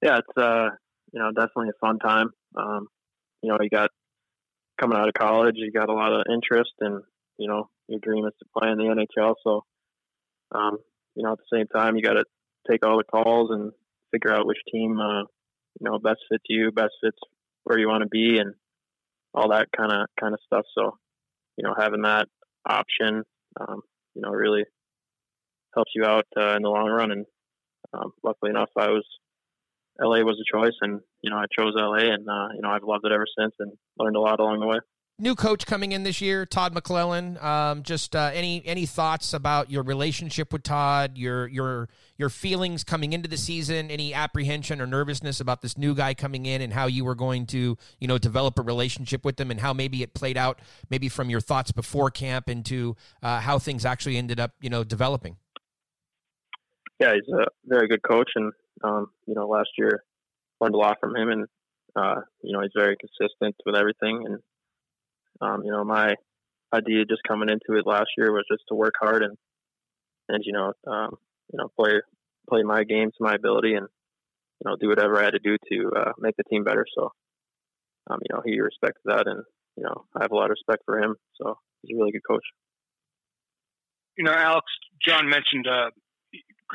Yeah, 0.00 0.16
it's 0.16 0.34
uh, 0.34 0.70
you 1.12 1.20
know 1.20 1.30
definitely 1.30 1.68
a 1.68 1.78
fun 1.78 1.98
time. 1.98 2.30
Um, 2.56 2.86
you 3.42 3.50
know, 3.50 3.58
you 3.60 3.68
got 3.68 3.90
coming 4.80 4.96
out 4.96 5.08
of 5.08 5.12
college, 5.12 5.56
you 5.58 5.70
got 5.70 5.90
a 5.90 5.92
lot 5.92 6.10
of 6.10 6.22
interest, 6.32 6.72
and 6.80 7.02
you 7.36 7.48
know 7.48 7.68
your 7.86 8.00
dream 8.00 8.24
is 8.24 8.32
to 8.38 8.46
play 8.58 8.70
in 8.70 8.78
the 8.78 8.84
NHL. 8.84 9.34
So, 9.44 9.64
um, 10.52 10.78
you 11.14 11.22
know, 11.22 11.32
at 11.32 11.38
the 11.38 11.54
same 11.54 11.66
time, 11.66 11.96
you 11.96 12.02
got 12.02 12.14
to 12.14 12.24
take 12.70 12.86
all 12.86 12.96
the 12.96 13.04
calls 13.04 13.50
and 13.50 13.70
figure 14.10 14.32
out 14.32 14.46
which 14.46 14.60
team 14.72 14.98
uh, 14.98 15.24
you 15.80 15.82
know 15.82 15.98
best 15.98 16.20
fits 16.30 16.44
you, 16.48 16.72
best 16.72 16.94
fits 17.04 17.18
where 17.64 17.78
you 17.78 17.88
want 17.88 18.04
to 18.04 18.08
be, 18.08 18.38
and 18.38 18.54
all 19.34 19.50
that 19.50 19.68
kind 19.76 19.92
of 19.92 20.06
kind 20.18 20.32
of 20.32 20.40
stuff. 20.46 20.64
So, 20.74 20.96
you 21.58 21.64
know, 21.64 21.74
having 21.78 22.02
that 22.02 22.28
option, 22.66 23.22
um, 23.60 23.82
you 24.14 24.22
know, 24.22 24.30
really 24.30 24.64
helps 25.74 25.92
you 25.94 26.04
out 26.04 26.26
uh, 26.36 26.56
in 26.56 26.62
the 26.62 26.68
long 26.68 26.88
run. 26.88 27.12
And 27.12 27.26
um, 27.92 28.12
luckily 28.22 28.50
enough, 28.50 28.70
I 28.76 28.88
was 28.88 29.04
LA 30.00 30.22
was 30.22 30.40
a 30.40 30.56
choice, 30.56 30.74
and 30.80 31.00
you 31.22 31.30
know 31.30 31.36
I 31.36 31.44
chose 31.56 31.74
LA, 31.76 32.12
and 32.12 32.28
uh, 32.28 32.48
you 32.54 32.62
know 32.62 32.70
I've 32.70 32.84
loved 32.84 33.04
it 33.04 33.12
ever 33.12 33.26
since, 33.38 33.54
and 33.58 33.72
learned 33.98 34.16
a 34.16 34.20
lot 34.20 34.40
along 34.40 34.60
the 34.60 34.66
way. 34.66 34.78
New 35.18 35.34
coach 35.34 35.66
coming 35.66 35.92
in 35.92 36.02
this 36.02 36.20
year, 36.22 36.46
Todd 36.46 36.74
McLellan. 36.74 37.40
Um, 37.40 37.82
just 37.82 38.16
uh, 38.16 38.30
any 38.32 38.62
any 38.64 38.86
thoughts 38.86 39.34
about 39.34 39.70
your 39.70 39.82
relationship 39.82 40.52
with 40.52 40.62
Todd, 40.62 41.18
your 41.18 41.46
your 41.46 41.88
your 42.16 42.30
feelings 42.30 42.82
coming 42.82 43.12
into 43.12 43.28
the 43.28 43.36
season, 43.36 43.90
any 43.90 44.14
apprehension 44.14 44.80
or 44.80 44.86
nervousness 44.86 45.38
about 45.38 45.60
this 45.60 45.76
new 45.76 45.94
guy 45.94 46.14
coming 46.14 46.46
in, 46.46 46.62
and 46.62 46.72
how 46.72 46.86
you 46.86 47.04
were 47.04 47.14
going 47.14 47.46
to 47.46 47.76
you 48.00 48.08
know 48.08 48.16
develop 48.16 48.58
a 48.58 48.62
relationship 48.62 49.24
with 49.24 49.38
him, 49.38 49.50
and 49.50 49.60
how 49.60 49.74
maybe 49.74 50.02
it 50.02 50.14
played 50.14 50.38
out, 50.38 50.58
maybe 50.88 51.10
from 51.10 51.28
your 51.28 51.40
thoughts 51.40 51.70
before 51.70 52.10
camp 52.10 52.48
into 52.48 52.96
uh, 53.22 53.38
how 53.40 53.58
things 53.58 53.84
actually 53.84 54.16
ended 54.16 54.40
up 54.40 54.54
you 54.62 54.70
know 54.70 54.82
developing. 54.82 55.36
Yeah, 57.02 57.14
he's 57.14 57.34
a 57.34 57.46
very 57.64 57.88
good 57.88 58.04
coach, 58.04 58.30
and 58.36 58.52
um, 58.84 59.08
you 59.26 59.34
know 59.34 59.48
last 59.48 59.70
year 59.76 60.04
learned 60.60 60.76
a 60.76 60.78
lot 60.78 60.98
from 61.00 61.16
him, 61.16 61.30
and 61.30 61.46
uh, 61.96 62.20
you 62.44 62.52
know 62.52 62.60
he's 62.60 62.70
very 62.76 62.96
consistent 62.96 63.56
with 63.66 63.74
everything, 63.74 64.24
and 64.24 64.38
um, 65.40 65.64
you 65.64 65.72
know 65.72 65.82
my 65.82 66.14
idea 66.72 67.04
just 67.04 67.24
coming 67.26 67.48
into 67.48 67.76
it 67.76 67.88
last 67.88 68.10
year 68.16 68.30
was 68.30 68.44
just 68.48 68.62
to 68.68 68.76
work 68.76 68.94
hard 69.00 69.24
and 69.24 69.36
and 70.28 70.44
you 70.46 70.52
know 70.52 70.74
um, 70.86 71.16
you 71.52 71.58
know 71.58 71.68
play 71.76 72.00
play 72.48 72.62
my 72.62 72.84
game 72.84 73.10
to 73.10 73.24
my 73.24 73.34
ability 73.34 73.74
and 73.74 73.88
you 74.60 74.70
know 74.70 74.76
do 74.76 74.88
whatever 74.88 75.18
I 75.18 75.24
had 75.24 75.32
to 75.32 75.40
do 75.40 75.56
to 75.72 75.90
uh, 75.96 76.12
make 76.20 76.36
the 76.36 76.44
team 76.44 76.62
better. 76.62 76.86
So 76.96 77.10
um, 78.08 78.20
you 78.22 78.32
know 78.32 78.42
he 78.44 78.60
respects 78.60 79.00
that, 79.06 79.26
and 79.26 79.42
you 79.76 79.82
know 79.82 80.04
I 80.14 80.22
have 80.22 80.30
a 80.30 80.36
lot 80.36 80.44
of 80.44 80.50
respect 80.50 80.84
for 80.86 81.00
him. 81.00 81.16
So 81.34 81.58
he's 81.82 81.96
a 81.96 81.98
really 81.98 82.12
good 82.12 82.28
coach. 82.30 82.44
You 84.16 84.22
know, 84.22 84.34
Alex, 84.34 84.66
John 85.04 85.28
mentioned 85.28 85.66
uh, 85.66 85.90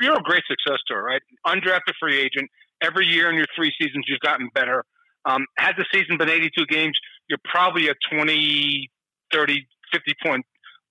you're 0.02 0.18
a 0.18 0.24
great 0.24 0.44
success 0.48 0.80
story, 0.86 1.02
right? 1.02 1.22
Undrafted 1.46 1.94
free 2.00 2.20
agent. 2.20 2.50
Every 2.82 3.08
year 3.08 3.30
in 3.30 3.36
your 3.36 3.48
three 3.56 3.72
seasons, 3.80 4.06
you've 4.08 4.20
gotten 4.20 4.50
better. 4.54 4.84
Um, 5.26 5.46
had 5.58 5.74
the 5.78 5.86
season 5.94 6.18
been 6.18 6.30
82 6.30 6.66
games, 6.68 6.98
you're 7.28 7.40
probably 7.44 7.90
a 7.90 7.94
20, 8.12 8.90
30, 9.34 9.68
50 9.92 10.14
point 10.24 10.46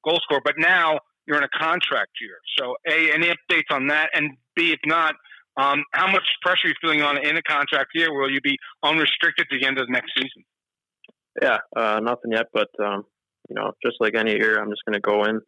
goal 0.05 0.19
scorer. 0.23 0.42
But 0.45 0.55
now 0.59 0.99
you're 1.27 1.38
in 1.38 1.45
a 1.45 1.59
contract 1.59 2.12
year. 2.21 2.38
So, 2.59 2.77
A, 2.88 3.12
any 3.12 3.29
updates 3.29 3.71
on 3.71 3.87
that? 3.88 4.11
And 4.14 4.37
B, 4.55 4.73
if 4.73 4.81
not, 4.85 5.14
um, 5.57 5.85
how 5.92 6.11
much 6.11 6.25
pressure 6.42 6.66
are 6.66 6.69
you 6.69 6.75
feeling 6.81 7.03
on 7.03 7.19
in 7.25 7.37
a 7.37 7.42
contract 7.42 7.90
year? 7.95 8.12
Will 8.12 8.31
you 8.31 8.40
be 8.42 8.59
unrestricted 8.83 9.47
at 9.51 9.59
the 9.59 9.66
end 9.66 9.79
of 9.79 9.87
the 9.87 9.92
next 9.92 10.12
season? 10.14 10.45
Yeah, 11.40 11.59
uh, 11.75 12.01
nothing 12.03 12.33
yet, 12.33 12.47
but 12.53 12.69
um, 12.83 13.05
you 13.49 13.55
know, 13.55 13.73
just 13.85 13.97
like 14.01 14.14
any 14.14 14.33
year, 14.33 14.59
I'm 14.59 14.71
just 14.71 14.85
going 14.87 14.95
to 14.95 15.01
go 15.01 15.25
in 15.25 15.40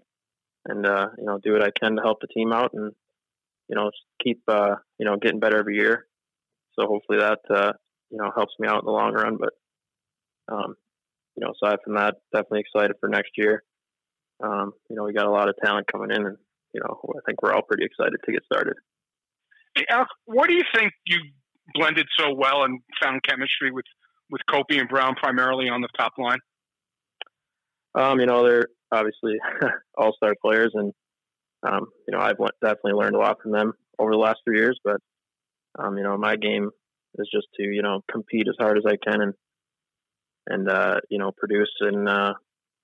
and 0.66 0.87
uh, 0.87 1.09
you 1.18 1.25
know 1.25 1.38
do 1.42 1.53
what 1.53 1.62
I 1.62 1.71
can 1.71 1.97
to 1.97 2.03
help 2.03 2.21
the 2.21 2.27
team 2.29 2.53
out, 2.53 2.73
and 2.73 2.92
you 3.68 3.76
know 3.76 3.90
keep 4.22 4.42
uh, 4.48 4.76
you 4.98 5.07
know 5.07 5.16
getting 5.16 5.40
better 5.40 5.59
every 5.59 5.76
year. 5.76 6.07
So 6.78 6.87
hopefully 6.87 7.18
that 7.18 7.40
uh, 7.50 7.72
you 8.11 8.18
know 8.18 8.31
helps 8.35 8.54
me 8.59 8.68
out 8.68 8.81
in 8.81 8.87
the 8.87 8.92
long 8.92 9.12
run. 9.12 9.38
But 9.38 10.54
um, 10.54 10.74
you 11.37 11.44
know, 11.44 11.52
aside 11.52 11.78
from 11.85 11.94
that, 11.94 12.16
definitely 12.33 12.61
excited 12.61 12.96
for 13.00 13.09
next 13.09 13.31
year. 13.37 13.62
Um, 14.42 14.72
you 14.88 14.96
know, 14.96 15.04
we 15.04 15.12
got 15.12 15.26
a 15.26 15.31
lot 15.31 15.48
of 15.48 15.57
talent 15.62 15.87
coming 15.90 16.11
in, 16.11 16.26
and 16.26 16.37
you 16.72 16.81
know, 16.81 17.00
I 17.11 17.20
think 17.26 17.42
we're 17.42 17.52
all 17.52 17.62
pretty 17.62 17.85
excited 17.85 18.16
to 18.24 18.33
get 18.33 18.44
started. 18.44 18.74
Hey, 19.76 19.85
what 20.24 20.48
do 20.48 20.54
you 20.54 20.64
think 20.74 20.92
you 21.07 21.18
blended 21.74 22.07
so 22.18 22.35
well 22.35 22.64
and 22.64 22.81
found 23.02 23.22
chemistry 23.22 23.70
with 23.70 23.85
with 24.31 24.42
Kopi 24.50 24.81
and 24.81 24.88
Brown 24.88 25.14
primarily 25.14 25.68
on 25.68 25.81
the 25.81 25.88
top 25.98 26.12
line? 26.18 26.38
Um, 27.94 28.20
you 28.20 28.26
know, 28.26 28.44
they're 28.44 28.68
obviously 28.92 29.35
all 29.96 30.12
star 30.16 30.35
players, 30.42 30.72
and 30.74 30.92
um, 31.62 31.87
you 32.07 32.12
know, 32.12 32.21
I've 32.21 32.38
definitely 32.62 32.92
learned 32.92 33.16
a 33.16 33.18
lot 33.18 33.38
from 33.42 33.53
them 33.53 33.73
over 33.99 34.12
the 34.12 34.18
last 34.18 34.40
three 34.44 34.59
years. 34.59 34.79
But 34.85 35.01
um, 35.79 35.97
you 35.97 36.05
know, 36.05 36.16
my 36.16 36.37
game 36.37 36.71
is 37.18 37.29
just 37.33 37.49
to 37.57 37.62
you 37.62 37.83
know 37.83 38.01
compete 38.11 38.47
as 38.49 38.57
hard 38.59 38.79
as 38.79 38.85
I 38.87 38.97
can 38.97 39.21
and 39.21 39.35
and 40.47 40.68
uh, 40.68 41.01
you 41.11 41.18
know 41.18 41.33
produce 41.37 41.73
in 41.81 42.09
uh, 42.09 42.33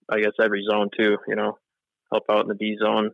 I 0.08 0.20
guess 0.20 0.32
every 0.40 0.64
zone 0.68 0.88
too. 0.98 1.16
You 1.28 1.36
know, 1.36 1.58
help 2.12 2.24
out 2.30 2.42
in 2.42 2.48
the 2.48 2.54
D 2.54 2.76
zone, 2.82 3.10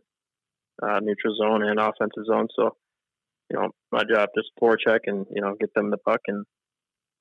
uh, 0.81 0.99
neutral 1.01 1.35
zone, 1.35 1.63
and 1.63 1.79
offensive 1.79 2.25
zone. 2.25 2.47
So 2.55 2.75
you 3.49 3.59
know, 3.59 3.69
my 3.91 4.03
job 4.03 4.29
just 4.35 4.51
forecheck 4.61 5.01
and 5.05 5.25
you 5.33 5.41
know 5.41 5.55
get 5.59 5.73
them 5.73 5.91
the 5.91 5.97
puck, 5.97 6.21
and 6.27 6.45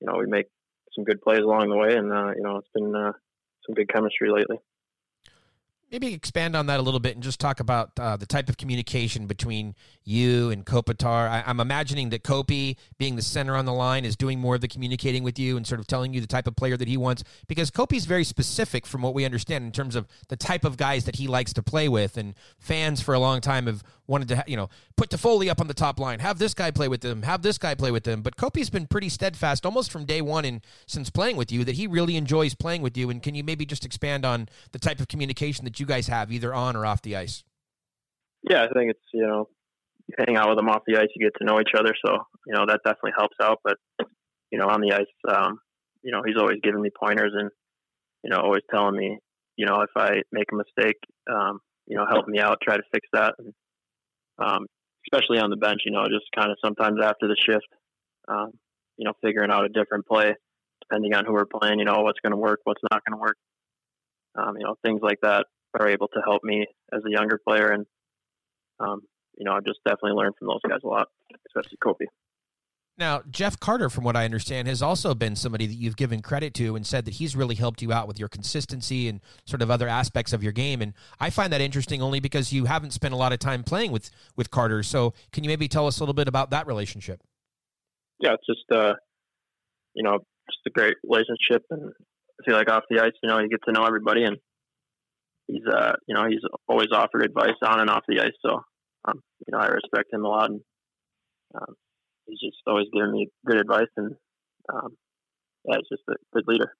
you 0.00 0.06
know 0.06 0.18
we 0.18 0.26
make 0.26 0.46
some 0.94 1.04
good 1.04 1.20
plays 1.20 1.42
along 1.42 1.68
the 1.68 1.76
way, 1.76 1.94
and 1.96 2.12
uh, 2.12 2.30
you 2.36 2.42
know 2.42 2.56
it's 2.56 2.68
been 2.74 2.94
uh, 2.94 3.12
some 3.66 3.74
good 3.74 3.92
chemistry 3.92 4.30
lately. 4.30 4.58
Maybe 5.90 6.14
expand 6.14 6.54
on 6.54 6.66
that 6.66 6.78
a 6.78 6.82
little 6.82 7.00
bit 7.00 7.16
and 7.16 7.22
just 7.22 7.40
talk 7.40 7.58
about 7.58 7.90
uh, 7.98 8.16
the 8.16 8.24
type 8.24 8.48
of 8.48 8.56
communication 8.56 9.26
between 9.26 9.74
you 10.04 10.50
and 10.50 10.64
Kopitar. 10.64 11.28
I, 11.28 11.42
I'm 11.44 11.58
imagining 11.58 12.10
that 12.10 12.22
Kopi, 12.22 12.76
being 12.98 13.16
the 13.16 13.22
center 13.22 13.56
on 13.56 13.64
the 13.64 13.72
line, 13.72 14.04
is 14.04 14.14
doing 14.14 14.38
more 14.38 14.54
of 14.54 14.60
the 14.60 14.68
communicating 14.68 15.24
with 15.24 15.36
you 15.36 15.56
and 15.56 15.66
sort 15.66 15.80
of 15.80 15.88
telling 15.88 16.14
you 16.14 16.20
the 16.20 16.28
type 16.28 16.46
of 16.46 16.54
player 16.54 16.76
that 16.76 16.86
he 16.86 16.96
wants. 16.96 17.24
Because 17.48 17.72
Kopi 17.72 17.96
is 17.96 18.04
very 18.04 18.22
specific, 18.22 18.86
from 18.86 19.02
what 19.02 19.14
we 19.14 19.24
understand, 19.24 19.64
in 19.64 19.72
terms 19.72 19.96
of 19.96 20.06
the 20.28 20.36
type 20.36 20.64
of 20.64 20.76
guys 20.76 21.06
that 21.06 21.16
he 21.16 21.26
likes 21.26 21.52
to 21.54 21.62
play 21.62 21.88
with. 21.88 22.16
And 22.16 22.34
fans 22.60 23.00
for 23.00 23.12
a 23.12 23.18
long 23.18 23.40
time 23.40 23.66
have 23.66 23.82
wanted 24.06 24.28
to, 24.28 24.44
you 24.46 24.56
know, 24.56 24.68
put 24.96 25.10
Toffoli 25.10 25.48
up 25.48 25.60
on 25.60 25.66
the 25.66 25.74
top 25.74 25.98
line, 25.98 26.20
have 26.20 26.38
this 26.38 26.54
guy 26.54 26.70
play 26.70 26.88
with 26.88 27.00
them, 27.00 27.22
have 27.22 27.42
this 27.42 27.58
guy 27.58 27.74
play 27.74 27.90
with 27.90 28.04
them. 28.04 28.22
But 28.22 28.36
Kopi's 28.36 28.70
been 28.70 28.86
pretty 28.86 29.08
steadfast, 29.08 29.66
almost 29.66 29.90
from 29.90 30.04
day 30.04 30.20
one, 30.20 30.44
and 30.44 30.60
since 30.86 31.10
playing 31.10 31.36
with 31.36 31.50
you, 31.50 31.64
that 31.64 31.76
he 31.76 31.86
really 31.88 32.16
enjoys 32.16 32.54
playing 32.54 32.82
with 32.82 32.96
you. 32.96 33.10
And 33.10 33.22
can 33.22 33.34
you 33.34 33.42
maybe 33.42 33.66
just 33.66 33.84
expand 33.84 34.24
on 34.24 34.48
the 34.70 34.78
type 34.78 35.00
of 35.00 35.08
communication 35.08 35.64
that 35.64 35.79
you 35.80 35.86
guys 35.86 36.06
have, 36.08 36.30
either 36.30 36.54
on 36.54 36.76
or 36.76 36.86
off 36.86 37.02
the 37.02 37.16
ice? 37.16 37.44
Yeah, 38.48 38.64
I 38.64 38.68
think 38.68 38.90
it's 38.90 39.04
you 39.12 39.26
know, 39.26 39.48
you 40.06 40.14
hang 40.18 40.36
out 40.36 40.48
with 40.48 40.58
them 40.58 40.68
off 40.68 40.82
the 40.86 40.96
ice, 40.96 41.08
you 41.14 41.26
get 41.26 41.34
to 41.38 41.44
know 41.44 41.60
each 41.60 41.74
other, 41.76 41.94
so 42.04 42.18
you 42.46 42.54
know 42.54 42.64
that 42.66 42.80
definitely 42.84 43.12
helps 43.18 43.36
out. 43.42 43.58
But 43.64 43.76
you 44.50 44.58
know, 44.58 44.66
on 44.66 44.80
the 44.80 44.92
ice, 44.92 45.34
um, 45.34 45.58
you 46.02 46.12
know, 46.12 46.22
he's 46.24 46.36
always 46.38 46.58
giving 46.62 46.82
me 46.82 46.90
pointers 46.98 47.32
and 47.34 47.50
you 48.22 48.30
know, 48.30 48.38
always 48.38 48.62
telling 48.70 48.96
me, 48.96 49.18
you 49.56 49.66
know, 49.66 49.80
if 49.82 49.90
I 49.96 50.22
make 50.32 50.48
a 50.52 50.56
mistake, 50.56 50.98
um, 51.30 51.60
you 51.86 51.96
know, 51.96 52.06
help 52.08 52.28
me 52.28 52.38
out, 52.38 52.58
try 52.62 52.76
to 52.76 52.82
fix 52.92 53.06
that. 53.12 53.34
And, 53.38 53.54
um, 54.38 54.66
especially 55.10 55.38
on 55.38 55.50
the 55.50 55.56
bench, 55.56 55.82
you 55.84 55.92
know, 55.92 56.04
just 56.04 56.26
kind 56.36 56.50
of 56.50 56.58
sometimes 56.62 57.00
after 57.02 57.26
the 57.26 57.36
shift, 57.36 57.66
um, 58.28 58.52
you 58.96 59.04
know, 59.04 59.12
figuring 59.22 59.50
out 59.50 59.64
a 59.64 59.68
different 59.68 60.06
play 60.06 60.34
depending 60.82 61.14
on 61.14 61.24
who 61.24 61.32
we're 61.32 61.46
playing, 61.46 61.78
you 61.78 61.84
know, 61.84 62.00
what's 62.00 62.20
going 62.20 62.32
to 62.32 62.36
work, 62.36 62.60
what's 62.64 62.82
not 62.90 63.02
going 63.04 63.16
to 63.16 63.20
work. 63.20 63.36
Um, 64.34 64.56
you 64.58 64.64
know, 64.64 64.74
things 64.84 65.00
like 65.02 65.18
that 65.22 65.46
are 65.78 65.88
able 65.88 66.08
to 66.08 66.20
help 66.24 66.42
me 66.42 66.66
as 66.92 67.02
a 67.06 67.10
younger 67.10 67.38
player 67.46 67.70
and, 67.70 67.86
um, 68.80 69.02
you 69.36 69.44
know, 69.44 69.52
I've 69.52 69.64
just 69.64 69.80
definitely 69.86 70.12
learned 70.12 70.34
from 70.38 70.48
those 70.48 70.60
guys 70.68 70.80
a 70.84 70.86
lot, 70.86 71.08
especially 71.46 71.78
Kopi. 71.84 72.06
Now, 72.98 73.22
Jeff 73.30 73.58
Carter, 73.58 73.88
from 73.88 74.04
what 74.04 74.14
I 74.14 74.26
understand, 74.26 74.68
has 74.68 74.82
also 74.82 75.14
been 75.14 75.34
somebody 75.34 75.66
that 75.66 75.74
you've 75.74 75.96
given 75.96 76.20
credit 76.20 76.52
to 76.54 76.76
and 76.76 76.86
said 76.86 77.06
that 77.06 77.14
he's 77.14 77.34
really 77.34 77.54
helped 77.54 77.80
you 77.80 77.94
out 77.94 78.06
with 78.06 78.18
your 78.18 78.28
consistency 78.28 79.08
and 79.08 79.20
sort 79.46 79.62
of 79.62 79.70
other 79.70 79.88
aspects 79.88 80.34
of 80.34 80.42
your 80.42 80.52
game. 80.52 80.82
And 80.82 80.92
I 81.18 81.30
find 81.30 81.50
that 81.54 81.62
interesting 81.62 82.02
only 82.02 82.20
because 82.20 82.52
you 82.52 82.66
haven't 82.66 82.90
spent 82.90 83.14
a 83.14 83.16
lot 83.16 83.32
of 83.32 83.38
time 83.38 83.64
playing 83.64 83.90
with 83.90 84.10
with 84.36 84.50
Carter. 84.50 84.82
So, 84.82 85.14
can 85.32 85.44
you 85.44 85.48
maybe 85.48 85.66
tell 85.66 85.86
us 85.86 85.98
a 85.98 86.02
little 86.02 86.14
bit 86.14 86.28
about 86.28 86.50
that 86.50 86.66
relationship? 86.66 87.22
Yeah, 88.18 88.34
it's 88.34 88.46
just 88.46 88.70
uh, 88.70 88.92
you 89.94 90.02
know, 90.02 90.18
just 90.50 90.60
a 90.66 90.70
great 90.70 90.96
relationship, 91.02 91.64
and 91.70 91.92
I 92.38 92.44
feel 92.44 92.54
like 92.54 92.70
off 92.70 92.84
the 92.90 93.00
ice, 93.00 93.12
you 93.22 93.30
know, 93.30 93.38
you 93.38 93.48
get 93.48 93.62
to 93.64 93.72
know 93.72 93.86
everybody, 93.86 94.24
and 94.24 94.36
he's 95.50 95.66
uh, 95.66 95.92
you 96.06 96.14
know, 96.14 96.26
he's 96.28 96.40
always 96.68 96.88
offered 96.92 97.24
advice 97.24 97.56
on 97.62 97.80
and 97.80 97.90
off 97.90 98.04
the 98.08 98.20
ice. 98.20 98.36
So, 98.44 98.62
um, 99.04 99.22
you 99.46 99.52
know, 99.52 99.58
I 99.58 99.68
respect 99.68 100.12
him 100.12 100.24
a 100.24 100.28
lot, 100.28 100.50
and 100.50 100.60
um, 101.54 101.74
he's 102.26 102.40
just 102.40 102.58
always 102.66 102.86
giving 102.92 103.12
me 103.12 103.28
good 103.46 103.60
advice, 103.60 103.88
and 103.96 104.14
um, 104.72 104.96
yeah, 105.64 105.76
he's 105.78 105.98
just 105.98 106.08
a 106.08 106.14
good 106.32 106.44
leader. 106.46 106.72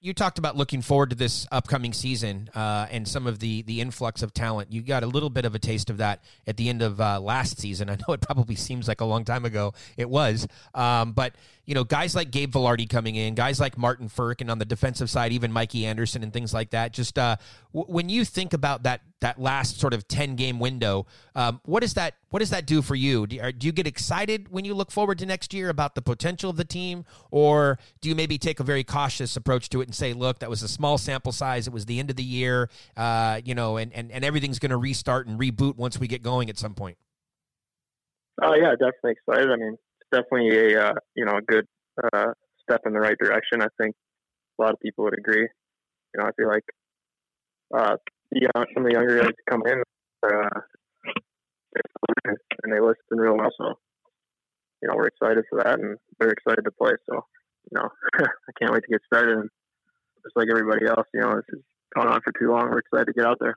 You 0.00 0.14
talked 0.14 0.38
about 0.38 0.56
looking 0.56 0.80
forward 0.80 1.10
to 1.10 1.16
this 1.16 1.46
upcoming 1.52 1.92
season 1.92 2.48
uh, 2.54 2.86
and 2.90 3.06
some 3.06 3.26
of 3.26 3.38
the 3.38 3.60
the 3.62 3.82
influx 3.82 4.22
of 4.22 4.32
talent. 4.32 4.72
You 4.72 4.80
got 4.80 5.02
a 5.02 5.06
little 5.06 5.28
bit 5.28 5.44
of 5.44 5.54
a 5.54 5.58
taste 5.58 5.90
of 5.90 5.98
that 5.98 6.24
at 6.46 6.56
the 6.56 6.70
end 6.70 6.80
of 6.80 7.00
uh, 7.00 7.20
last 7.20 7.58
season. 7.58 7.90
I 7.90 7.96
know 7.96 8.14
it 8.14 8.22
probably 8.22 8.54
seems 8.54 8.88
like 8.88 9.02
a 9.02 9.04
long 9.04 9.24
time 9.24 9.44
ago. 9.44 9.74
It 9.98 10.08
was, 10.08 10.46
um, 10.74 11.12
but 11.12 11.34
you 11.68 11.74
know, 11.74 11.84
guys 11.84 12.16
like 12.16 12.30
Gabe 12.30 12.50
Vilardi 12.50 12.88
coming 12.88 13.14
in, 13.14 13.34
guys 13.34 13.60
like 13.60 13.76
Martin 13.76 14.08
Frk, 14.08 14.40
and 14.40 14.50
on 14.50 14.58
the 14.58 14.64
defensive 14.64 15.10
side, 15.10 15.32
even 15.32 15.52
Mikey 15.52 15.84
Anderson 15.84 16.22
and 16.22 16.32
things 16.32 16.54
like 16.54 16.70
that. 16.70 16.94
Just 16.94 17.18
uh, 17.18 17.36
w- 17.74 17.92
when 17.92 18.08
you 18.08 18.24
think 18.24 18.54
about 18.54 18.84
that 18.84 19.02
that 19.20 19.38
last 19.38 19.78
sort 19.78 19.92
of 19.92 20.08
ten 20.08 20.34
game 20.34 20.60
window, 20.60 21.04
um, 21.34 21.60
what 21.66 21.80
does 21.80 21.92
that 21.92 22.14
what 22.30 22.38
does 22.38 22.48
that 22.48 22.64
do 22.64 22.80
for 22.80 22.94
you? 22.94 23.26
Do, 23.26 23.38
are, 23.42 23.52
do 23.52 23.66
you 23.66 23.72
get 23.72 23.86
excited 23.86 24.50
when 24.50 24.64
you 24.64 24.72
look 24.72 24.90
forward 24.90 25.18
to 25.18 25.26
next 25.26 25.52
year 25.52 25.68
about 25.68 25.94
the 25.94 26.00
potential 26.00 26.48
of 26.48 26.56
the 26.56 26.64
team, 26.64 27.04
or 27.30 27.78
do 28.00 28.08
you 28.08 28.14
maybe 28.14 28.38
take 28.38 28.60
a 28.60 28.64
very 28.64 28.82
cautious 28.82 29.36
approach 29.36 29.68
to 29.68 29.82
it 29.82 29.88
and 29.88 29.94
say, 29.94 30.14
look, 30.14 30.38
that 30.38 30.48
was 30.48 30.62
a 30.62 30.68
small 30.68 30.96
sample 30.96 31.32
size, 31.32 31.66
it 31.66 31.72
was 31.74 31.84
the 31.84 31.98
end 31.98 32.08
of 32.08 32.16
the 32.16 32.24
year, 32.24 32.70
uh, 32.96 33.42
you 33.44 33.54
know, 33.54 33.76
and 33.76 33.92
and, 33.92 34.10
and 34.10 34.24
everything's 34.24 34.58
going 34.58 34.70
to 34.70 34.78
restart 34.78 35.26
and 35.26 35.38
reboot 35.38 35.76
once 35.76 36.00
we 36.00 36.08
get 36.08 36.22
going 36.22 36.48
at 36.48 36.56
some 36.56 36.72
point. 36.72 36.96
Oh 38.42 38.54
yeah, 38.54 38.70
definitely 38.70 39.12
excited. 39.12 39.50
I 39.50 39.56
mean, 39.56 39.76
definitely 40.12 40.74
a 40.74 40.88
uh, 40.88 40.94
you 41.14 41.24
know 41.24 41.36
a 41.36 41.42
good 41.42 41.66
uh, 42.12 42.32
step 42.62 42.82
in 42.86 42.92
the 42.92 43.00
right 43.00 43.16
direction. 43.18 43.62
I 43.62 43.68
think 43.80 43.94
a 44.58 44.62
lot 44.62 44.72
of 44.72 44.80
people 44.80 45.04
would 45.04 45.18
agree. 45.18 45.48
You 46.14 46.20
know, 46.20 46.24
I 46.24 46.32
feel 46.36 46.48
like 46.48 46.64
uh, 47.76 47.96
some 48.74 48.84
of 48.84 48.84
the 48.84 48.92
younger 48.92 49.20
guys 49.20 49.32
come 49.48 49.62
in 49.66 49.82
uh, 50.26 50.60
and 52.24 52.72
they 52.72 52.80
listen 52.80 52.96
real 53.10 53.36
well. 53.36 53.50
So 53.58 53.74
you 54.82 54.88
know, 54.88 54.94
we're 54.96 55.08
excited 55.08 55.44
for 55.50 55.62
that, 55.62 55.78
and 55.80 55.96
they're 56.18 56.30
excited 56.30 56.62
to 56.62 56.70
play. 56.70 56.92
So 57.08 57.24
you 57.70 57.78
know, 57.78 57.88
I 58.14 58.52
can't 58.60 58.72
wait 58.72 58.82
to 58.82 58.90
get 58.90 59.00
started. 59.06 59.38
And 59.38 59.50
just 60.24 60.36
like 60.36 60.48
everybody 60.50 60.86
else, 60.86 61.06
you 61.14 61.20
know, 61.20 61.36
this 61.36 61.44
has 61.52 61.62
gone 61.94 62.08
on 62.08 62.20
for 62.22 62.32
too 62.38 62.50
long. 62.50 62.70
We're 62.70 62.78
excited 62.78 63.06
to 63.06 63.12
get 63.12 63.26
out 63.26 63.38
there. 63.40 63.56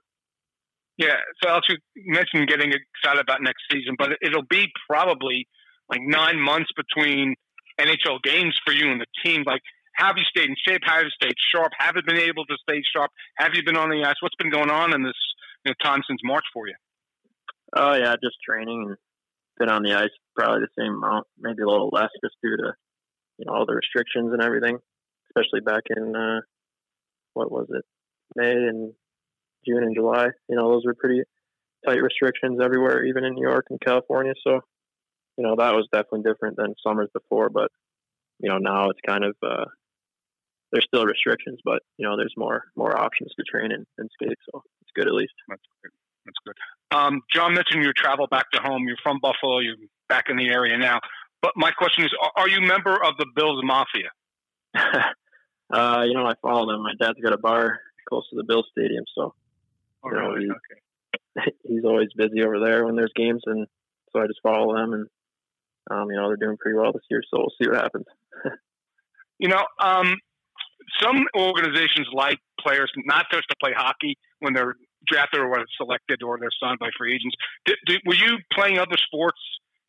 Yeah, 0.97 1.17
so 1.41 1.49
Alex, 1.49 1.67
you 1.69 1.77
mentioned 2.13 2.47
getting 2.47 2.71
excited 2.71 3.21
about 3.21 3.41
next 3.41 3.63
season, 3.71 3.95
but 3.97 4.11
it'll 4.21 4.45
be 4.49 4.67
probably 4.87 5.47
like 5.91 6.01
nine 6.03 6.39
months 6.39 6.69
between 6.75 7.35
NHL 7.79 8.21
games 8.23 8.57
for 8.65 8.73
you 8.73 8.91
and 8.91 9.01
the 9.01 9.07
team. 9.23 9.43
Like, 9.45 9.61
have 9.95 10.15
you 10.17 10.23
stayed 10.23 10.49
in 10.49 10.55
shape? 10.65 10.81
Have 10.85 11.03
you 11.03 11.09
stayed 11.21 11.35
sharp? 11.53 11.73
Have 11.77 11.95
you 11.95 12.03
been 12.05 12.17
able 12.17 12.45
to 12.45 12.55
stay 12.63 12.81
sharp? 12.95 13.11
Have 13.37 13.51
you 13.53 13.63
been 13.63 13.77
on 13.77 13.89
the 13.89 14.03
ice? 14.07 14.15
What's 14.21 14.35
been 14.35 14.51
going 14.51 14.71
on 14.71 14.93
in 14.93 15.03
this 15.03 15.19
you 15.65 15.71
know, 15.71 15.75
time 15.83 16.01
since 16.07 16.21
March 16.23 16.45
for 16.53 16.67
you? 16.67 16.75
Oh 17.75 17.93
yeah, 17.93 18.15
just 18.23 18.37
training 18.47 18.85
and 18.87 18.97
been 19.59 19.69
on 19.69 19.83
the 19.83 19.93
ice 19.93 20.09
probably 20.35 20.61
the 20.61 20.81
same 20.81 20.93
amount, 20.95 21.27
maybe 21.39 21.61
a 21.61 21.67
little 21.67 21.89
less, 21.91 22.09
just 22.23 22.35
due 22.41 22.57
to 22.57 22.73
you 23.37 23.45
know 23.45 23.53
all 23.53 23.65
the 23.65 23.75
restrictions 23.75 24.31
and 24.33 24.41
everything. 24.41 24.77
Especially 25.29 25.61
back 25.61 25.83
in 25.95 26.15
uh, 26.15 26.41
what 27.33 27.51
was 27.51 27.67
it, 27.69 27.85
May 28.35 28.51
and 28.51 28.93
June 29.65 29.83
and 29.83 29.95
July. 29.95 30.27
You 30.49 30.55
know 30.55 30.71
those 30.71 30.85
were 30.85 30.95
pretty 30.95 31.23
tight 31.85 32.01
restrictions 32.01 32.59
everywhere, 32.63 33.05
even 33.05 33.23
in 33.23 33.35
New 33.35 33.47
York 33.47 33.67
and 33.69 33.79
California. 33.79 34.33
So 34.45 34.61
you 35.37 35.43
know 35.45 35.55
that 35.57 35.73
was 35.73 35.87
definitely 35.91 36.23
different 36.23 36.57
than 36.57 36.75
summers 36.85 37.09
before. 37.13 37.49
But 37.49 37.71
you 38.39 38.49
know 38.49 38.57
now 38.57 38.89
it's 38.89 38.99
kind 39.05 39.23
of 39.23 39.35
uh, 39.43 39.65
there's 40.71 40.85
still 40.85 41.05
restrictions, 41.05 41.59
but 41.63 41.81
you 41.97 42.07
know 42.07 42.17
there's 42.17 42.33
more 42.37 42.63
more 42.75 42.97
options 42.97 43.31
to 43.37 43.43
train 43.43 43.71
and, 43.71 43.85
and 43.97 44.09
skate. 44.13 44.37
So 44.51 44.63
it's 44.81 44.91
good 44.95 45.07
at 45.07 45.13
least. 45.13 45.33
That's 45.47 45.61
good. 45.83 45.91
That's 46.25 46.37
good. 46.45 46.97
Um, 46.97 47.21
John 47.33 47.53
mentioned 47.53 47.83
your 47.83 47.93
travel 47.95 48.27
back 48.27 48.51
to 48.51 48.61
home. 48.61 48.87
You're 48.87 48.97
from 49.01 49.19
Buffalo. 49.21 49.59
You're 49.59 49.77
back 50.09 50.25
in 50.29 50.37
the 50.37 50.49
area 50.49 50.77
now. 50.77 50.99
But 51.41 51.53
my 51.55 51.71
question 51.71 52.05
is, 52.05 52.11
are 52.35 52.47
you 52.47 52.57
a 52.57 52.67
member 52.67 52.93
of 52.93 53.17
the 53.17 53.25
Bills 53.35 53.59
Mafia? 53.63 54.11
uh, 55.73 56.03
you 56.05 56.13
know, 56.13 56.25
I 56.27 56.33
follow 56.41 56.71
them. 56.71 56.83
My 56.83 56.93
dad's 56.99 57.19
got 57.19 57.33
a 57.33 57.37
bar 57.37 57.79
close 58.07 58.29
to 58.29 58.35
the 58.35 58.43
Bills 58.43 58.67
Stadium, 58.71 59.03
so 59.15 59.33
you 60.05 60.11
know, 60.11 60.29
really? 60.29 60.45
he- 60.45 60.51
Okay. 60.51 60.81
he's 61.63 61.85
always 61.85 62.09
busy 62.15 62.43
over 62.43 62.59
there 62.59 62.85
when 62.85 62.95
there's 62.95 63.11
games, 63.15 63.41
and 63.45 63.65
so 64.11 64.21
I 64.21 64.27
just 64.27 64.41
follow 64.43 64.75
them. 64.75 64.93
And 64.93 65.07
um, 65.89 66.09
you 66.09 66.17
know, 66.17 66.27
they're 66.27 66.37
doing 66.37 66.57
pretty 66.57 66.77
well 66.77 66.91
this 66.91 67.03
year, 67.09 67.21
so 67.29 67.39
we'll 67.39 67.53
see 67.61 67.69
what 67.69 67.81
happens. 67.81 68.05
You 69.39 69.47
know, 69.47 69.65
um, 69.79 70.17
some 71.01 71.25
organizations 71.35 72.07
like 72.13 72.37
players 72.59 72.91
not 73.05 73.25
just 73.31 73.45
to 73.49 73.55
play 73.59 73.71
hockey 73.75 74.15
when 74.39 74.53
they're 74.53 74.75
drafted 75.07 75.39
or 75.39 75.49
when 75.49 75.65
selected 75.77 76.21
or 76.21 76.37
they're 76.39 76.51
signed 76.61 76.77
by 76.77 76.89
free 76.95 77.15
agents. 77.15 77.35
Did, 77.65 77.77
did, 77.87 78.01
were 78.05 78.13
you 78.13 78.37
playing 78.53 78.77
other 78.77 78.97
sports 79.03 79.39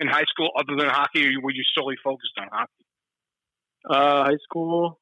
in 0.01 0.09
high 0.09 0.25
school 0.29 0.51
other 0.59 0.75
than 0.77 0.89
hockey, 0.89 1.27
or 1.27 1.41
were 1.43 1.53
you 1.53 1.63
solely 1.77 1.97
focused 2.03 2.33
on 2.39 2.49
hockey? 2.51 2.73
Uh, 3.89 4.25
high 4.25 4.39
school, 4.43 4.99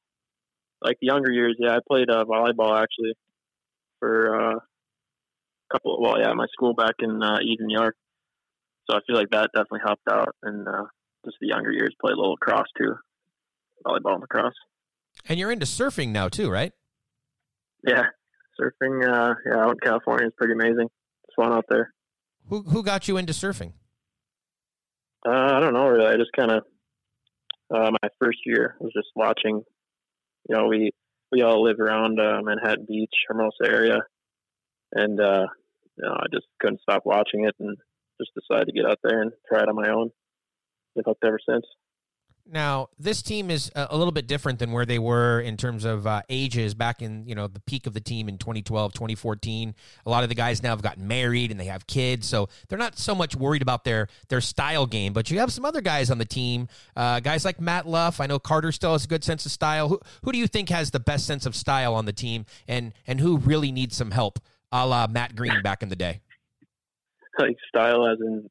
like 0.82 0.96
the 1.00 1.06
younger 1.06 1.30
years, 1.30 1.56
yeah, 1.58 1.76
I 1.76 1.78
played 1.86 2.10
uh, 2.10 2.24
volleyball 2.24 2.80
actually 2.82 3.14
for 3.98 4.34
uh, 4.34 4.56
a 4.56 5.72
couple. 5.72 5.94
Of, 5.94 6.00
well, 6.00 6.20
yeah, 6.20 6.32
my 6.32 6.46
school 6.52 6.74
back 6.74 6.94
in 6.98 7.22
uh, 7.22 7.38
Eden, 7.42 7.66
New 7.66 7.78
York. 7.78 7.96
So 8.90 8.96
I 8.96 9.00
feel 9.06 9.14
like 9.14 9.30
that 9.30 9.50
definitely 9.54 9.80
helped 9.86 10.08
out, 10.10 10.34
and 10.42 10.66
uh, 10.66 10.84
just 11.24 11.36
the 11.40 11.46
younger 11.46 11.70
years, 11.70 11.94
played 12.00 12.14
a 12.14 12.16
little 12.16 12.32
lacrosse 12.32 12.66
too, 12.76 12.94
volleyball 13.86 14.14
and 14.14 14.22
lacrosse. 14.22 14.54
And 15.28 15.38
you're 15.38 15.52
into 15.52 15.66
surfing 15.66 16.08
now 16.08 16.28
too, 16.28 16.50
right? 16.50 16.72
Yeah, 17.86 18.04
surfing. 18.60 19.06
Uh, 19.06 19.34
yeah, 19.46 19.58
out 19.58 19.70
in 19.70 19.78
California 19.78 20.26
is 20.26 20.32
pretty 20.36 20.54
amazing. 20.54 20.88
It's 21.24 21.34
fun 21.36 21.52
out 21.52 21.66
there. 21.68 21.92
Who 22.48 22.62
who 22.62 22.82
got 22.82 23.06
you 23.06 23.16
into 23.16 23.32
surfing? 23.32 23.74
Uh, 25.24 25.30
I 25.30 25.60
don't 25.60 25.74
know 25.74 25.86
really. 25.86 26.06
I 26.06 26.16
just 26.16 26.32
kind 26.36 26.50
of 26.50 26.64
uh, 27.72 27.92
my 28.02 28.08
first 28.18 28.38
year 28.44 28.76
was 28.80 28.92
just 28.92 29.08
watching. 29.14 29.62
You 30.48 30.56
know, 30.56 30.66
we 30.66 30.90
we 31.30 31.42
all 31.42 31.62
live 31.62 31.78
around 31.78 32.18
uh, 32.18 32.40
Manhattan 32.42 32.86
Beach, 32.88 33.14
Hermosa 33.28 33.66
area, 33.66 34.00
and 34.92 35.20
uh, 35.20 35.46
you 35.96 36.04
know, 36.04 36.14
I 36.14 36.26
just 36.32 36.46
couldn't 36.60 36.80
stop 36.80 37.02
watching 37.04 37.44
it, 37.44 37.54
and 37.60 37.76
just 38.20 38.32
decided 38.34 38.66
to 38.66 38.72
get 38.72 38.86
out 38.86 38.98
there 39.02 39.22
and 39.22 39.32
try 39.48 39.62
it 39.62 39.68
on 39.68 39.76
my 39.76 39.88
own. 39.88 40.10
Been 40.94 41.04
hooked 41.06 41.24
ever 41.24 41.38
since. 41.48 41.64
Now, 42.52 42.88
this 42.98 43.22
team 43.22 43.48
is 43.48 43.70
a 43.76 43.96
little 43.96 44.12
bit 44.12 44.26
different 44.26 44.58
than 44.58 44.72
where 44.72 44.84
they 44.84 44.98
were 44.98 45.40
in 45.40 45.56
terms 45.56 45.84
of 45.84 46.04
uh, 46.04 46.22
ages 46.28 46.74
back 46.74 47.00
in, 47.00 47.24
you 47.24 47.34
know, 47.36 47.46
the 47.46 47.60
peak 47.60 47.86
of 47.86 47.94
the 47.94 48.00
team 48.00 48.28
in 48.28 48.38
2012, 48.38 48.92
2014. 48.92 49.74
A 50.04 50.10
lot 50.10 50.24
of 50.24 50.30
the 50.30 50.34
guys 50.34 50.60
now 50.60 50.70
have 50.70 50.82
gotten 50.82 51.06
married 51.06 51.52
and 51.52 51.60
they 51.60 51.66
have 51.66 51.86
kids, 51.86 52.26
so 52.26 52.48
they're 52.68 52.78
not 52.78 52.98
so 52.98 53.14
much 53.14 53.36
worried 53.36 53.62
about 53.62 53.84
their 53.84 54.08
their 54.30 54.40
style 54.40 54.86
game. 54.86 55.12
But 55.12 55.30
you 55.30 55.38
have 55.38 55.52
some 55.52 55.64
other 55.64 55.80
guys 55.80 56.10
on 56.10 56.18
the 56.18 56.24
team, 56.24 56.66
uh, 56.96 57.20
guys 57.20 57.44
like 57.44 57.60
Matt 57.60 57.86
Luff. 57.86 58.20
I 58.20 58.26
know 58.26 58.40
Carter 58.40 58.72
still 58.72 58.92
has 58.92 59.04
a 59.04 59.08
good 59.08 59.22
sense 59.22 59.46
of 59.46 59.52
style. 59.52 59.88
Who 59.88 60.00
who 60.24 60.32
do 60.32 60.38
you 60.38 60.48
think 60.48 60.70
has 60.70 60.90
the 60.90 61.00
best 61.00 61.26
sense 61.26 61.46
of 61.46 61.54
style 61.54 61.94
on 61.94 62.04
the 62.04 62.12
team, 62.12 62.46
and 62.66 62.92
and 63.06 63.20
who 63.20 63.36
really 63.36 63.70
needs 63.70 63.96
some 63.96 64.10
help, 64.10 64.40
a 64.72 64.84
la 64.86 65.06
Matt 65.06 65.36
Greene 65.36 65.62
back 65.62 65.84
in 65.84 65.88
the 65.88 65.96
day? 65.96 66.20
Like 67.38 67.56
style, 67.68 68.06
as 68.06 68.18
in 68.20 68.48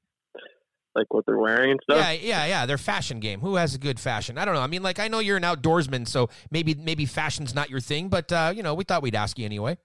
like 0.95 1.13
what 1.13 1.25
they're 1.25 1.37
wearing 1.37 1.71
and 1.71 1.79
stuff. 1.83 1.97
Yeah, 1.97 2.11
yeah, 2.11 2.45
yeah. 2.45 2.65
Their 2.65 2.77
fashion 2.77 3.19
game. 3.19 3.39
Who 3.41 3.55
has 3.55 3.75
a 3.75 3.77
good 3.77 3.99
fashion? 3.99 4.37
I 4.37 4.45
don't 4.45 4.53
know. 4.53 4.61
I 4.61 4.67
mean, 4.67 4.83
like 4.83 4.99
I 4.99 5.07
know 5.07 5.19
you're 5.19 5.37
an 5.37 5.43
outdoorsman, 5.43 6.07
so 6.07 6.29
maybe 6.51 6.75
maybe 6.75 7.05
fashion's 7.05 7.53
not 7.53 7.69
your 7.69 7.79
thing, 7.79 8.09
but 8.09 8.31
uh, 8.31 8.53
you 8.55 8.63
know, 8.63 8.73
we 8.73 8.83
thought 8.83 9.01
we'd 9.01 9.15
ask 9.15 9.37
you 9.37 9.45
anyway. 9.45 9.77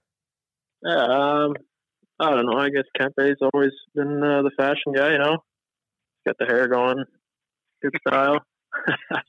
Yeah, 0.83 1.03
um, 1.03 1.53
I 2.19 2.31
don't 2.31 2.45
know. 2.45 2.57
I 2.57 2.69
guess 2.69 2.85
Kempe's 2.99 3.41
always 3.53 3.71
been 3.93 4.23
uh, 4.23 4.41
the 4.41 4.51
fashion 4.57 4.93
guy. 4.95 5.11
You 5.11 5.19
know, 5.19 5.37
got 6.25 6.37
the 6.39 6.45
hair 6.45 6.67
going, 6.67 7.03
good 7.81 7.93
style. 8.07 8.39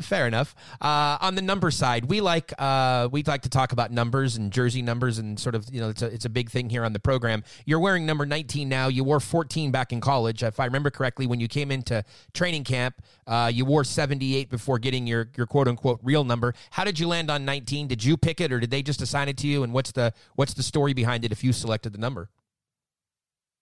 Fair 0.00 0.26
enough. 0.26 0.54
Uh, 0.80 1.18
on 1.20 1.34
the 1.34 1.42
number 1.42 1.70
side, 1.70 2.04
we 2.04 2.20
like 2.20 2.52
uh, 2.58 3.08
we 3.10 3.24
like 3.24 3.42
to 3.42 3.48
talk 3.48 3.72
about 3.72 3.90
numbers 3.90 4.36
and 4.36 4.52
jersey 4.52 4.82
numbers 4.82 5.18
and 5.18 5.38
sort 5.38 5.56
of 5.56 5.66
you 5.72 5.80
know 5.80 5.88
it's 5.88 6.02
a 6.02 6.06
it's 6.06 6.24
a 6.24 6.28
big 6.28 6.48
thing 6.48 6.70
here 6.70 6.84
on 6.84 6.92
the 6.92 7.00
program. 7.00 7.42
You're 7.66 7.80
wearing 7.80 8.06
number 8.06 8.24
19 8.24 8.68
now. 8.68 8.86
You 8.86 9.02
wore 9.02 9.18
14 9.18 9.72
back 9.72 9.92
in 9.92 10.00
college, 10.00 10.44
if 10.44 10.60
I 10.60 10.64
remember 10.64 10.90
correctly. 10.90 11.26
When 11.26 11.40
you 11.40 11.48
came 11.48 11.72
into 11.72 12.04
training 12.32 12.64
camp, 12.64 13.02
uh, 13.26 13.50
you 13.52 13.64
wore 13.64 13.82
78 13.82 14.48
before 14.48 14.78
getting 14.78 15.08
your 15.08 15.28
your 15.36 15.46
quote 15.46 15.66
unquote 15.66 15.98
real 16.02 16.22
number. 16.22 16.54
How 16.70 16.84
did 16.84 17.00
you 17.00 17.08
land 17.08 17.30
on 17.30 17.44
19? 17.44 17.88
Did 17.88 18.04
you 18.04 18.16
pick 18.16 18.40
it 18.40 18.52
or 18.52 18.60
did 18.60 18.70
they 18.70 18.82
just 18.82 19.02
assign 19.02 19.28
it 19.28 19.36
to 19.38 19.48
you? 19.48 19.64
And 19.64 19.72
what's 19.72 19.90
the 19.90 20.12
what's 20.36 20.54
the 20.54 20.62
story 20.62 20.92
behind 20.92 21.24
it 21.24 21.32
if 21.32 21.42
you 21.42 21.52
selected 21.52 21.92
the 21.92 21.98
number? 21.98 22.30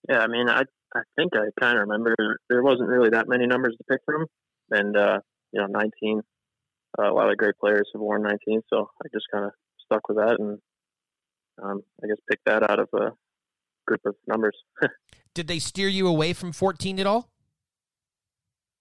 Yeah, 0.09 0.18
I 0.18 0.26
mean, 0.26 0.49
I 0.49 0.64
I 0.95 1.01
think 1.16 1.32
I 1.34 1.49
kind 1.61 1.78
of 1.78 1.89
remember 1.89 2.14
there 2.49 2.62
wasn't 2.62 2.89
really 2.89 3.11
that 3.11 3.28
many 3.28 3.47
numbers 3.47 3.76
to 3.76 3.84
pick 3.84 4.01
from, 4.05 4.26
and 4.70 4.97
uh, 4.97 5.20
you 5.53 5.61
know, 5.61 5.66
19. 5.66 6.22
Uh, 6.99 7.11
a 7.11 7.14
lot 7.14 7.30
of 7.30 7.36
great 7.36 7.57
players 7.59 7.88
have 7.92 8.01
worn 8.01 8.22
19, 8.22 8.62
so 8.70 8.90
I 9.03 9.09
just 9.12 9.26
kind 9.32 9.44
of 9.44 9.53
stuck 9.84 10.09
with 10.09 10.16
that, 10.18 10.36
and 10.38 10.59
um, 11.62 11.82
I 12.03 12.07
guess 12.07 12.16
picked 12.30 12.44
that 12.46 12.68
out 12.70 12.78
of 12.78 12.88
a 12.94 13.12
group 13.86 14.01
of 14.07 14.14
numbers. 14.26 14.57
Did 15.34 15.49
they 15.49 15.59
steer 15.59 15.88
you 15.88 16.07
away 16.07 16.32
from 16.32 16.53
14 16.53 16.99
at 16.99 17.07
all? 17.07 17.30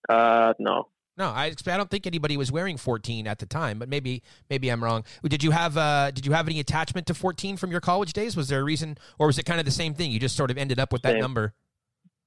uh, 0.10 0.54
no, 0.60 0.88
No, 1.18 1.28
I, 1.28 1.54
I 1.68 1.78
don't 1.78 1.90
think 1.90 2.08
anybody 2.08 2.38
was 2.38 2.52
wearing 2.52 2.78
14 2.78 3.28
at 3.28 3.40
the 3.40 3.46
time, 3.46 3.80
but 3.80 3.90
maybe 3.90 4.24
maybe 4.50 4.70
I'm 4.70 4.84
wrong. 4.84 5.04
Did 5.24 5.44
you 5.44 5.52
have 5.52 5.76
uh, 5.78 6.12
did 6.12 6.26
you 6.26 6.32
have 6.32 6.48
any 6.48 6.60
attachment 6.60 7.08
to 7.08 7.14
14 7.14 7.58
from 7.58 7.72
your 7.72 7.82
college 7.82 8.14
days? 8.14 8.38
Was 8.38 8.48
there 8.48 8.62
a 8.62 8.64
reason, 8.64 8.98
or 9.20 9.28
was 9.28 9.38
it 9.38 9.44
kind 9.46 9.60
of 9.60 9.66
the 9.66 9.72
same 9.72 9.94
thing? 9.94 10.12
You 10.12 10.20
just 10.20 10.36
sort 10.36 10.52
of 10.52 10.58
ended 10.58 10.80
up 10.80 10.94
with 10.94 11.02
that 11.02 11.20
number. 11.20 11.54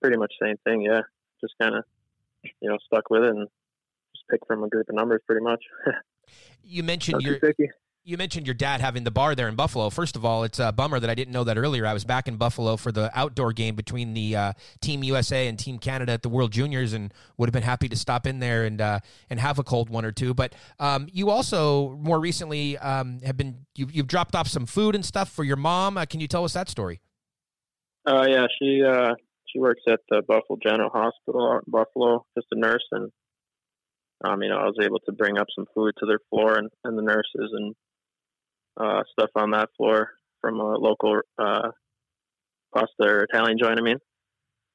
pretty 0.03 0.19
much 0.19 0.33
same 0.43 0.57
thing. 0.65 0.83
Yeah, 0.83 1.03
just 1.41 1.55
kind 1.61 1.75
of 1.77 1.85
you 2.61 2.69
know 2.69 2.79
stuck 2.85 3.09
with 3.11 3.23
it 3.25 3.31
and 3.31 3.49
picked 4.31 4.47
from 4.47 4.63
a 4.65 4.69
group 4.69 4.89
of 4.89 4.95
numbers, 4.95 5.21
pretty 5.27 5.43
much. 5.43 5.63
You 6.63 6.85
mentioned 6.85 7.23
your 7.23 7.41
you 8.03 8.17
mentioned 8.17 8.47
your 8.47 8.55
dad 8.55 8.81
having 8.81 9.05
the 9.05 9.11
bar 9.11 9.35
there 9.35 9.49
in 9.49 9.57
Buffalo. 9.57 9.91
First 9.91 10.17
of 10.17 10.25
all, 10.25 10.43
it's 10.43 10.59
a 10.59 10.73
bummer 10.73 10.99
that 10.99 11.11
I 11.11 11.15
didn't 11.15 11.33
know 11.33 11.45
that 11.45 11.59
earlier. 11.59 11.87
I 11.87 11.93
was 11.93 12.05
back 12.05 12.29
in 12.29 12.37
Buffalo 12.37 12.77
for 12.77 12.91
the 12.91 13.11
outdoor 13.19 13.53
game 13.53 13.75
between 13.75 14.15
the 14.15 14.37
uh, 14.37 14.53
Team 14.81 15.05
USA 15.05 15.49
and 15.49 15.59
Team 15.59 15.79
Canada 15.79 16.13
at 16.13 16.23
the 16.23 16.31
World 16.31 16.51
Juniors, 16.51 16.95
and 16.95 17.13
would 17.37 17.49
have 17.49 17.53
been 17.53 17.63
happy 17.63 17.89
to 17.89 17.97
stop 17.97 18.27
in 18.27 18.41
there 18.41 18.65
and 18.65 18.81
uh, 18.81 19.01
and 19.29 19.39
have 19.39 19.59
a 19.59 19.65
cold 19.65 19.91
one 19.91 20.05
or 20.05 20.13
two. 20.13 20.33
But 20.33 20.55
um, 20.79 21.09
you 21.13 21.29
also 21.29 21.91
more 21.97 22.19
recently 22.19 22.79
um, 22.79 23.21
have 23.21 23.37
been 23.37 23.67
you've, 23.77 23.95
you've 23.95 24.07
dropped 24.07 24.35
off 24.35 24.49
some 24.49 24.65
food 24.65 24.95
and 24.95 25.05
stuff 25.05 25.31
for 25.31 25.45
your 25.45 25.57
mom. 25.57 25.99
Uh, 25.99 26.07
can 26.07 26.21
you 26.21 26.29
tell 26.29 26.45
us 26.45 26.55
that 26.55 26.69
story? 26.71 27.01
Uh, 28.07 28.27
yeah, 28.27 28.47
she 28.59 28.83
uh, 28.83 29.15
she 29.53 29.59
works 29.59 29.83
at 29.87 30.01
the 30.09 30.23
Buffalo 30.27 30.59
General 30.63 30.91
Hospital 30.91 31.53
out 31.53 31.65
in 31.67 31.71
Buffalo, 31.71 32.25
just 32.35 32.47
a 32.53 32.59
nurse, 32.59 32.87
and 32.93 33.13
um, 34.25 34.43
you 34.43 34.49
know, 34.49 34.59
I 34.59 34.65
was 34.65 34.79
able 34.83 35.01
to 35.01 35.13
bring 35.13 35.39
up 35.39 35.47
some 35.55 35.67
food 35.75 35.95
to 35.99 36.07
their 36.07 36.21
floor 36.31 36.57
and, 36.57 36.71
and 36.85 36.97
the 36.97 37.03
nurses 37.03 37.53
and 37.53 37.75
uh, 38.79 39.03
stuff 39.13 39.31
on 39.35 39.51
that 39.53 39.71
floor 39.77 40.11
from 40.41 40.61
a 40.61 40.77
local 40.77 41.21
uh, 41.39 41.71
pasta 42.75 43.03
or 43.03 43.25
Italian 43.25 43.59
joint. 43.59 43.79
I 43.79 43.83
mean, 43.83 43.99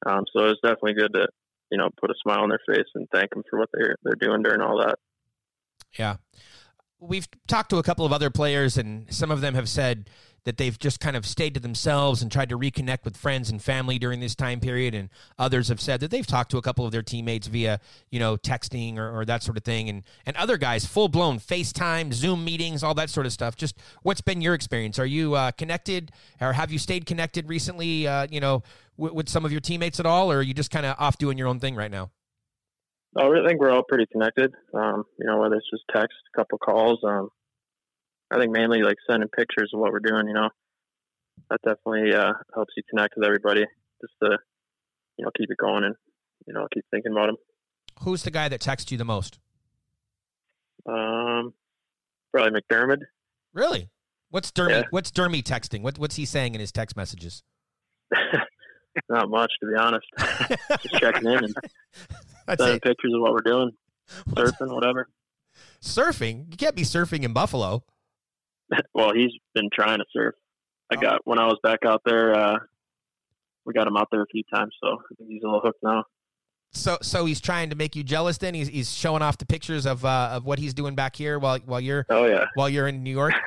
um, 0.04 0.24
so 0.32 0.44
it 0.44 0.48
was 0.48 0.58
definitely 0.62 0.94
good 0.94 1.14
to 1.14 1.28
you 1.70 1.78
know 1.78 1.90
put 2.00 2.10
a 2.10 2.14
smile 2.22 2.40
on 2.40 2.48
their 2.48 2.60
face 2.66 2.86
and 2.94 3.08
thank 3.12 3.30
them 3.30 3.42
for 3.48 3.58
what 3.58 3.68
they're 3.72 3.96
they're 4.02 4.14
doing 4.20 4.42
during 4.42 4.60
all 4.60 4.78
that. 4.78 4.98
Yeah. 5.98 6.16
We've 6.98 7.28
talked 7.46 7.70
to 7.70 7.76
a 7.76 7.82
couple 7.82 8.06
of 8.06 8.12
other 8.12 8.30
players, 8.30 8.78
and 8.78 9.12
some 9.12 9.30
of 9.30 9.40
them 9.40 9.54
have 9.54 9.68
said 9.68 10.08
that 10.46 10.58
they've 10.58 10.78
just 10.78 11.00
kind 11.00 11.16
of 11.16 11.26
stayed 11.26 11.54
to 11.54 11.60
themselves 11.60 12.22
and 12.22 12.30
tried 12.30 12.48
to 12.48 12.56
reconnect 12.56 13.04
with 13.04 13.16
friends 13.16 13.50
and 13.50 13.60
family 13.60 13.98
during 13.98 14.20
this 14.20 14.36
time 14.36 14.60
period. 14.60 14.94
And 14.94 15.10
others 15.38 15.68
have 15.68 15.80
said 15.80 15.98
that 16.00 16.12
they've 16.12 16.26
talked 16.26 16.52
to 16.52 16.56
a 16.56 16.62
couple 16.62 16.86
of 16.86 16.92
their 16.92 17.02
teammates 17.02 17.48
via, 17.48 17.80
you 18.10 18.20
know, 18.20 18.36
texting 18.36 18.96
or, 18.96 19.10
or 19.10 19.24
that 19.24 19.42
sort 19.42 19.56
of 19.56 19.64
thing. 19.64 19.88
And, 19.88 20.04
and 20.24 20.36
other 20.36 20.56
guys, 20.56 20.86
full 20.86 21.08
blown 21.08 21.40
FaceTime, 21.40 22.12
Zoom 22.12 22.44
meetings, 22.44 22.84
all 22.84 22.94
that 22.94 23.10
sort 23.10 23.26
of 23.26 23.32
stuff. 23.32 23.56
Just 23.56 23.76
what's 24.04 24.20
been 24.20 24.40
your 24.40 24.54
experience? 24.54 25.00
Are 25.00 25.06
you 25.06 25.34
uh, 25.34 25.50
connected 25.50 26.12
or 26.40 26.52
have 26.52 26.70
you 26.70 26.78
stayed 26.78 27.06
connected 27.06 27.48
recently, 27.48 28.06
uh, 28.06 28.28
you 28.30 28.38
know, 28.38 28.62
w- 28.96 29.14
with 29.14 29.28
some 29.28 29.44
of 29.44 29.50
your 29.50 29.60
teammates 29.60 29.98
at 29.98 30.06
all? 30.06 30.30
Or 30.30 30.38
are 30.38 30.42
you 30.42 30.54
just 30.54 30.70
kind 30.70 30.86
of 30.86 30.94
off 31.00 31.18
doing 31.18 31.38
your 31.38 31.48
own 31.48 31.58
thing 31.58 31.74
right 31.74 31.90
now? 31.90 32.12
Oh, 33.14 33.32
I 33.32 33.46
think 33.46 33.60
we're 33.60 33.70
all 33.70 33.84
pretty 33.88 34.06
connected. 34.10 34.52
Um, 34.74 35.04
you 35.18 35.26
know, 35.26 35.38
whether 35.38 35.54
it's 35.54 35.70
just 35.70 35.84
text, 35.94 36.16
a 36.34 36.38
couple 36.38 36.58
calls. 36.58 36.98
Um, 37.04 37.28
I 38.30 38.38
think 38.38 38.52
mainly 38.52 38.82
like 38.82 38.96
sending 39.08 39.28
pictures 39.28 39.70
of 39.72 39.80
what 39.80 39.92
we're 39.92 40.00
doing. 40.00 40.26
You 40.26 40.34
know, 40.34 40.48
that 41.50 41.60
definitely 41.64 42.14
uh, 42.14 42.32
helps 42.54 42.74
you 42.76 42.82
connect 42.90 43.14
with 43.16 43.26
everybody. 43.26 43.64
Just 44.00 44.12
to, 44.22 44.38
you 45.16 45.24
know, 45.24 45.30
keep 45.36 45.50
it 45.50 45.56
going 45.56 45.84
and 45.84 45.94
you 46.46 46.52
know 46.52 46.66
keep 46.74 46.84
thinking 46.90 47.12
about 47.12 47.26
them. 47.26 47.36
Who's 48.00 48.22
the 48.22 48.30
guy 48.30 48.48
that 48.48 48.60
texts 48.60 48.90
you 48.92 48.98
the 48.98 49.04
most? 49.04 49.38
Um, 50.86 51.54
probably 52.32 52.60
McDermott. 52.60 53.02
Really? 53.54 53.88
What's 54.30 54.50
Dermy? 54.52 54.70
Yeah. 54.70 54.82
What's 54.90 55.10
Dermy 55.10 55.42
texting? 55.42 55.82
What, 55.82 55.98
what's 55.98 56.16
he 56.16 56.24
saying 56.24 56.54
in 56.54 56.60
his 56.60 56.72
text 56.72 56.96
messages? 56.96 57.42
Not 59.08 59.30
much, 59.30 59.52
to 59.60 59.66
be 59.66 59.74
honest. 59.78 60.06
just 60.82 60.94
checking 61.00 61.30
in 61.30 61.44
and 61.44 61.54
That's 62.46 62.60
sending 62.62 62.76
it. 62.76 62.82
pictures 62.82 63.12
of 63.14 63.20
what 63.20 63.32
we're 63.32 63.40
doing, 63.40 63.70
surfing, 64.30 64.72
whatever. 64.74 65.08
Surfing? 65.80 66.50
You 66.50 66.56
can't 66.56 66.76
be 66.76 66.82
surfing 66.82 67.22
in 67.24 67.32
Buffalo. 67.32 67.84
well, 68.94 69.12
he's 69.14 69.32
been 69.54 69.68
trying 69.72 69.98
to 69.98 70.04
surf. 70.12 70.34
I 70.90 70.96
Oh. 70.96 71.00
got 71.00 71.20
when 71.24 71.38
I 71.38 71.46
was 71.46 71.58
back 71.62 71.80
out 71.84 72.02
there. 72.04 72.34
Uh, 72.34 72.58
we 73.64 73.72
got 73.72 73.86
him 73.86 73.96
out 73.96 74.08
there 74.12 74.22
a 74.22 74.26
few 74.26 74.42
times, 74.54 74.72
so 74.82 74.98
he's 75.26 75.42
a 75.42 75.46
little 75.46 75.60
hooked 75.60 75.82
now. 75.82 76.04
So, 76.72 76.98
so 77.02 77.24
he's 77.24 77.40
trying 77.40 77.70
to 77.70 77.76
make 77.76 77.96
you 77.96 78.04
jealous. 78.04 78.38
Then 78.38 78.54
he's 78.54 78.68
he's 78.68 78.92
showing 78.94 79.22
off 79.22 79.38
the 79.38 79.46
pictures 79.46 79.86
of 79.86 80.04
uh, 80.04 80.30
of 80.32 80.44
what 80.44 80.58
he's 80.58 80.74
doing 80.74 80.94
back 80.94 81.16
here 81.16 81.38
while 81.38 81.58
while 81.64 81.80
you're 81.80 82.06
Oh 82.08 82.26
yeah, 82.26 82.44
while 82.54 82.68
you're 82.68 82.86
in 82.86 83.02
New 83.02 83.10
York. 83.10 83.34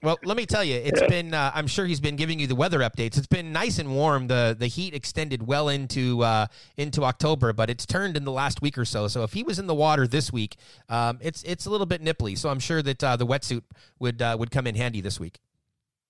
Well, 0.00 0.16
let 0.22 0.36
me 0.36 0.46
tell 0.46 0.62
you, 0.62 0.76
it's 0.76 1.00
Yeah. 1.00 1.08
been. 1.08 1.34
Uh, 1.34 1.50
I'm 1.52 1.66
sure 1.66 1.84
he's 1.84 1.98
been 2.00 2.14
giving 2.14 2.38
you 2.38 2.46
the 2.46 2.54
weather 2.54 2.78
updates. 2.80 3.18
It's 3.18 3.26
been 3.26 3.52
nice 3.52 3.80
and 3.80 3.92
warm. 3.96 4.28
the 4.28 4.54
The 4.58 4.68
heat 4.68 4.94
extended 4.94 5.44
well 5.46 5.68
into 5.68 6.22
uh, 6.22 6.46
into 6.76 7.02
October, 7.02 7.52
but 7.52 7.68
it's 7.68 7.84
turned 7.84 8.16
in 8.16 8.24
the 8.24 8.30
last 8.30 8.62
week 8.62 8.78
or 8.78 8.84
so. 8.84 9.08
So 9.08 9.24
if 9.24 9.32
he 9.32 9.42
was 9.42 9.58
in 9.58 9.66
the 9.66 9.74
water 9.74 10.06
this 10.06 10.32
week, 10.32 10.56
um, 10.88 11.18
it's 11.20 11.42
it's 11.42 11.66
a 11.66 11.70
little 11.70 11.86
bit 11.86 12.00
nipply. 12.00 12.38
So 12.38 12.48
I'm 12.48 12.60
sure 12.60 12.80
that 12.82 13.02
uh, 13.02 13.16
the 13.16 13.26
wetsuit 13.26 13.62
would 13.98 14.22
uh, 14.22 14.36
would 14.38 14.52
come 14.52 14.68
in 14.68 14.76
handy 14.76 15.00
this 15.00 15.18
week. 15.18 15.40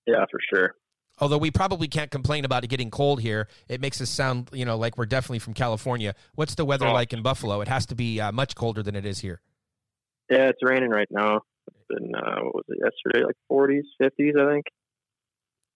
yeah, 0.05 0.23
for 0.29 0.39
sure. 0.53 0.75
Although 1.21 1.39
we 1.39 1.49
probably 1.51 1.87
can't 1.87 2.11
complain 2.11 2.45
about 2.45 2.63
it 2.63 2.67
getting 2.67 2.89
cold 2.91 3.19
here, 3.21 3.47
it 3.67 3.81
makes 3.81 3.99
us 4.01 4.09
sound 4.11 4.49
you 4.53 4.65
know 4.65 4.77
like 4.77 4.99
we're 4.99 5.07
definitely 5.07 5.39
from 5.39 5.55
California. 5.55 6.13
What's 6.35 6.53
the 6.53 6.63
weather 6.63 6.85
Oh. 6.87 6.93
like 6.93 7.11
in 7.11 7.23
Buffalo? 7.23 7.59
It 7.61 7.67
has 7.67 7.87
to 7.87 7.95
be 7.95 8.21
uh, 8.21 8.31
much 8.31 8.53
colder 8.53 8.83
than 8.83 8.95
it 8.95 9.05
is 9.05 9.19
here. 9.19 9.41
Yeah, 10.29 10.49
it's 10.49 10.59
raining 10.61 10.91
right 10.91 11.07
now. 11.09 11.41
It's 11.69 11.85
been 11.89 12.15
uh, 12.15 12.41
what 12.43 12.55
was 12.55 12.65
it 12.69 12.79
yesterday? 12.83 13.25
Like 13.25 13.35
40s, 13.51 13.83
50s, 14.01 14.39
I 14.39 14.53
think. 14.53 14.65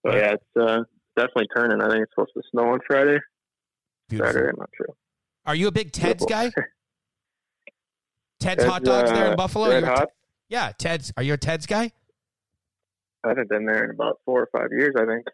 But 0.03 0.15
yeah, 0.15 0.33
it's 0.33 0.57
uh, 0.59 0.83
definitely 1.15 1.47
turning. 1.55 1.81
I 1.81 1.89
think 1.89 2.03
it's 2.03 2.11
supposed 2.11 2.33
to 2.35 2.41
snow 2.51 2.73
on 2.73 2.79
Friday. 2.85 3.19
Beautiful. 4.09 4.33
Saturday, 4.33 4.49
I'm 4.49 4.59
not 4.59 4.69
sure. 4.75 4.95
Are 5.45 5.55
you 5.55 5.67
a 5.67 5.71
big 5.71 5.91
Ted's 5.91 6.25
guy? 6.25 6.43
Beautiful. 6.43 6.63
Ted's 8.39 8.63
hot 8.65 8.83
dogs 8.83 9.11
there 9.11 9.27
in 9.27 9.33
uh, 9.33 9.35
Buffalo. 9.35 9.69
Red 9.69 9.83
hot. 9.85 10.09
Yeah, 10.49 10.71
Ted's. 10.77 11.13
Are 11.15 11.23
you 11.23 11.33
a 11.33 11.37
Ted's 11.37 11.65
guy? 11.65 11.91
I 13.23 13.29
haven't 13.29 13.49
been 13.49 13.65
there 13.65 13.85
in 13.85 13.91
about 13.91 14.19
four 14.25 14.41
or 14.41 14.49
five 14.51 14.69
years, 14.71 14.93
I 14.97 15.05
think. 15.05 15.25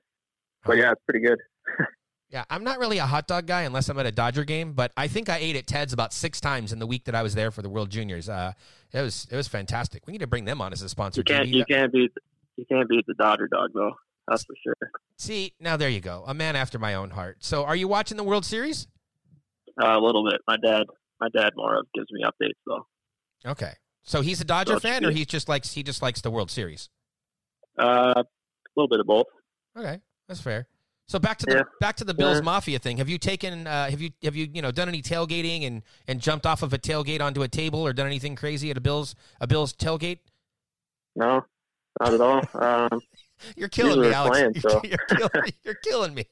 But 0.63 0.77
yeah, 0.77 0.91
it's 0.91 1.01
pretty 1.07 1.25
good. 1.25 1.39
Yeah, 2.29 2.45
I'm 2.49 2.63
not 2.63 2.77
really 2.77 2.99
a 2.99 3.07
hot 3.07 3.27
dog 3.27 3.47
guy 3.47 3.61
unless 3.63 3.89
I'm 3.89 3.97
at 3.97 4.05
a 4.05 4.11
Dodger 4.11 4.43
game, 4.43 4.73
but 4.73 4.91
I 4.95 5.07
think 5.07 5.29
I 5.29 5.37
ate 5.37 5.55
at 5.55 5.65
Ted's 5.65 5.93
about 5.93 6.13
six 6.13 6.39
times 6.39 6.71
in 6.71 6.77
the 6.77 6.85
week 6.85 7.05
that 7.05 7.15
I 7.15 7.23
was 7.23 7.33
there 7.33 7.49
for 7.49 7.63
the 7.63 7.69
World 7.69 7.89
Juniors. 7.89 8.29
Uh, 8.29 8.53
it 8.93 9.01
was 9.01 9.27
it 9.31 9.35
was 9.35 9.47
fantastic. 9.47 10.05
We 10.05 10.11
need 10.11 10.19
to 10.19 10.27
bring 10.27 10.45
them 10.45 10.61
on 10.61 10.71
as 10.71 10.83
a 10.83 10.89
sponsor. 10.89 11.21
You 11.21 11.23
can't 11.23 11.47
JD. 11.49 11.53
you 11.53 11.65
can't 11.65 11.91
beat 11.91 12.11
you 12.55 12.65
can't 12.65 12.87
beat 12.87 13.05
the 13.07 13.15
Dodger 13.15 13.47
dog 13.47 13.71
though. 13.73 13.93
That's 14.27 14.45
for 14.45 14.53
sure. 14.63 14.75
See, 15.17 15.53
now 15.59 15.75
there 15.75 15.89
you 15.89 16.01
go, 16.01 16.23
a 16.27 16.35
man 16.35 16.55
after 16.55 16.77
my 16.77 16.93
own 16.93 17.09
heart. 17.09 17.37
So, 17.39 17.65
are 17.65 17.75
you 17.75 17.87
watching 17.87 18.15
the 18.15 18.23
World 18.23 18.45
Series? 18.45 18.87
Uh, 19.81 19.97
a 19.97 19.99
little 19.99 20.23
bit. 20.29 20.39
My 20.47 20.57
dad 20.57 20.83
my 21.19 21.29
dad 21.29 21.53
more 21.55 21.79
of 21.79 21.87
gives 21.95 22.11
me 22.11 22.21
updates 22.23 22.59
though. 22.67 22.85
Okay, 23.43 23.73
so 24.03 24.21
he's 24.21 24.39
a 24.39 24.45
Dodger 24.45 24.73
Gotcha. 24.73 24.87
fan, 24.87 25.05
or 25.05 25.09
he 25.09 25.25
just 25.25 25.49
likes 25.49 25.73
he 25.73 25.81
just 25.81 26.03
likes 26.03 26.21
the 26.21 26.29
World 26.29 26.51
Series. 26.51 26.89
Uh, 27.79 28.13
a 28.17 28.23
little 28.75 28.87
bit 28.87 28.99
of 28.99 29.07
both. 29.07 29.25
Okay, 29.75 29.99
that's 30.27 30.41
fair. 30.41 30.67
So 31.09 31.17
back 31.17 31.39
to 31.39 31.45
the 31.47 31.55
Yeah. 31.55 31.63
back 31.79 31.95
to 31.97 32.03
the 32.03 32.13
Bills 32.13 32.37
Yeah. 32.37 32.43
Mafia 32.43 32.77
thing. 32.77 32.97
Have 32.97 33.09
you 33.09 33.17
taken 33.17 33.65
uh, 33.65 33.89
have 33.89 33.99
you 33.99 34.11
have 34.23 34.35
you 34.35 34.47
you 34.53 34.61
know 34.61 34.71
done 34.71 34.87
any 34.87 35.01
tailgating 35.01 35.65
and 35.65 35.81
and 36.07 36.21
jumped 36.21 36.45
off 36.45 36.61
of 36.61 36.71
a 36.71 36.77
tailgate 36.77 37.19
onto 37.19 37.41
a 37.41 37.47
table 37.47 37.79
or 37.79 37.93
done 37.93 38.05
anything 38.05 38.35
crazy 38.35 38.69
at 38.69 38.77
a 38.77 38.81
Bills 38.81 39.15
a 39.41 39.47
Bills 39.47 39.73
tailgate? 39.73 40.19
No, 41.15 41.43
not 41.99 42.13
at 42.13 42.21
all. 42.21 42.41
Um, 42.53 43.01
You're 43.55 43.69
killing 43.69 43.99
me, 44.01 44.13
Alex. 44.13 44.37
playing, 44.37 44.53
you're, 44.63 44.81
you're 44.83 45.17
killing, 45.17 45.53
you're 45.63 45.75
killing 45.83 46.13
me. 46.13 46.25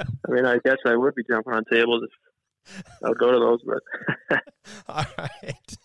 I 0.00 0.30
mean, 0.30 0.46
I 0.46 0.58
guess 0.64 0.78
I 0.84 0.96
would 0.96 1.14
be 1.14 1.22
jumping 1.30 1.52
on 1.52 1.64
tables 1.70 2.02
if 2.02 2.84
I 3.04 3.10
would 3.10 3.18
go 3.18 3.30
to 3.30 3.38
those, 3.38 3.60
but 3.64 4.42
All 4.88 5.04
right. 5.16 5.76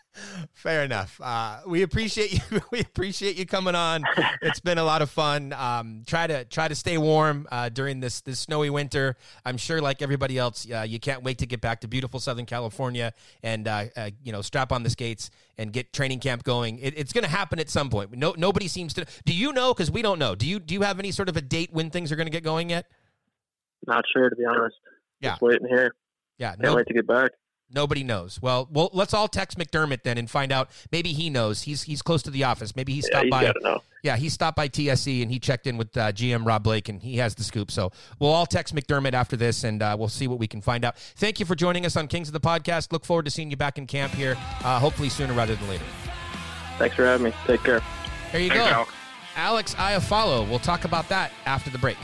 Fair 0.53 0.83
enough. 0.83 1.19
Uh, 1.21 1.61
we 1.65 1.81
appreciate 1.81 2.33
you. 2.33 2.61
We 2.71 2.79
appreciate 2.79 3.37
you 3.37 3.45
coming 3.45 3.75
on. 3.75 4.03
It's 4.41 4.59
been 4.59 4.77
a 4.77 4.83
lot 4.83 5.01
of 5.01 5.09
fun. 5.09 5.53
Um, 5.53 6.03
try 6.05 6.27
to 6.27 6.43
try 6.45 6.67
to 6.67 6.75
stay 6.75 6.97
warm 6.97 7.47
uh, 7.51 7.69
during 7.69 7.99
this 7.99 8.21
this 8.21 8.39
snowy 8.39 8.69
winter. 8.69 9.15
I'm 9.45 9.57
sure, 9.57 9.81
like 9.81 10.01
everybody 10.01 10.37
else, 10.37 10.67
uh, 10.69 10.81
you 10.81 10.99
can't 10.99 11.23
wait 11.23 11.37
to 11.39 11.45
get 11.45 11.61
back 11.61 11.81
to 11.81 11.87
beautiful 11.87 12.19
Southern 12.19 12.45
California 12.45 13.13
and 13.41 13.67
uh, 13.67 13.85
uh, 13.95 14.09
you 14.21 14.31
know 14.31 14.41
strap 14.41 14.71
on 14.71 14.83
the 14.83 14.89
skates 14.89 15.29
and 15.57 15.71
get 15.71 15.93
training 15.93 16.19
camp 16.19 16.43
going. 16.43 16.79
It, 16.79 16.97
it's 16.97 17.13
going 17.13 17.23
to 17.23 17.29
happen 17.29 17.59
at 17.59 17.69
some 17.69 17.89
point. 17.89 18.11
No, 18.13 18.33
nobody 18.37 18.67
seems 18.67 18.93
to. 18.95 19.05
Do 19.25 19.33
you 19.33 19.53
know? 19.53 19.73
Because 19.73 19.89
we 19.91 20.01
don't 20.01 20.19
know. 20.19 20.35
Do 20.35 20.47
you? 20.47 20.59
Do 20.59 20.73
you 20.73 20.81
have 20.81 20.99
any 20.99 21.11
sort 21.11 21.29
of 21.29 21.37
a 21.37 21.41
date 21.41 21.69
when 21.71 21.89
things 21.89 22.11
are 22.11 22.15
going 22.15 22.27
to 22.27 22.31
get 22.31 22.43
going 22.43 22.69
yet? 22.69 22.85
not 23.87 24.03
sure 24.13 24.29
to 24.29 24.35
be 24.35 24.45
honest. 24.45 24.75
Yeah. 25.19 25.31
Just 25.31 25.41
waiting 25.41 25.67
here. 25.67 25.93
Yeah. 26.37 26.49
Can't 26.51 26.61
No, 26.61 26.75
wait 26.75 26.87
to 26.87 26.93
get 26.93 27.07
back. 27.07 27.31
Nobody 27.73 28.03
knows. 28.03 28.39
Well, 28.41 28.67
well, 28.71 28.89
let's 28.93 29.13
all 29.13 29.27
text 29.27 29.57
McDermott 29.57 30.03
then 30.03 30.17
and 30.17 30.29
find 30.29 30.51
out. 30.51 30.69
Maybe 30.91 31.11
he 31.13 31.29
knows. 31.29 31.63
He's 31.63 31.83
he's 31.83 32.01
close 32.01 32.21
to 32.23 32.29
the 32.31 32.43
office. 32.43 32.75
Maybe 32.75 32.93
he 32.93 32.99
Yeah, 32.99 33.05
stopped 33.05 33.23
he's 33.25 33.31
by. 33.31 33.53
know. 33.61 33.81
Yeah, 34.03 34.17
he 34.17 34.27
stopped 34.29 34.57
by 34.57 34.67
TSE 34.67 35.21
and 35.21 35.31
he 35.31 35.39
checked 35.39 35.65
in 35.65 35.77
with 35.77 35.95
uh, 35.95 36.11
GM 36.11 36.45
Rob 36.45 36.61
Blake 36.63 36.89
and 36.89 37.01
he 37.01 37.17
has 37.17 37.35
the 37.35 37.43
scoop. 37.43 37.71
So 37.71 37.91
we'll 38.19 38.31
all 38.31 38.45
text 38.45 38.75
McDermott 38.75 39.13
after 39.13 39.37
this 39.37 39.63
and 39.63 39.81
uh, 39.81 39.95
we'll 39.97 40.09
see 40.09 40.27
what 40.27 40.39
we 40.39 40.47
can 40.47 40.61
find 40.61 40.83
out. 40.83 40.97
Thank 40.97 41.39
you 41.39 41.45
for 41.45 41.55
joining 41.55 41.85
us 41.85 41.95
on 41.95 42.07
Kings 42.07 42.27
of 42.27 42.33
the 42.33 42.41
Podcast. 42.41 42.91
Look 42.91 43.05
forward 43.05 43.23
to 43.25 43.31
seeing 43.31 43.49
you 43.49 43.55
back 43.57 43.77
in 43.77 43.87
camp 43.87 44.11
here, 44.13 44.35
uh, 44.63 44.77
hopefully 44.79 45.07
sooner 45.09 45.33
rather 45.33 45.55
than 45.55 45.67
later. 45.69 45.85
Thanks 46.77 46.95
for 46.95 47.05
having 47.05 47.25
me. 47.27 47.33
Take 47.47 47.63
care. 47.63 47.81
There 48.33 48.41
you 48.41 48.49
Thanks, 48.49 48.65
go. 48.65 48.85
Alex. 49.35 49.73
Alex 49.75 49.75
Iafallo. 49.75 50.47
We'll 50.49 50.59
talk 50.59 50.83
about 50.85 51.07
that 51.09 51.31
after 51.45 51.69
the 51.69 51.77
break. 51.77 51.97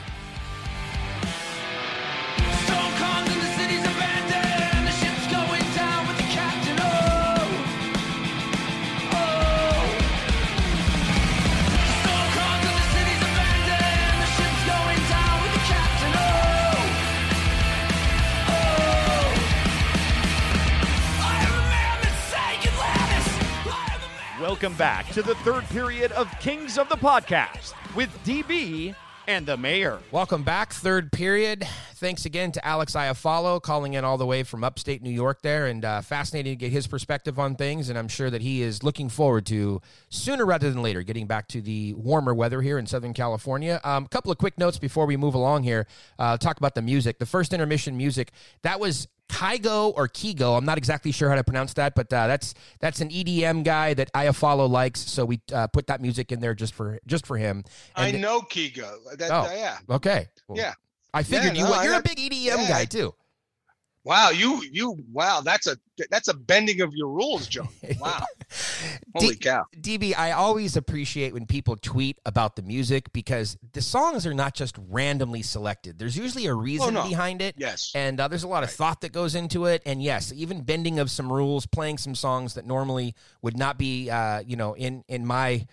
Welcome 24.40 24.72
back 24.72 25.06
to 25.10 25.20
the 25.20 25.34
third 25.34 25.64
period 25.64 26.12
of 26.12 26.26
Kings 26.40 26.78
of 26.78 26.88
the 26.88 26.96
Podcast 26.96 27.74
with 27.94 28.08
DB 28.24 28.94
and 29.26 29.44
the 29.44 29.58
Mayor. 29.58 29.98
Welcome 30.12 30.44
back, 30.44 30.72
third 30.72 31.12
period. 31.12 31.68
Thanks 31.96 32.24
again 32.24 32.50
to 32.52 32.66
Alex 32.66 32.94
Iafallo 32.94 33.60
calling 33.60 33.92
in 33.92 34.02
all 34.02 34.16
the 34.16 34.24
way 34.24 34.42
from 34.42 34.64
upstate 34.64 35.02
New 35.02 35.10
York 35.10 35.42
there, 35.42 35.66
and 35.66 35.84
uh, 35.84 36.00
fascinating 36.00 36.52
to 36.52 36.56
get 36.56 36.72
his 36.72 36.86
perspective 36.86 37.38
on 37.38 37.54
things. 37.54 37.90
And 37.90 37.98
I'm 37.98 38.08
sure 38.08 38.30
that 38.30 38.40
he 38.40 38.62
is 38.62 38.82
looking 38.82 39.10
forward 39.10 39.44
to 39.46 39.82
sooner 40.08 40.46
rather 40.46 40.70
than 40.70 40.80
later 40.80 41.02
getting 41.02 41.26
back 41.26 41.46
to 41.48 41.60
the 41.60 41.92
warmer 41.92 42.32
weather 42.32 42.62
here 42.62 42.78
in 42.78 42.86
Southern 42.86 43.12
California. 43.12 43.78
A 43.84 43.90
um, 43.90 44.06
couple 44.06 44.32
of 44.32 44.38
quick 44.38 44.56
notes 44.56 44.78
before 44.78 45.04
we 45.04 45.18
move 45.18 45.34
along 45.34 45.64
here. 45.64 45.86
Uh, 46.18 46.38
talk 46.38 46.56
about 46.56 46.74
the 46.74 46.82
music. 46.82 47.18
The 47.18 47.26
first 47.26 47.52
intermission 47.52 47.94
music 47.94 48.32
that 48.62 48.80
was 48.80 49.06
Kygo 49.30 49.92
or 49.96 50.08
Kigo. 50.08 50.56
I'm 50.58 50.64
not 50.64 50.78
exactly 50.78 51.12
sure 51.12 51.28
how 51.30 51.36
to 51.36 51.44
pronounce 51.44 51.74
that, 51.74 51.94
but 51.94 52.12
uh, 52.12 52.26
that's 52.26 52.54
that's 52.80 53.00
an 53.00 53.08
EDM 53.10 53.64
guy 53.64 53.94
that 53.94 54.12
Iafallo 54.12 54.68
likes. 54.68 55.00
So 55.00 55.24
we 55.24 55.40
uh, 55.52 55.66
put 55.68 55.86
that 55.86 56.00
music 56.00 56.32
in 56.32 56.40
there 56.40 56.54
just 56.54 56.74
for 56.74 56.98
just 57.06 57.26
for 57.26 57.36
him. 57.36 57.64
I 57.96 58.12
know 58.12 58.40
Kigo. 58.42 59.16
That, 59.16 59.30
Oh. 59.30 59.50
yeah. 59.54 59.78
Okay. 59.88 60.28
Well, 60.48 60.58
Yeah. 60.58 60.74
I 61.14 61.22
figured 61.22 61.54
Yeah, 61.56 61.62
you 61.62 61.64
no, 61.64 61.70
would. 61.76 61.84
You're 61.84 61.94
I- 61.94 61.98
a 61.98 62.02
big 62.02 62.18
EDM 62.18 62.58
yeah. 62.58 62.68
guy 62.68 62.84
too. 62.84 63.14
Wow, 64.02 64.30
you 64.30 64.62
you 64.70 64.96
wow, 65.12 65.42
that's 65.42 65.66
a 65.66 65.76
that's 66.10 66.28
a 66.28 66.34
bending 66.34 66.80
of 66.80 66.94
your 66.94 67.08
rules, 67.08 67.46
John. 67.46 67.68
Wow. 68.00 68.24
Holy 69.14 69.34
D- 69.34 69.40
cow. 69.40 69.66
DB, 69.76 70.16
I 70.16 70.32
always 70.32 70.76
appreciate 70.76 71.34
when 71.34 71.44
people 71.44 71.76
tweet 71.76 72.18
about 72.24 72.56
the 72.56 72.62
music 72.62 73.12
because 73.12 73.58
the 73.72 73.82
songs 73.82 74.26
are 74.26 74.32
not 74.32 74.54
just 74.54 74.76
randomly 74.88 75.42
selected. 75.42 75.98
There's 75.98 76.16
usually 76.16 76.46
a 76.46 76.54
reason 76.54 76.94
no. 76.94 77.06
behind 77.06 77.42
it. 77.42 77.56
Yes. 77.58 77.92
And 77.94 78.18
uh, 78.18 78.28
there's 78.28 78.42
a 78.42 78.48
lot 78.48 78.62
of 78.62 78.70
thought 78.70 79.02
that 79.02 79.12
goes 79.12 79.34
into 79.34 79.66
it. 79.66 79.82
And 79.84 80.02
yes, 80.02 80.32
even 80.34 80.62
bending 80.62 80.98
of 80.98 81.10
some 81.10 81.30
rules, 81.30 81.66
playing 81.66 81.98
some 81.98 82.14
songs 82.14 82.54
that 82.54 82.64
normally 82.64 83.14
would 83.42 83.58
not 83.58 83.76
be, 83.76 84.08
uh, 84.08 84.40
you 84.40 84.56
know, 84.56 84.74
in 84.74 85.04
in 85.08 85.26
my 85.26 85.66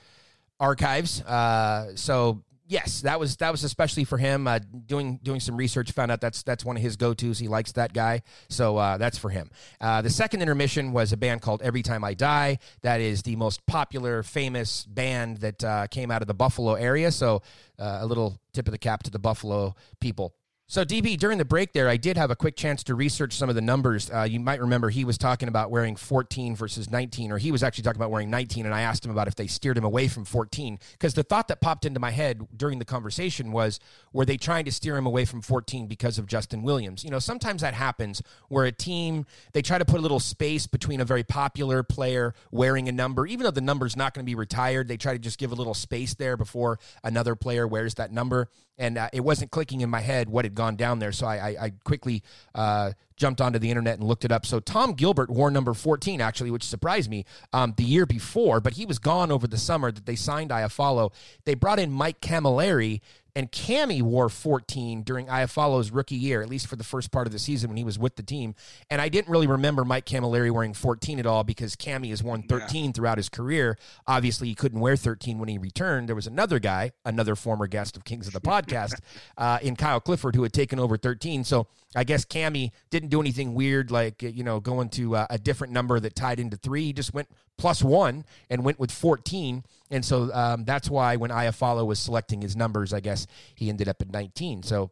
archives. 0.60 1.22
Uh, 1.22 1.96
so 1.96 2.44
yes, 2.68 3.02
that 3.02 3.20
was 3.20 3.38
that 3.38 3.52
was 3.52 3.64
especially 3.64 4.04
for 4.04 4.18
him. 4.18 4.48
Uh, 4.48 4.60
doing 4.86 5.20
doing 5.24 5.40
some 5.40 5.58
research, 5.58 5.92
found 5.92 6.12
out 6.12 6.22
that's 6.22 6.44
that's 6.44 6.64
one 6.64 6.76
of 6.76 6.82
his 6.82 6.96
go 6.96 7.14
tos. 7.14 7.40
He 7.40 7.48
likes 7.48 7.72
that 7.74 7.94
guy, 7.94 8.22
so 8.50 8.78
uh, 8.78 8.98
that's 8.98 9.18
for 9.18 9.30
him. 9.30 9.50
Uh, 9.82 10.02
the 10.02 10.10
second 10.10 10.42
intermission 10.42 10.92
was 10.92 11.14
a 11.14 11.18
band 11.18 11.42
called 11.42 11.62
Every 11.62 11.82
Time 11.82 12.04
I 12.04 12.14
Die. 12.14 12.60
That 12.82 13.02
is 13.02 13.24
the 13.24 13.36
most 13.36 13.66
popular, 13.66 14.24
famous 14.24 14.86
band 14.86 15.38
that 15.38 15.64
uh, 15.64 15.88
came 15.88 16.12
out 16.12 16.22
of 16.22 16.28
the 16.28 16.34
Buffalo 16.34 16.74
area. 16.74 17.12
So 17.12 17.42
uh, 17.80 18.00
a 18.02 18.06
little 18.06 18.40
tip 18.54 18.68
of 18.68 18.72
the 18.72 18.78
cap 18.78 19.04
to 19.04 19.12
the 19.12 19.20
Buffalo 19.20 19.76
people. 20.00 20.34
So, 20.70 20.84
DB, 20.84 21.18
during 21.18 21.38
the 21.38 21.46
break 21.46 21.72
there, 21.72 21.88
I 21.88 21.96
did 21.96 22.18
have 22.18 22.30
a 22.30 22.36
quick 22.36 22.58
chance 22.58 22.84
to 22.84 22.96
research 22.96 23.32
some 23.32 23.48
of 23.48 23.56
the 23.56 23.62
numbers. 23.62 24.12
Uh, 24.14 24.24
you 24.24 24.42
might 24.42 24.60
remember 24.60 24.90
he 24.90 25.06
was 25.06 25.18
talking 25.18 25.48
about 25.48 25.72
wearing 25.72 25.96
14 25.96 26.58
versus 26.58 26.92
19, 26.92 27.32
or 27.32 27.38
he 27.38 27.54
was 27.54 27.64
actually 27.64 27.86
talking 27.86 28.02
about 28.02 28.12
wearing 28.12 28.30
19, 28.30 28.66
and 28.66 28.76
I 28.76 28.82
asked 28.82 29.06
him 29.06 29.12
about 29.12 29.30
if 29.30 29.36
they 29.36 29.48
steered 29.48 29.78
him 29.78 29.86
away 29.86 30.10
from 30.10 30.26
14. 30.26 30.78
Because 30.92 31.14
the 31.14 31.24
thought 31.24 31.48
that 31.48 31.62
popped 31.62 31.86
into 31.86 32.02
my 32.02 32.12
head 32.12 32.46
during 32.54 32.80
the 32.80 32.86
conversation 32.86 33.54
was 33.54 33.80
were 34.12 34.26
they 34.26 34.36
trying 34.36 34.66
to 34.66 34.72
steer 34.74 34.98
him 34.98 35.06
away 35.06 35.24
from 35.24 35.42
14 35.42 35.88
because 35.88 36.18
of 36.18 36.26
Justin 36.26 36.64
Williams? 36.64 37.06
You 37.06 37.12
know, 37.12 37.20
sometimes 37.20 37.62
that 37.62 37.74
happens 37.74 38.22
where 38.50 38.66
a 38.66 38.72
team, 38.74 39.26
they 39.54 39.62
try 39.62 39.78
to 39.78 39.86
put 39.86 40.00
a 40.00 40.04
little 40.04 40.20
space 40.20 40.68
between 40.68 41.00
a 41.00 41.06
very 41.06 41.24
popular 41.24 41.82
player 41.82 42.34
wearing 42.52 42.90
a 42.90 42.92
number, 42.92 43.26
even 43.26 43.46
though 43.46 43.52
the 43.52 43.62
number's 43.62 43.96
not 43.96 44.14
going 44.14 44.26
to 44.26 44.30
be 44.30 44.36
retired, 44.36 44.90
they 44.90 44.98
try 44.98 45.14
to 45.14 45.20
just 45.20 45.40
give 45.40 45.54
a 45.54 45.56
little 45.56 45.74
space 45.74 46.14
there 46.16 46.36
before 46.36 46.78
another 47.06 47.38
player 47.38 47.66
wears 47.66 47.94
that 47.94 48.12
number 48.12 48.50
and 48.78 48.98
uh, 48.98 49.10
it 49.12 49.22
wasn't 49.22 49.52
clicking 49.52 49.82
in 49.82 49.90
my 49.90 50.02
head 50.02 50.30
what 50.30 50.46
had 50.46 50.56
gone 50.58 50.76
down 50.76 51.00
there. 51.00 51.14
So 51.14 51.26
I, 51.26 51.36
I, 51.36 51.56
I 51.66 51.70
quickly 51.86 52.24
uh, 52.54 52.92
jumped 53.16 53.40
onto 53.40 53.60
the 53.60 53.70
internet 53.70 54.00
and 54.00 54.08
looked 54.08 54.26
it 54.26 54.32
up. 54.32 54.46
So 54.46 54.60
Tom 54.60 54.94
Gilbert 54.94 55.30
wore 55.30 55.50
number 55.52 55.74
14, 55.74 56.20
actually, 56.20 56.52
which 56.52 56.64
surprised 56.64 57.10
me 57.10 57.24
um, 57.54 57.74
the 57.78 57.84
year 57.84 58.06
before, 58.06 58.60
but 58.60 58.74
he 58.74 58.86
was 58.86 59.00
gone 59.00 59.32
over 59.32 59.48
the 59.48 59.58
summer 59.58 59.92
that 59.92 60.06
they 60.06 60.16
signed 60.16 60.50
Iafallo. 60.50 61.14
They 61.46 61.56
brought 61.56 61.80
in 61.80 61.92
Mike 61.92 62.20
Cammalleri. 62.20 63.00
And 63.38 63.52
Cammy 63.52 64.02
wore 64.02 64.30
14 64.30 65.04
during 65.04 65.28
Iafallo's 65.28 65.92
rookie 65.92 66.16
year, 66.16 66.42
at 66.42 66.50
least 66.50 66.66
for 66.66 66.76
the 66.76 66.84
first 66.84 67.12
part 67.12 67.28
of 67.28 67.34
the 67.34 67.38
season 67.38 67.70
when 67.70 67.78
he 67.78 67.84
was 67.84 68.00
with 68.00 68.16
the 68.16 68.24
team. 68.24 68.56
And 68.90 69.00
I 69.00 69.10
didn't 69.10 69.30
really 69.32 69.46
remember 69.46 69.86
Mike 69.86 70.08
Cammalleri 70.08 70.50
wearing 70.50 70.74
14 70.74 71.20
at 71.20 71.28
all 71.28 71.44
because 71.44 71.76
Cammy 71.76 72.10
has 72.10 72.24
worn 72.24 72.42
13 72.42 72.94
throughout 72.94 73.18
his 73.20 73.30
career. 73.30 73.78
Obviously, 74.08 74.48
he 74.48 74.56
couldn't 74.56 74.80
wear 74.80 74.96
13 74.96 75.38
when 75.38 75.50
he 75.50 75.60
returned. 75.60 76.10
There 76.10 76.16
was 76.16 76.26
another 76.26 76.58
guy, 76.58 76.94
another 77.06 77.36
former 77.36 77.68
guest 77.68 77.96
of 77.96 78.06
Kings 78.06 78.26
of 78.26 78.34
the 78.34 78.42
Podcast, 78.42 78.96
uh, 79.38 79.60
in 79.62 79.76
Kyle 79.76 80.00
Clifford, 80.00 80.34
who 80.34 80.42
had 80.42 80.52
taken 80.52 80.80
over 80.80 80.98
13. 80.98 81.44
So 81.44 81.68
I 81.96 82.06
guess 82.06 82.26
Cammy 82.26 82.72
didn't 82.90 83.10
do 83.10 83.22
anything 83.22 83.54
weird 83.54 83.92
like, 83.92 84.24
you 84.24 84.44
know, 84.44 84.60
going 84.60 84.90
to 84.90 85.16
uh, 85.16 85.28
a 85.30 85.38
different 85.38 85.74
number 85.74 86.00
that 86.00 86.16
tied 86.16 86.40
into 86.40 86.58
three. 86.58 86.86
He 86.86 86.94
just 86.94 87.14
went 87.14 87.30
plus 87.58 87.84
one 87.84 88.26
and 88.50 88.64
went 88.64 88.80
with 88.80 88.92
14. 88.92 89.64
And 89.90 90.06
so 90.06 90.32
um, 90.34 90.66
that's 90.66 90.90
why 90.90 91.16
when 91.16 91.32
Iafallo 91.32 91.86
was 91.86 92.00
selecting 92.00 92.42
his 92.42 92.56
numbers, 92.56 92.94
I 92.94 93.00
guess 93.00 93.28
he 93.56 93.70
ended 93.70 93.88
up 93.88 94.02
at 94.02 94.12
19. 94.12 94.64
So 94.64 94.92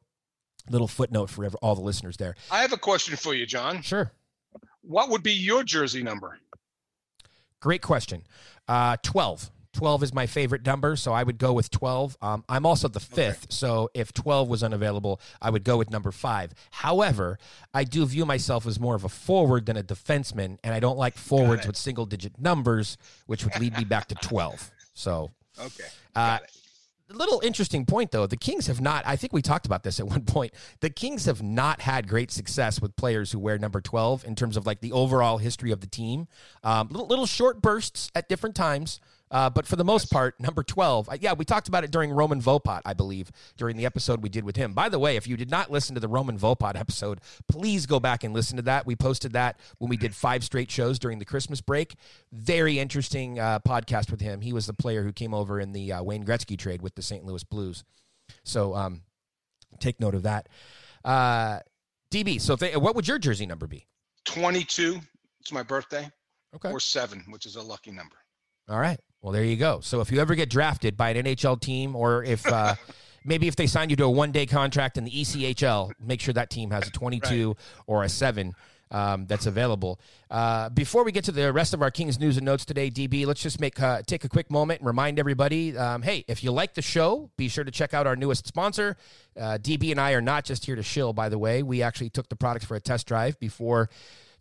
little 0.69 0.87
footnote 0.87 1.29
for 1.29 1.45
all 1.61 1.75
the 1.75 1.81
listeners 1.81 2.17
there. 2.17 2.35
I 2.51 2.61
have 2.61 2.73
a 2.73 2.77
question 2.77 3.15
for 3.15 3.33
you, 3.33 3.45
John. 3.45 3.81
Sure. 3.81 4.11
What 4.81 5.09
would 5.09 5.23
be 5.23 5.33
your 5.33 5.63
jersey 5.63 6.03
number? 6.03 6.39
Great 7.59 7.81
question. 7.81 8.23
Uh, 8.67 8.97
12. 9.03 9.51
12 9.75 10.03
is 10.03 10.13
my 10.13 10.25
favorite 10.25 10.65
number, 10.65 10.95
so 10.95 11.13
I 11.13 11.21
would 11.23 11.37
go 11.37 11.53
with 11.53 11.69
12. 11.69 12.17
Um, 12.21 12.43
I'm 12.49 12.65
also 12.65 12.87
the 12.87 12.99
fifth, 12.99 13.51
so 13.51 13.89
if 13.93 14.13
12 14.13 14.47
was 14.49 14.63
unavailable, 14.63 15.21
I 15.41 15.49
would 15.51 15.63
go 15.63 15.77
with 15.77 15.91
number 15.91 16.11
five. 16.11 16.53
However, 16.71 17.37
I 17.73 17.83
do 17.83 18.05
view 18.05 18.25
myself 18.25 18.65
as 18.65 18.79
more 18.79 18.95
of 18.95 19.03
a 19.03 19.09
forward 19.09 19.65
than 19.67 19.77
a 19.77 19.83
defenseman, 19.83 20.57
and 20.63 20.73
I 20.73 20.79
don't 20.79 20.97
like 20.97 21.17
forwards 21.17 21.67
with 21.67 21.75
single 21.77 22.05
digit 22.05 22.39
numbers, 22.39 22.97
which 23.27 23.43
would 23.43 23.59
lead 23.59 23.77
me 23.77 23.83
back 23.83 24.07
to 24.07 24.15
12. 24.15 24.71
So, 24.93 25.31
Okay. 25.59 25.83
uh, 26.15 26.39
little 27.09 27.39
interesting 27.45 27.85
point 27.85 28.09
though 28.11 28.25
the 28.25 28.35
kings 28.35 28.65
have 28.65 28.81
not 28.81 29.03
i 29.05 29.15
think 29.15 29.31
we 29.31 29.39
talked 29.41 29.67
about 29.67 29.83
this 29.83 29.99
at 29.99 30.07
one 30.15 30.23
point 30.25 30.51
the 30.79 30.89
kings 30.89 31.25
have 31.25 31.41
not 31.43 31.79
had 31.81 32.07
great 32.07 32.31
success 32.31 32.81
with 32.81 32.95
players 32.95 33.31
who 33.31 33.37
wear 33.37 33.59
number 33.59 33.79
12 33.79 34.25
in 34.25 34.35
terms 34.35 34.57
of 34.57 34.65
like 34.65 34.81
the 34.81 34.91
overall 34.91 35.37
history 35.37 35.71
of 35.71 35.81
the 35.81 35.87
team 35.87 36.27
um, 36.63 36.87
little, 36.89 37.05
little 37.07 37.27
short 37.27 37.61
bursts 37.61 38.09
at 38.15 38.27
different 38.27 38.55
times 38.55 38.99
uh, 39.35 39.49
but 39.49 39.67
for 39.67 39.75
the 39.75 39.83
most 39.83 40.09
part, 40.09 40.39
number 40.39 40.63
12, 40.63 41.09
uh, 41.09 41.17
yeah, 41.19 41.33
we 41.33 41.43
talked 41.43 41.67
about 41.67 41.83
it 41.83 41.91
during 41.91 42.09
Roman 42.09 42.41
Vopat, 42.41 42.79
I 42.85 42.93
believe, 42.93 43.33
during 43.57 43.75
the 43.75 43.85
episode 43.85 44.23
we 44.23 44.29
did 44.29 44.45
with 44.45 44.55
him. 44.55 44.71
By 44.71 44.87
the 44.87 44.97
way, 44.97 45.17
if 45.17 45.27
you 45.27 45.35
did 45.35 45.49
not 45.49 45.69
listen 45.69 45.93
to 45.95 45.99
the 45.99 46.07
Roman 46.07 46.39
Vopat 46.39 46.79
episode, 46.79 47.19
please 47.49 47.85
go 47.85 47.99
back 47.99 48.23
and 48.23 48.33
listen 48.33 48.55
to 48.55 48.61
that. 48.61 48.85
We 48.85 48.95
posted 48.95 49.33
that 49.33 49.59
when 49.77 49.89
we 49.89 49.97
did 49.97 50.15
five 50.15 50.45
straight 50.45 50.71
shows 50.71 50.99
during 50.99 51.19
the 51.19 51.25
Christmas 51.25 51.59
break. 51.59 51.95
Very 52.31 52.79
interesting 52.79 53.37
uh, 53.37 53.59
podcast 53.59 54.09
with 54.09 54.21
him. 54.21 54.39
He 54.39 54.53
was 54.53 54.67
the 54.67 54.73
player 54.73 55.03
who 55.03 55.11
came 55.11 55.33
over 55.33 55.59
in 55.59 55.73
the 55.73 55.91
uh, 55.91 56.01
Wayne 56.01 56.23
Gretzky 56.23 56.57
trade 56.57 56.81
with 56.81 56.95
the 56.95 57.01
St. 57.01 57.25
Louis 57.25 57.43
Blues. 57.43 57.83
So 58.45 58.73
um, 58.73 59.01
take 59.81 59.99
note 59.99 60.15
of 60.15 60.23
that. 60.23 60.47
Uh, 61.03 61.59
DB, 62.09 62.39
so 62.39 62.53
if 62.53 62.61
they, 62.61 62.77
what 62.77 62.95
would 62.95 63.05
your 63.05 63.19
jersey 63.19 63.45
number 63.45 63.67
be? 63.67 63.85
22. 64.23 65.01
It's 65.41 65.51
my 65.51 65.61
birthday. 65.61 66.09
Okay. 66.55 66.71
Or 66.71 66.79
seven, 66.79 67.25
which 67.27 67.45
is 67.45 67.57
a 67.57 67.61
lucky 67.61 67.91
number. 67.91 68.15
All 68.69 68.79
right. 68.79 68.99
Well, 69.25 69.31
there 69.31 69.43
you 69.43 69.55
go. 69.55 69.79
So 69.79 70.01
if 70.01 70.11
you 70.11 70.21
ever 70.21 70.35
get 70.35 70.51
drafted 70.51 70.95
by 70.95 71.09
an 71.09 71.25
NHL 71.25 71.59
team, 71.59 71.95
or 71.95 72.23
if 72.23 72.45
uh, 72.45 72.75
maybe 73.25 73.47
if 73.47 73.55
they 73.55 73.65
sign 73.65 73.89
you 73.89 73.95
to 73.95 74.03
a 74.03 74.09
one 74.09 74.31
day 74.31 74.45
contract 74.45 74.99
in 74.99 75.03
the 75.03 75.09
ECHL, 75.09 75.93
make 75.99 76.21
sure 76.21 76.35
that 76.35 76.51
team 76.51 76.69
has 76.69 76.87
a 76.87 76.91
22 76.91 77.57
or 77.87 78.03
a 78.03 78.09
seven. 78.09 78.53
Um, 78.91 79.25
that's 79.25 79.47
available. 79.47 79.99
Uh, 80.29 80.69
before 80.69 81.03
we 81.03 81.11
get 81.11 81.23
to 81.23 81.31
the 81.31 81.51
rest 81.51 81.73
of 81.73 81.81
our 81.81 81.89
Kings 81.89 82.19
news 82.19 82.37
and 82.37 82.45
notes 82.45 82.65
today, 82.65 82.91
DB, 82.91 83.25
let's 83.25 83.41
just 83.41 83.59
make 83.59 83.81
uh, 83.81 84.03
take 84.05 84.23
a 84.25 84.29
quick 84.29 84.51
moment 84.51 84.81
and 84.81 84.87
remind 84.87 85.17
everybody. 85.17 85.75
Um, 85.75 86.03
hey, 86.03 86.23
if 86.27 86.43
you 86.43 86.51
like 86.51 86.75
the 86.75 86.83
show, 86.83 87.31
be 87.35 87.47
sure 87.47 87.63
to 87.63 87.71
check 87.71 87.95
out 87.95 88.05
our 88.05 88.15
newest 88.15 88.45
sponsor. 88.45 88.95
Uh, 89.35 89.57
DB 89.59 89.89
and 89.89 89.99
I 89.99 90.11
are 90.11 90.21
not 90.21 90.45
just 90.45 90.65
here 90.65 90.75
to 90.75 90.83
shill. 90.83 91.13
By 91.13 91.29
the 91.29 91.39
way, 91.39 91.63
we 91.63 91.81
actually 91.81 92.11
took 92.11 92.29
the 92.29 92.35
products 92.35 92.65
for 92.65 92.75
a 92.75 92.79
test 92.79 93.07
drive 93.07 93.39
before 93.39 93.89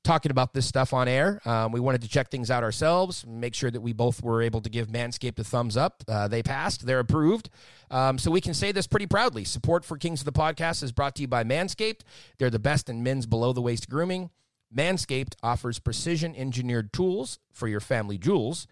talking 0.05 0.31
about 0.31 0.53
this 0.53 0.67
stuff 0.67 0.93
on 0.93 1.09
air. 1.09 1.41
Um, 1.45 1.73
we 1.73 1.81
wanted 1.81 2.03
to 2.03 2.09
check 2.09 2.31
things 2.31 2.51
out 2.51 2.63
ourselves, 2.63 3.25
make 3.27 3.55
sure 3.55 3.71
that 3.71 3.81
we 3.81 3.93
both 3.93 4.23
were 4.23 4.43
able 4.43 4.61
to 4.61 4.71
give 4.71 4.89
Manscaped 4.89 5.39
a 5.39 5.45
thumbs 5.45 5.77
up. 5.77 6.05
Uh, 6.07 6.29
they 6.29 6.43
passed, 6.43 6.87
they're 6.87 7.01
approved. 7.01 7.51
Um, 7.91 8.19
so 8.19 8.31
we 8.31 8.41
can 8.41 8.55
say 8.55 8.71
this 8.71 8.87
pretty 8.87 9.07
proudly. 9.07 9.45
Support 9.45 9.85
for 9.85 9.97
Kings 9.97 10.21
of 10.21 10.27
the 10.27 10.33
Podcast 10.33 10.83
is 10.83 10.93
brought 10.93 11.15
to 11.17 11.23
you 11.23 11.29
by 11.29 11.43
Manscaped. 11.43 12.03
They're 12.39 12.51
the 12.51 12.59
best 12.59 12.89
in 12.89 13.03
men's 13.03 13.27
below 13.27 13.53
the 13.53 13.63
waist 13.63 13.89
grooming. 13.89 14.31
Manscaped 14.75 15.35
offers 15.43 15.79
precision 15.79 16.35
engineered 16.37 16.93
tools 16.93 17.39
for 17.53 17.69
your 17.69 17.81
family 17.81 18.19
jewels. 18.19 18.67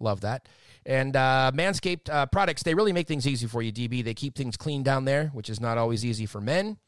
Love 0.00 0.20
that. 0.20 0.48
And 0.86 1.16
uh, 1.16 1.50
Manscaped 1.54 2.08
uh, 2.08 2.26
products, 2.26 2.62
they 2.62 2.74
really 2.74 2.92
make 2.92 3.08
things 3.08 3.26
easy 3.26 3.46
for 3.46 3.60
you, 3.60 3.72
DB. 3.72 4.02
They 4.02 4.14
keep 4.14 4.36
things 4.36 4.56
clean 4.56 4.82
down 4.82 5.04
there, 5.04 5.26
which 5.28 5.50
is 5.50 5.60
not 5.60 5.76
always 5.76 6.04
easy 6.04 6.24
for 6.24 6.40
men. 6.40 6.78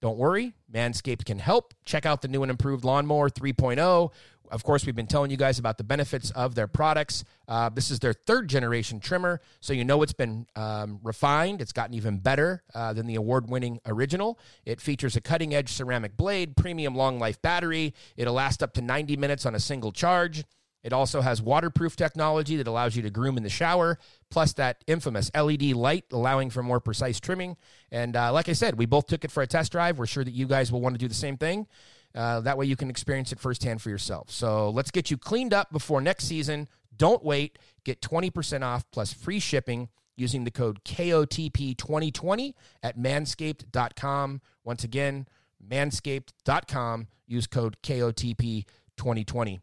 Don't 0.00 0.16
worry, 0.16 0.54
Manscaped 0.72 1.24
can 1.24 1.38
help. 1.38 1.74
Check 1.84 2.06
out 2.06 2.22
the 2.22 2.28
new 2.28 2.42
and 2.42 2.50
improved 2.50 2.84
Lawnmower 2.84 3.30
3.0. 3.30 4.12
Of 4.50 4.64
course, 4.64 4.86
we've 4.86 4.94
been 4.94 5.06
telling 5.06 5.30
you 5.30 5.36
guys 5.36 5.58
about 5.58 5.76
the 5.76 5.84
benefits 5.84 6.30
of 6.30 6.54
their 6.54 6.68
products. 6.68 7.24
Uh, 7.46 7.68
this 7.68 7.90
is 7.90 7.98
their 7.98 8.12
third 8.12 8.48
generation 8.48 9.00
trimmer, 9.00 9.40
so 9.60 9.72
you 9.72 9.84
know 9.84 10.02
it's 10.02 10.12
been 10.12 10.46
um, 10.56 11.00
refined. 11.02 11.60
It's 11.60 11.72
gotten 11.72 11.94
even 11.94 12.18
better 12.18 12.62
uh, 12.74 12.92
than 12.92 13.06
the 13.06 13.16
award 13.16 13.50
winning 13.50 13.78
original. 13.86 14.38
It 14.64 14.80
features 14.80 15.16
a 15.16 15.20
cutting 15.20 15.54
edge 15.54 15.70
ceramic 15.70 16.16
blade, 16.16 16.56
premium 16.56 16.94
long 16.94 17.18
life 17.18 17.42
battery. 17.42 17.94
It'll 18.16 18.34
last 18.34 18.62
up 18.62 18.72
to 18.74 18.80
90 18.80 19.16
minutes 19.16 19.44
on 19.44 19.54
a 19.54 19.60
single 19.60 19.92
charge. 19.92 20.44
It 20.88 20.94
also 20.94 21.20
has 21.20 21.42
waterproof 21.42 21.96
technology 21.96 22.56
that 22.56 22.66
allows 22.66 22.96
you 22.96 23.02
to 23.02 23.10
groom 23.10 23.36
in 23.36 23.42
the 23.42 23.50
shower, 23.50 23.98
plus 24.30 24.54
that 24.54 24.82
infamous 24.86 25.30
LED 25.34 25.72
light 25.72 26.06
allowing 26.12 26.48
for 26.48 26.62
more 26.62 26.80
precise 26.80 27.20
trimming. 27.20 27.58
And 27.92 28.16
uh, 28.16 28.32
like 28.32 28.48
I 28.48 28.54
said, 28.54 28.78
we 28.78 28.86
both 28.86 29.06
took 29.06 29.22
it 29.22 29.30
for 29.30 29.42
a 29.42 29.46
test 29.46 29.70
drive. 29.70 29.98
We're 29.98 30.06
sure 30.06 30.24
that 30.24 30.32
you 30.32 30.46
guys 30.46 30.72
will 30.72 30.80
want 30.80 30.94
to 30.94 30.98
do 30.98 31.06
the 31.06 31.12
same 31.12 31.36
thing. 31.36 31.66
Uh, 32.14 32.40
that 32.40 32.56
way 32.56 32.64
you 32.64 32.74
can 32.74 32.88
experience 32.88 33.32
it 33.32 33.38
firsthand 33.38 33.82
for 33.82 33.90
yourself. 33.90 34.30
So 34.30 34.70
let's 34.70 34.90
get 34.90 35.10
you 35.10 35.18
cleaned 35.18 35.52
up 35.52 35.70
before 35.70 36.00
next 36.00 36.24
season. 36.24 36.70
Don't 36.96 37.22
wait. 37.22 37.58
Get 37.84 38.00
20% 38.00 38.62
off 38.62 38.90
plus 38.90 39.12
free 39.12 39.40
shipping 39.40 39.90
using 40.16 40.44
the 40.44 40.50
code 40.50 40.82
KOTP2020 40.84 42.54
at 42.82 42.98
manscaped.com. 42.98 44.40
Once 44.64 44.84
again, 44.84 45.28
manscaped.com. 45.70 47.08
Use 47.26 47.46
code 47.46 47.76
KOTP2020. 47.82 49.60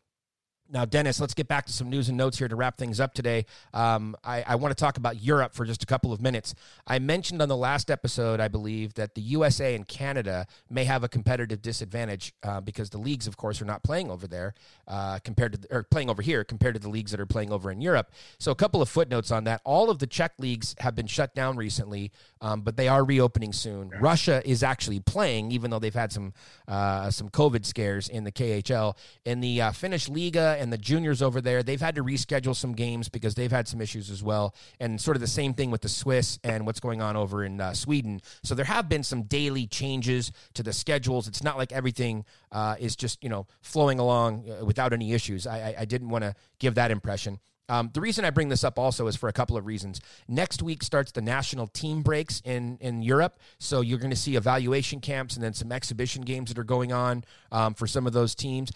Now, 0.69 0.83
Dennis, 0.83 1.19
let's 1.19 1.35
get 1.35 1.47
back 1.47 1.67
to 1.67 1.71
some 1.71 1.89
news 1.89 2.09
and 2.09 2.17
notes 2.17 2.39
here 2.39 2.47
to 2.47 2.55
wrap 2.55 2.77
things 2.77 2.99
up 2.99 3.13
today. 3.13 3.45
Um, 3.73 4.15
I, 4.23 4.43
I 4.47 4.55
want 4.55 4.75
to 4.75 4.81
talk 4.81 4.97
about 4.97 5.21
Europe 5.21 5.53
for 5.53 5.63
just 5.63 5.83
a 5.83 5.85
couple 5.85 6.11
of 6.11 6.21
minutes. 6.21 6.55
I 6.87 6.97
mentioned 6.97 7.41
on 7.41 7.49
the 7.49 7.55
last 7.55 7.91
episode, 7.91 8.39
I 8.39 8.47
believe, 8.47 8.95
that 8.95 9.13
the 9.13 9.21
USA 9.21 9.75
and 9.75 9.87
Canada 9.87 10.47
may 10.67 10.85
have 10.85 11.03
a 11.03 11.07
competitive 11.07 11.61
disadvantage 11.61 12.33
uh, 12.41 12.61
because 12.61 12.89
the 12.89 12.97
leagues, 12.97 13.27
of 13.27 13.37
course, 13.37 13.61
are 13.61 13.65
not 13.65 13.83
playing 13.83 14.09
over 14.09 14.25
there 14.25 14.55
uh, 14.87 15.19
compared 15.23 15.61
to 15.61 15.75
or 15.75 15.83
playing 15.83 16.09
over 16.09 16.23
here 16.23 16.43
compared 16.43 16.73
to 16.73 16.79
the 16.79 16.89
leagues 16.89 17.11
that 17.11 17.19
are 17.19 17.27
playing 17.27 17.51
over 17.51 17.69
in 17.69 17.79
Europe. 17.79 18.11
So, 18.39 18.51
a 18.51 18.55
couple 18.55 18.81
of 18.81 18.89
footnotes 18.89 19.31
on 19.31 19.43
that. 19.43 19.61
All 19.65 19.91
of 19.91 19.99
the 19.99 20.07
Czech 20.07 20.33
leagues 20.39 20.75
have 20.79 20.95
been 20.95 21.07
shut 21.07 21.35
down 21.35 21.57
recently, 21.57 22.11
um, 22.41 22.61
but 22.61 22.75
they 22.75 22.87
are 22.87 23.03
reopening 23.03 23.53
soon. 23.53 23.91
Russia 23.99 24.41
is 24.45 24.63
actually 24.63 24.99
playing, 24.99 25.51
even 25.51 25.69
though 25.69 25.79
they've 25.79 25.93
had 25.93 26.11
some 26.11 26.33
uh, 26.67 27.11
some 27.11 27.29
COVID 27.29 27.65
scares 27.65 28.09
in 28.09 28.23
the 28.23 28.31
KHL. 28.31 28.97
In 29.25 29.41
the 29.41 29.61
uh, 29.61 29.71
Finnish 29.71 30.09
Liiga 30.09 30.54
and 30.59 30.71
the 30.71 30.77
juniors 30.77 31.21
over 31.21 31.41
there, 31.41 31.63
they've 31.63 31.81
had 31.81 31.95
to 31.95 32.03
reschedule 32.03 32.55
some 32.55 32.73
games 32.73 33.09
because 33.09 33.35
they've 33.35 33.51
had 33.51 33.67
some 33.67 33.81
issues 33.81 34.09
as 34.09 34.23
well. 34.23 34.55
And 34.79 34.99
sort 34.99 35.17
of 35.17 35.21
the 35.21 35.27
same 35.27 35.53
thing 35.53 35.71
with 35.71 35.81
the 35.81 35.89
Swiss 35.89 36.39
and 36.43 36.65
what's 36.65 36.79
going 36.79 37.01
on 37.01 37.15
over 37.15 37.43
in 37.43 37.61
uh, 37.61 37.73
Sweden. 37.73 38.21
So 38.43 38.55
there 38.55 38.65
have 38.65 38.89
been 38.89 39.03
some 39.03 39.23
daily 39.23 39.67
changes 39.67 40.31
to 40.53 40.63
the 40.63 40.73
schedules. 40.73 41.27
It's 41.27 41.43
not 41.43 41.57
like 41.57 41.71
everything 41.71 42.25
uh, 42.51 42.75
is 42.79 42.95
just, 42.95 43.23
you 43.23 43.29
know, 43.29 43.47
flowing 43.61 43.99
along 43.99 44.49
uh, 44.49 44.65
without 44.65 44.93
any 44.93 45.13
issues. 45.13 45.47
I, 45.47 45.57
I, 45.57 45.75
I 45.79 45.85
didn't 45.85 46.09
want 46.09 46.23
to 46.23 46.35
give 46.59 46.75
that 46.75 46.91
impression. 46.91 47.39
Um, 47.67 47.89
the 47.93 48.01
reason 48.01 48.25
I 48.25 48.29
bring 48.29 48.49
this 48.49 48.63
up 48.63 48.77
also 48.77 49.07
is 49.07 49.15
for 49.15 49.27
a 49.27 49.33
couple 49.33 49.57
of 49.57 49.65
reasons. 49.65 49.99
Next 50.27 50.61
week 50.61 50.83
starts 50.83 51.11
the 51.11 51.21
national 51.21 51.67
team 51.67 52.03
breaks 52.03 52.41
in, 52.45 52.77
in 52.79 53.01
Europe. 53.01 53.39
So 53.59 53.81
you're 53.81 53.97
going 53.97 54.11
to 54.11 54.15
see 54.15 54.35
evaluation 54.35 54.99
camps 54.99 55.35
and 55.35 55.43
then 55.43 55.53
some 55.53 55.71
exhibition 55.71 56.21
games 56.21 56.49
that 56.49 56.59
are 56.59 56.63
going 56.63 56.93
on 56.93 57.23
um, 57.51 57.73
for 57.73 57.87
some 57.87 58.05
of 58.05 58.13
those 58.13 58.35
teams 58.35 58.71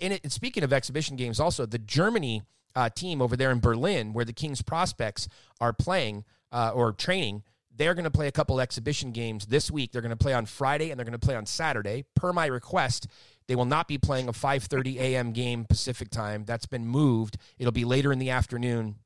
and, 0.00 0.12
it, 0.14 0.32
speaking 0.32 0.62
of 0.62 0.72
exhibition 0.72 1.16
games, 1.16 1.40
also 1.40 1.66
the 1.66 1.78
Germany 1.78 2.42
uh, 2.74 2.88
team 2.90 3.20
over 3.20 3.36
there 3.36 3.50
in 3.50 3.60
Berlin, 3.60 4.12
where 4.12 4.24
the 4.24 4.32
Kings 4.32 4.62
prospects 4.62 5.28
are 5.60 5.72
playing 5.72 6.24
uh, 6.52 6.72
or 6.74 6.92
training, 6.92 7.42
they're 7.74 7.94
going 7.94 8.04
to 8.04 8.10
play 8.10 8.26
a 8.26 8.32
couple 8.32 8.60
exhibition 8.60 9.12
games 9.12 9.46
this 9.46 9.70
week. 9.70 9.92
They're 9.92 10.02
going 10.02 10.10
to 10.10 10.16
play 10.16 10.34
on 10.34 10.46
Friday 10.46 10.90
and 10.90 10.98
they're 10.98 11.04
going 11.04 11.18
to 11.18 11.26
play 11.26 11.36
on 11.36 11.46
Saturday. 11.46 12.04
Per 12.14 12.32
my 12.32 12.46
request, 12.46 13.06
they 13.46 13.54
will 13.56 13.64
not 13.64 13.88
be 13.88 13.98
playing 13.98 14.28
a 14.28 14.32
5:30 14.32 14.96
a.m. 14.96 15.32
game 15.32 15.64
Pacific 15.64 16.10
time. 16.10 16.44
That's 16.44 16.66
been 16.66 16.86
moved. 16.86 17.36
It'll 17.58 17.72
be 17.72 17.84
later 17.84 18.12
in 18.12 18.18
the 18.18 18.30
afternoon 18.30 18.96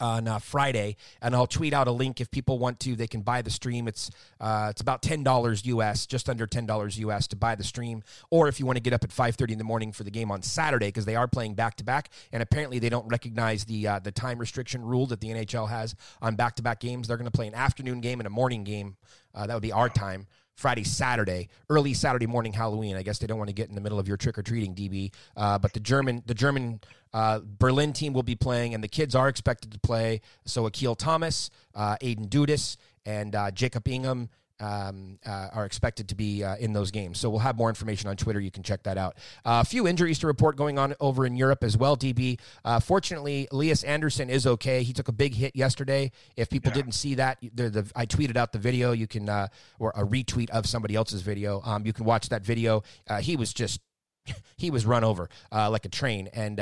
on 0.00 0.28
uh, 0.28 0.38
Friday, 0.38 0.96
and 1.20 1.34
I'll 1.34 1.46
tweet 1.46 1.72
out 1.72 1.88
a 1.88 1.92
link 1.92 2.20
if 2.20 2.30
people 2.30 2.58
want 2.58 2.80
to. 2.80 2.96
They 2.96 3.06
can 3.06 3.22
buy 3.22 3.42
the 3.42 3.50
stream. 3.50 3.88
It's 3.88 4.10
uh, 4.40 4.68
it's 4.70 4.80
about 4.80 5.02
ten 5.02 5.22
dollars 5.22 5.64
US, 5.66 6.06
just 6.06 6.28
under 6.28 6.46
ten 6.46 6.66
dollars 6.66 6.98
US 6.98 7.26
to 7.28 7.36
buy 7.36 7.54
the 7.54 7.64
stream. 7.64 8.02
Or 8.30 8.48
if 8.48 8.60
you 8.60 8.66
want 8.66 8.76
to 8.76 8.82
get 8.82 8.92
up 8.92 9.04
at 9.04 9.12
five 9.12 9.36
thirty 9.36 9.52
in 9.52 9.58
the 9.58 9.64
morning 9.64 9.92
for 9.92 10.04
the 10.04 10.10
game 10.10 10.30
on 10.30 10.42
Saturday, 10.42 10.88
because 10.88 11.04
they 11.04 11.16
are 11.16 11.28
playing 11.28 11.54
back 11.54 11.76
to 11.76 11.84
back, 11.84 12.10
and 12.32 12.42
apparently 12.42 12.78
they 12.78 12.88
don't 12.88 13.08
recognize 13.08 13.64
the 13.64 13.86
uh, 13.86 13.98
the 13.98 14.12
time 14.12 14.38
restriction 14.38 14.84
rule 14.84 15.06
that 15.06 15.20
the 15.20 15.28
NHL 15.28 15.68
has 15.68 15.94
on 16.20 16.36
back 16.36 16.56
to 16.56 16.62
back 16.62 16.80
games. 16.80 17.08
They're 17.08 17.16
going 17.16 17.24
to 17.24 17.30
play 17.30 17.46
an 17.46 17.54
afternoon 17.54 18.00
game 18.00 18.20
and 18.20 18.26
a 18.26 18.30
morning 18.30 18.64
game. 18.64 18.96
Uh, 19.34 19.46
that 19.46 19.54
would 19.54 19.62
be 19.62 19.72
our 19.72 19.88
time. 19.88 20.26
Friday, 20.56 20.84
Saturday, 20.84 21.48
early 21.70 21.94
Saturday 21.94 22.26
morning, 22.26 22.52
Halloween. 22.52 22.96
I 22.96 23.02
guess 23.02 23.18
they 23.18 23.26
don't 23.26 23.38
want 23.38 23.48
to 23.48 23.54
get 23.54 23.68
in 23.68 23.74
the 23.74 23.80
middle 23.80 23.98
of 23.98 24.06
your 24.06 24.16
trick 24.16 24.38
or 24.38 24.42
treating, 24.42 24.74
DB. 24.74 25.12
Uh, 25.36 25.58
but 25.58 25.72
the 25.72 25.80
German, 25.80 26.22
the 26.26 26.34
German 26.34 26.80
uh, 27.12 27.40
Berlin 27.58 27.92
team 27.92 28.12
will 28.12 28.22
be 28.22 28.34
playing, 28.34 28.74
and 28.74 28.82
the 28.82 28.88
kids 28.88 29.14
are 29.14 29.28
expected 29.28 29.72
to 29.72 29.80
play. 29.80 30.20
So 30.44 30.66
Akil 30.66 30.94
Thomas, 30.94 31.50
uh, 31.74 31.96
Aidan 32.00 32.28
Dudas, 32.28 32.76
and 33.04 33.34
uh, 33.34 33.50
Jacob 33.50 33.88
Ingham 33.88 34.28
um, 34.60 35.18
uh, 35.26 35.48
are 35.52 35.64
expected 35.64 36.08
to 36.08 36.14
be 36.14 36.44
uh, 36.44 36.56
in 36.56 36.72
those 36.72 36.90
games. 36.90 37.18
So 37.18 37.30
we'll 37.30 37.40
have 37.40 37.56
more 37.56 37.68
information 37.68 38.08
on 38.08 38.16
Twitter. 38.16 38.40
You 38.40 38.50
can 38.50 38.62
check 38.62 38.82
that 38.84 38.98
out. 38.98 39.16
Uh, 39.44 39.62
a 39.62 39.64
few 39.64 39.86
injuries 39.86 40.18
to 40.20 40.26
report 40.26 40.56
going 40.56 40.78
on 40.78 40.94
over 41.00 41.26
in 41.26 41.36
Europe 41.36 41.64
as 41.64 41.76
well, 41.76 41.96
DB. 41.96 42.38
Uh, 42.64 42.80
fortunately, 42.80 43.48
Lias 43.52 43.84
Andersson 43.84 44.30
is 44.30 44.46
okay. 44.46 44.82
He 44.82 44.92
took 44.92 45.08
a 45.08 45.12
big 45.12 45.34
hit 45.34 45.56
yesterday. 45.56 46.10
If 46.36 46.50
people 46.50 46.70
yeah. 46.70 46.76
didn't 46.76 46.92
see 46.92 47.14
that, 47.16 47.38
the, 47.54 47.70
the, 47.70 47.92
I 47.96 48.06
tweeted 48.06 48.36
out 48.36 48.52
the 48.52 48.58
video. 48.58 48.92
You 48.92 49.06
can, 49.06 49.28
uh, 49.28 49.48
or 49.78 49.92
a 49.94 50.04
retweet 50.04 50.50
of 50.50 50.66
somebody 50.66 50.94
else's 50.94 51.22
video. 51.22 51.60
Um, 51.64 51.84
you 51.86 51.92
can 51.92 52.04
watch 52.04 52.28
that 52.28 52.44
video. 52.44 52.82
Uh, 53.08 53.20
he 53.20 53.36
was 53.36 53.52
just, 53.52 53.80
he 54.56 54.70
was 54.70 54.86
run 54.86 55.04
over 55.04 55.28
like 55.52 55.84
a 55.84 55.88
train. 55.88 56.28
And 56.32 56.60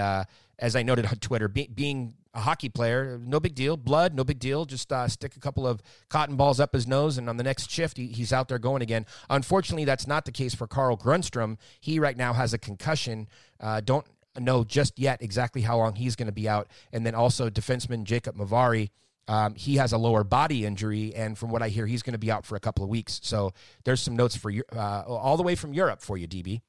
as 0.59 0.77
I 0.77 0.83
noted 0.83 1.07
on 1.07 1.17
Twitter, 1.17 1.49
be, 1.49 1.67
being 1.67 2.15
a 2.33 2.41
hockey 2.41 2.69
player, 2.69 3.21
no 3.25 3.41
big 3.41 3.55
deal. 3.55 3.77
Blood, 3.77 4.15
no 4.15 4.23
big 4.23 4.39
deal. 4.39 4.65
Just 4.65 4.93
uh, 4.93 5.09
stick 5.09 5.37
a 5.37 5.41
couple 5.41 5.67
of 5.67 5.83
cotton 6.09 6.37
balls 6.37 6.61
up 6.61 6.73
his 6.73 6.87
nose, 6.87 7.19
and 7.19 7.29
on 7.29 7.37
the 7.37 7.43
next 7.43 7.71
shift, 7.71 7.97
he, 7.97 8.07
he's 8.07 8.33
out 8.33 8.49
there 8.49 8.59
going 8.59 8.83
again. 8.83 9.07
Unfortunately, 9.29 9.85
that's 9.85 10.07
not 10.07 10.25
the 10.25 10.33
case 10.33 10.55
for 10.55 10.67
Carl 10.67 10.97
Grundstrom. 10.97 11.59
He 11.81 11.99
right 11.99 12.17
now 12.17 12.33
has 12.33 12.55
a 12.55 12.59
concussion. 12.59 13.29
Uh, 13.59 13.81
don't 13.81 14.07
know 14.39 14.63
just 14.63 14.99
yet 14.99 15.21
exactly 15.23 15.63
how 15.63 15.79
long 15.79 15.97
he's 15.97 16.15
going 16.15 16.27
to 16.27 16.33
be 16.33 16.49
out. 16.49 16.69
And 16.93 17.05
then 17.05 17.15
also 17.15 17.51
defenseman 17.51 18.05
Jacob 18.05 18.37
Moverare. 18.37 18.91
Um, 19.27 19.55
he 19.55 19.77
has 19.77 19.93
a 19.93 19.99
lower 19.99 20.25
body 20.25 20.65
injury, 20.65 21.15
and 21.15 21.39
from 21.39 21.51
what 21.51 21.63
I 21.63 21.69
hear, 21.69 21.87
he's 21.87 22.03
going 22.03 22.15
to 22.15 22.19
be 22.19 22.33
out 22.33 22.45
for 22.45 22.57
a 22.57 22.61
couple 22.61 22.83
of 22.83 22.91
weeks. 22.91 23.21
So 23.23 23.53
there's 23.85 24.01
some 24.01 24.17
notes 24.17 24.37
for 24.37 24.51
you, 24.51 24.65
uh, 24.75 25.03
all 25.07 25.37
the 25.37 25.45
way 25.45 25.55
from 25.55 25.73
Europe 25.73 26.01
for 26.01 26.17
you, 26.17 26.27
DB. 26.27 26.63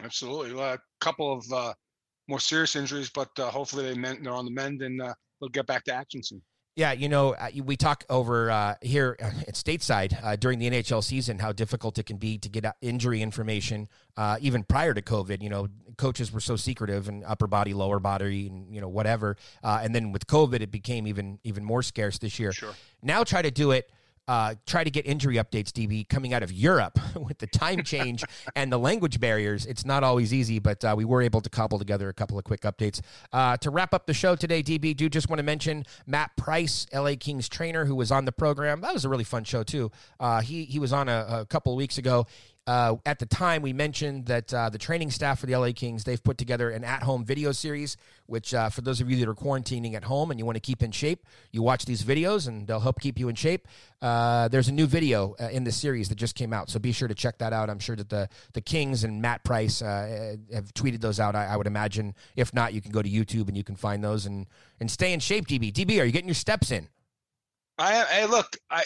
Absolutely, 0.00 0.60
a 0.60 0.78
couple 1.00 1.32
of 1.32 1.52
uh, 1.52 1.74
more 2.28 2.40
serious 2.40 2.76
injuries, 2.76 3.10
but 3.10 3.30
uh, 3.38 3.50
hopefully 3.50 3.84
they 3.84 3.94
meant 3.94 4.22
they're 4.22 4.32
on 4.32 4.44
the 4.44 4.50
mend 4.50 4.82
and 4.82 5.00
uh, 5.00 5.14
they'll 5.40 5.48
get 5.48 5.66
back 5.66 5.84
to 5.84 5.94
action 5.94 6.22
soon. 6.22 6.42
Yeah, 6.76 6.92
you 6.92 7.08
know, 7.08 7.32
uh, 7.34 7.48
we 7.64 7.74
talk 7.74 8.04
over 8.10 8.50
uh, 8.50 8.74
here 8.82 9.16
at 9.18 9.54
stateside 9.54 10.22
uh, 10.22 10.36
during 10.36 10.58
the 10.58 10.68
NHL 10.68 11.02
season 11.02 11.38
how 11.38 11.52
difficult 11.52 11.96
it 11.96 12.04
can 12.04 12.18
be 12.18 12.36
to 12.36 12.50
get 12.50 12.66
injury 12.82 13.22
information, 13.22 13.88
uh, 14.18 14.36
even 14.42 14.62
prior 14.62 14.92
to 14.92 15.00
COVID. 15.00 15.40
You 15.40 15.48
know, 15.48 15.68
coaches 15.96 16.30
were 16.30 16.40
so 16.40 16.54
secretive 16.54 17.08
and 17.08 17.24
upper 17.24 17.46
body, 17.46 17.72
lower 17.72 17.98
body, 17.98 18.48
and 18.48 18.74
you 18.74 18.82
know 18.82 18.88
whatever. 18.88 19.38
Uh, 19.64 19.80
and 19.82 19.94
then 19.94 20.12
with 20.12 20.26
COVID, 20.26 20.60
it 20.60 20.70
became 20.70 21.06
even 21.06 21.38
even 21.44 21.64
more 21.64 21.82
scarce 21.82 22.18
this 22.18 22.38
year. 22.38 22.52
Sure. 22.52 22.74
Now 23.02 23.24
try 23.24 23.40
to 23.40 23.50
do 23.50 23.70
it 23.70 23.90
uh, 24.28 24.54
try 24.66 24.84
to 24.84 24.90
get 24.90 25.06
injury 25.06 25.36
updates, 25.36 25.70
DB, 25.70 26.08
coming 26.08 26.34
out 26.34 26.42
of 26.42 26.52
Europe 26.52 26.98
with 27.16 27.38
the 27.38 27.46
time 27.46 27.82
change 27.82 28.24
and 28.56 28.72
the 28.72 28.78
language 28.78 29.20
barriers. 29.20 29.66
It's 29.66 29.84
not 29.84 30.02
always 30.02 30.32
easy, 30.34 30.58
but 30.58 30.84
uh, 30.84 30.94
we 30.96 31.04
were 31.04 31.22
able 31.22 31.40
to 31.40 31.50
cobble 31.50 31.78
together 31.78 32.08
a 32.08 32.14
couple 32.14 32.38
of 32.38 32.44
quick 32.44 32.62
updates. 32.62 33.00
Uh, 33.32 33.56
to 33.58 33.70
wrap 33.70 33.94
up 33.94 34.06
the 34.06 34.14
show 34.14 34.36
today, 34.36 34.62
DB, 34.62 34.96
do 34.96 35.08
just 35.08 35.28
want 35.28 35.38
to 35.38 35.44
mention 35.44 35.84
Matt 36.06 36.36
Price, 36.36 36.86
LA 36.92 37.14
Kings 37.18 37.48
trainer, 37.48 37.84
who 37.84 37.94
was 37.94 38.10
on 38.10 38.24
the 38.24 38.32
program. 38.32 38.80
That 38.80 38.92
was 38.92 39.04
a 39.04 39.08
really 39.08 39.24
fun 39.24 39.44
show, 39.44 39.62
too. 39.62 39.90
Uh, 40.18 40.40
he, 40.40 40.64
he 40.64 40.78
was 40.78 40.92
on 40.92 41.08
a, 41.08 41.26
a 41.28 41.46
couple 41.46 41.72
of 41.72 41.76
weeks 41.76 41.98
ago 41.98 42.26
Uh, 42.66 42.96
at 43.06 43.20
the 43.20 43.26
time, 43.26 43.62
we 43.62 43.72
mentioned 43.72 44.26
that 44.26 44.52
uh, 44.52 44.68
the 44.68 44.78
training 44.78 45.08
staff 45.10 45.38
for 45.38 45.46
the 45.46 45.56
LA 45.56 45.70
Kings 45.72 46.02
they've 46.02 46.22
put 46.22 46.36
together 46.36 46.70
an 46.70 46.82
at-home 46.82 47.24
video 47.24 47.52
series, 47.52 47.96
which 48.26 48.52
uh, 48.54 48.68
for 48.68 48.80
those 48.80 49.00
of 49.00 49.08
you 49.08 49.16
that 49.18 49.28
are 49.28 49.34
quarantining 49.34 49.94
at 49.94 50.02
home 50.02 50.32
and 50.32 50.40
you 50.40 50.44
want 50.44 50.56
to 50.56 50.60
keep 50.60 50.82
in 50.82 50.90
shape, 50.90 51.24
you 51.52 51.62
watch 51.62 51.84
these 51.84 52.02
videos 52.02 52.48
and 52.48 52.66
they'll 52.66 52.80
help 52.80 53.00
keep 53.00 53.20
you 53.20 53.28
in 53.28 53.36
shape. 53.36 53.68
Uh, 54.02 54.48
there's 54.48 54.66
a 54.66 54.72
new 54.72 54.86
video 54.86 55.36
uh, 55.38 55.48
in 55.50 55.62
the 55.62 55.70
series 55.70 56.08
that 56.08 56.16
just 56.16 56.34
came 56.34 56.52
out, 56.52 56.68
so 56.68 56.80
be 56.80 56.90
sure 56.90 57.06
to 57.06 57.14
check 57.14 57.38
that 57.38 57.52
out. 57.52 57.70
I'm 57.70 57.78
sure 57.78 57.94
that 57.94 58.08
the 58.08 58.28
the 58.52 58.60
Kings 58.60 59.04
and 59.04 59.22
Matt 59.22 59.44
Price 59.44 59.80
uh, 59.80 60.36
have 60.52 60.74
tweeted 60.74 61.00
those 61.00 61.20
out. 61.20 61.36
I, 61.36 61.46
I 61.46 61.56
would 61.56 61.68
imagine. 61.68 62.14
If 62.34 62.52
not, 62.52 62.74
you 62.74 62.80
can 62.80 62.90
go 62.90 63.00
to 63.00 63.08
YouTube 63.08 63.46
and 63.46 63.56
you 63.56 63.62
can 63.62 63.76
find 63.76 64.02
those 64.02 64.26
and 64.26 64.46
and 64.80 64.90
stay 64.90 65.12
in 65.12 65.20
shape. 65.20 65.46
DB, 65.46 65.72
DB, 65.72 66.00
are 66.00 66.04
you 66.04 66.12
getting 66.12 66.28
your 66.28 66.34
steps 66.34 66.72
in? 66.72 66.88
I, 67.78 68.04
hey, 68.10 68.26
look, 68.26 68.56
I 68.70 68.82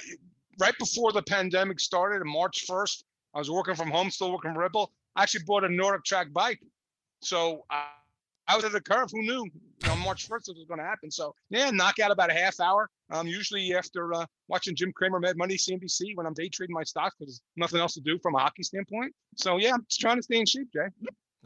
right 0.59 0.77
before 0.79 1.13
the 1.13 1.23
pandemic 1.23 1.81
started, 1.81 2.21
on 2.21 2.29
March 2.29 2.67
1st, 2.69 3.05
I 3.35 3.39
was 3.39 3.51
working 3.51 3.75
from 3.75 3.91
home, 3.91 4.11
still 4.11 4.33
working 4.33 4.55
for 4.55 4.61
Ripple. 4.61 4.93
I 5.17 5.23
actually 5.23 5.45
bought 5.45 5.65
a 5.65 5.69
NordicTrack 5.69 6.33
bike. 6.33 6.61
So 7.23 7.65
I, 7.71 7.85
I 8.49 8.57
was 8.57 8.65
at 8.65 8.73
the 8.73 8.81
curve. 8.81 9.11
Who 9.13 9.23
knew? 9.23 9.47
Know, 9.87 9.97
March 9.97 10.29
1st 10.29 10.51
it 10.51 10.57
was 10.57 10.65
going 10.69 10.79
to 10.79 10.85
happen. 10.85 11.11
So 11.11 11.35
yeah, 11.49 11.71
knock 11.71 11.99
out 12.01 12.11
about 12.11 12.31
a 12.31 12.35
half 12.35 12.61
hour. 12.61 12.89
Um, 13.11 13.27
usually 13.27 13.75
after 13.75 14.13
uh, 14.13 14.27
watching 14.49 14.75
Jim 14.75 14.93
Cramer 14.93 15.21
Mad 15.21 15.37
Money 15.37 15.57
CNBC 15.57 16.17
when 16.17 16.27
I'm 16.27 16.35
day 16.35 16.49
trading 16.49 16.75
my 16.75 16.85
stocks 16.85 17.17
because 17.19 17.41
nothing 17.57 17.81
else 17.81 17.95
to 17.95 18.01
do 18.01 18.19
from 18.19 18.35
a 18.35 18.39
hockey 18.39 18.63
standpoint. 18.63 19.15
So 19.37 19.57
yeah, 19.57 19.75
I'm 19.75 19.85
just 19.89 20.01
trying 20.01 20.17
to 20.17 20.23
stay 20.23 20.39
in 20.39 20.47
shape, 20.47 20.69
Jay. 20.73 20.89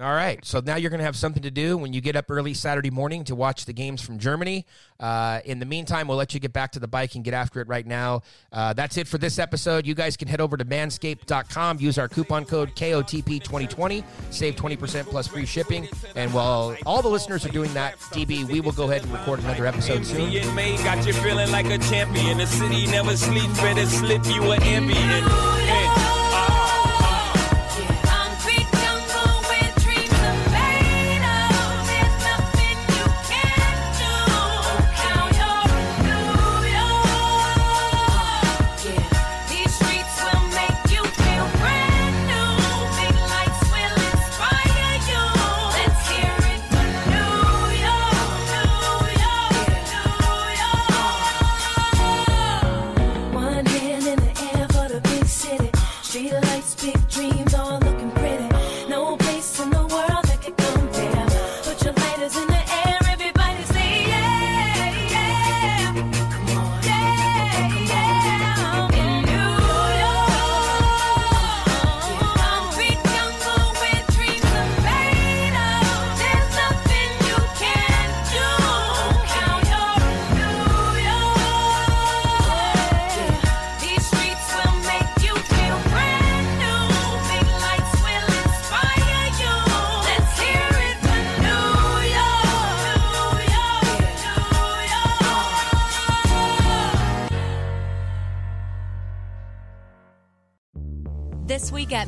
All 0.01 0.12
right. 0.12 0.45
So 0.45 0.59
now 0.59 0.74
you're 0.74 0.90
going 0.90 0.99
to 0.99 1.05
have 1.05 1.14
something 1.14 1.45
to 1.45 1.53
do 1.53 1.76
when 1.76 1.92
you 1.92 2.01
get 2.01 2.16
up 2.16 2.28
early 2.28 2.53
Saturday 2.53 2.90
morning 2.90 3.22
to 3.24 3.36
watch 3.36 3.64
the 3.64 3.72
games 3.72 4.03
from 4.03 4.18
Germany. 4.18 4.66
Uh, 4.99 5.40
in 5.45 5.61
the 5.61 5.66
meantime, 5.66 6.09
we'll 6.09 6.16
let 6.16 6.34
you 6.34 6.40
get 6.40 6.53
back 6.53 6.72
to 6.72 6.80
the 6.80 6.88
bike 6.88 7.14
and 7.14 7.22
get 7.22 7.32
after 7.32 7.61
it 7.61 7.68
right 7.68 7.86
now. 7.86 8.22
Uh, 8.51 8.72
that's 8.72 8.97
it 8.97 9.07
for 9.07 9.18
this 9.18 9.38
episode. 9.38 9.86
You 9.86 9.95
guys 9.95 10.16
can 10.16 10.26
head 10.26 10.40
over 10.40 10.57
to 10.57 10.64
manscaped.com, 10.64 11.78
use 11.78 11.97
our 11.97 12.09
coupon 12.09 12.45
code 12.45 12.74
KOTP2020, 12.74 14.03
save 14.30 14.57
20% 14.57 15.05
plus 15.05 15.28
free 15.28 15.47
shipping. 15.47 15.88
And 16.16 16.34
while 16.34 16.76
all 16.84 17.01
the 17.01 17.09
listeners 17.09 17.47
are 17.47 17.51
doing 17.51 17.72
that, 17.74 17.97
DB, 17.99 18.45
we 18.51 18.61
will 18.61 18.72
go 18.72 18.90
ahead 18.90 19.05
and 19.05 19.12
record 19.12 19.38
another 19.40 19.64
episode 19.64 20.05
soon. 20.05 20.32
got 20.78 21.07
you 21.07 21.12
feeling 21.12 21.53
like 21.53 21.66
a 21.66 21.78
champion. 21.78 22.38
The 22.38 22.47
city 22.47 22.86
never 22.88 23.16
sleeps, 23.16 23.61
better 23.61 23.86
slip 23.86 24.26
you 24.26 24.42
an 24.51 24.62
ambient. 24.64 25.63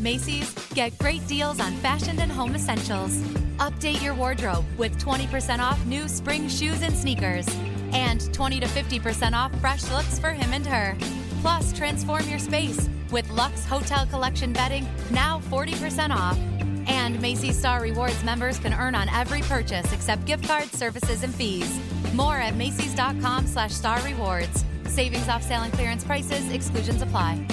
Macy's, 0.07 0.55
get 0.73 0.97
great 0.99 1.27
deals 1.27 1.59
on 1.59 1.73
fashion 1.79 2.21
and 2.21 2.31
home 2.31 2.55
essentials. 2.55 3.19
Update 3.59 4.01
your 4.01 4.15
wardrobe 4.15 4.65
with 4.79 4.97
20% 5.05 5.59
off 5.59 5.85
new 5.85 6.07
spring 6.07 6.49
shoes 6.49 6.81
and 6.83 6.95
sneakers, 6.97 7.45
and 7.91 8.33
20 8.33 8.61
to 8.61 8.67
50% 8.69 9.33
off 9.33 9.53
fresh 9.61 9.83
looks 9.91 10.17
for 10.21 10.31
him 10.31 10.53
and 10.53 10.65
her. 10.65 10.97
Plus, 11.41 11.73
transform 11.73 12.23
your 12.29 12.39
space 12.39 12.89
with 13.11 13.29
Lux 13.31 13.65
Hotel 13.65 14.07
Collection 14.07 14.53
bedding 14.53 14.87
now 15.11 15.41
40% 15.51 16.11
off. 16.11 16.39
And 16.89 17.21
Macy's 17.21 17.59
Star 17.59 17.83
Rewards 17.83 18.23
members 18.23 18.61
can 18.61 18.75
earn 18.75 18.95
on 18.95 19.09
every 19.09 19.43
purchase 19.43 19.93
except 19.93 20.25
gift 20.25 20.47
cards, 20.47 20.71
services, 20.79 21.25
and 21.25 21.35
fees. 21.35 21.81
More 22.15 22.37
at 22.37 22.55
Macy's.com 22.55 23.49
slash 23.49 23.73
star 23.73 24.01
rewards. 24.03 24.65
Savings 24.85 25.29
off 25.29 25.43
sale 25.43 25.63
and 25.63 25.73
clearance 25.73 26.05
prices, 26.05 26.49
exclusions 26.53 27.03
apply. 27.03 27.45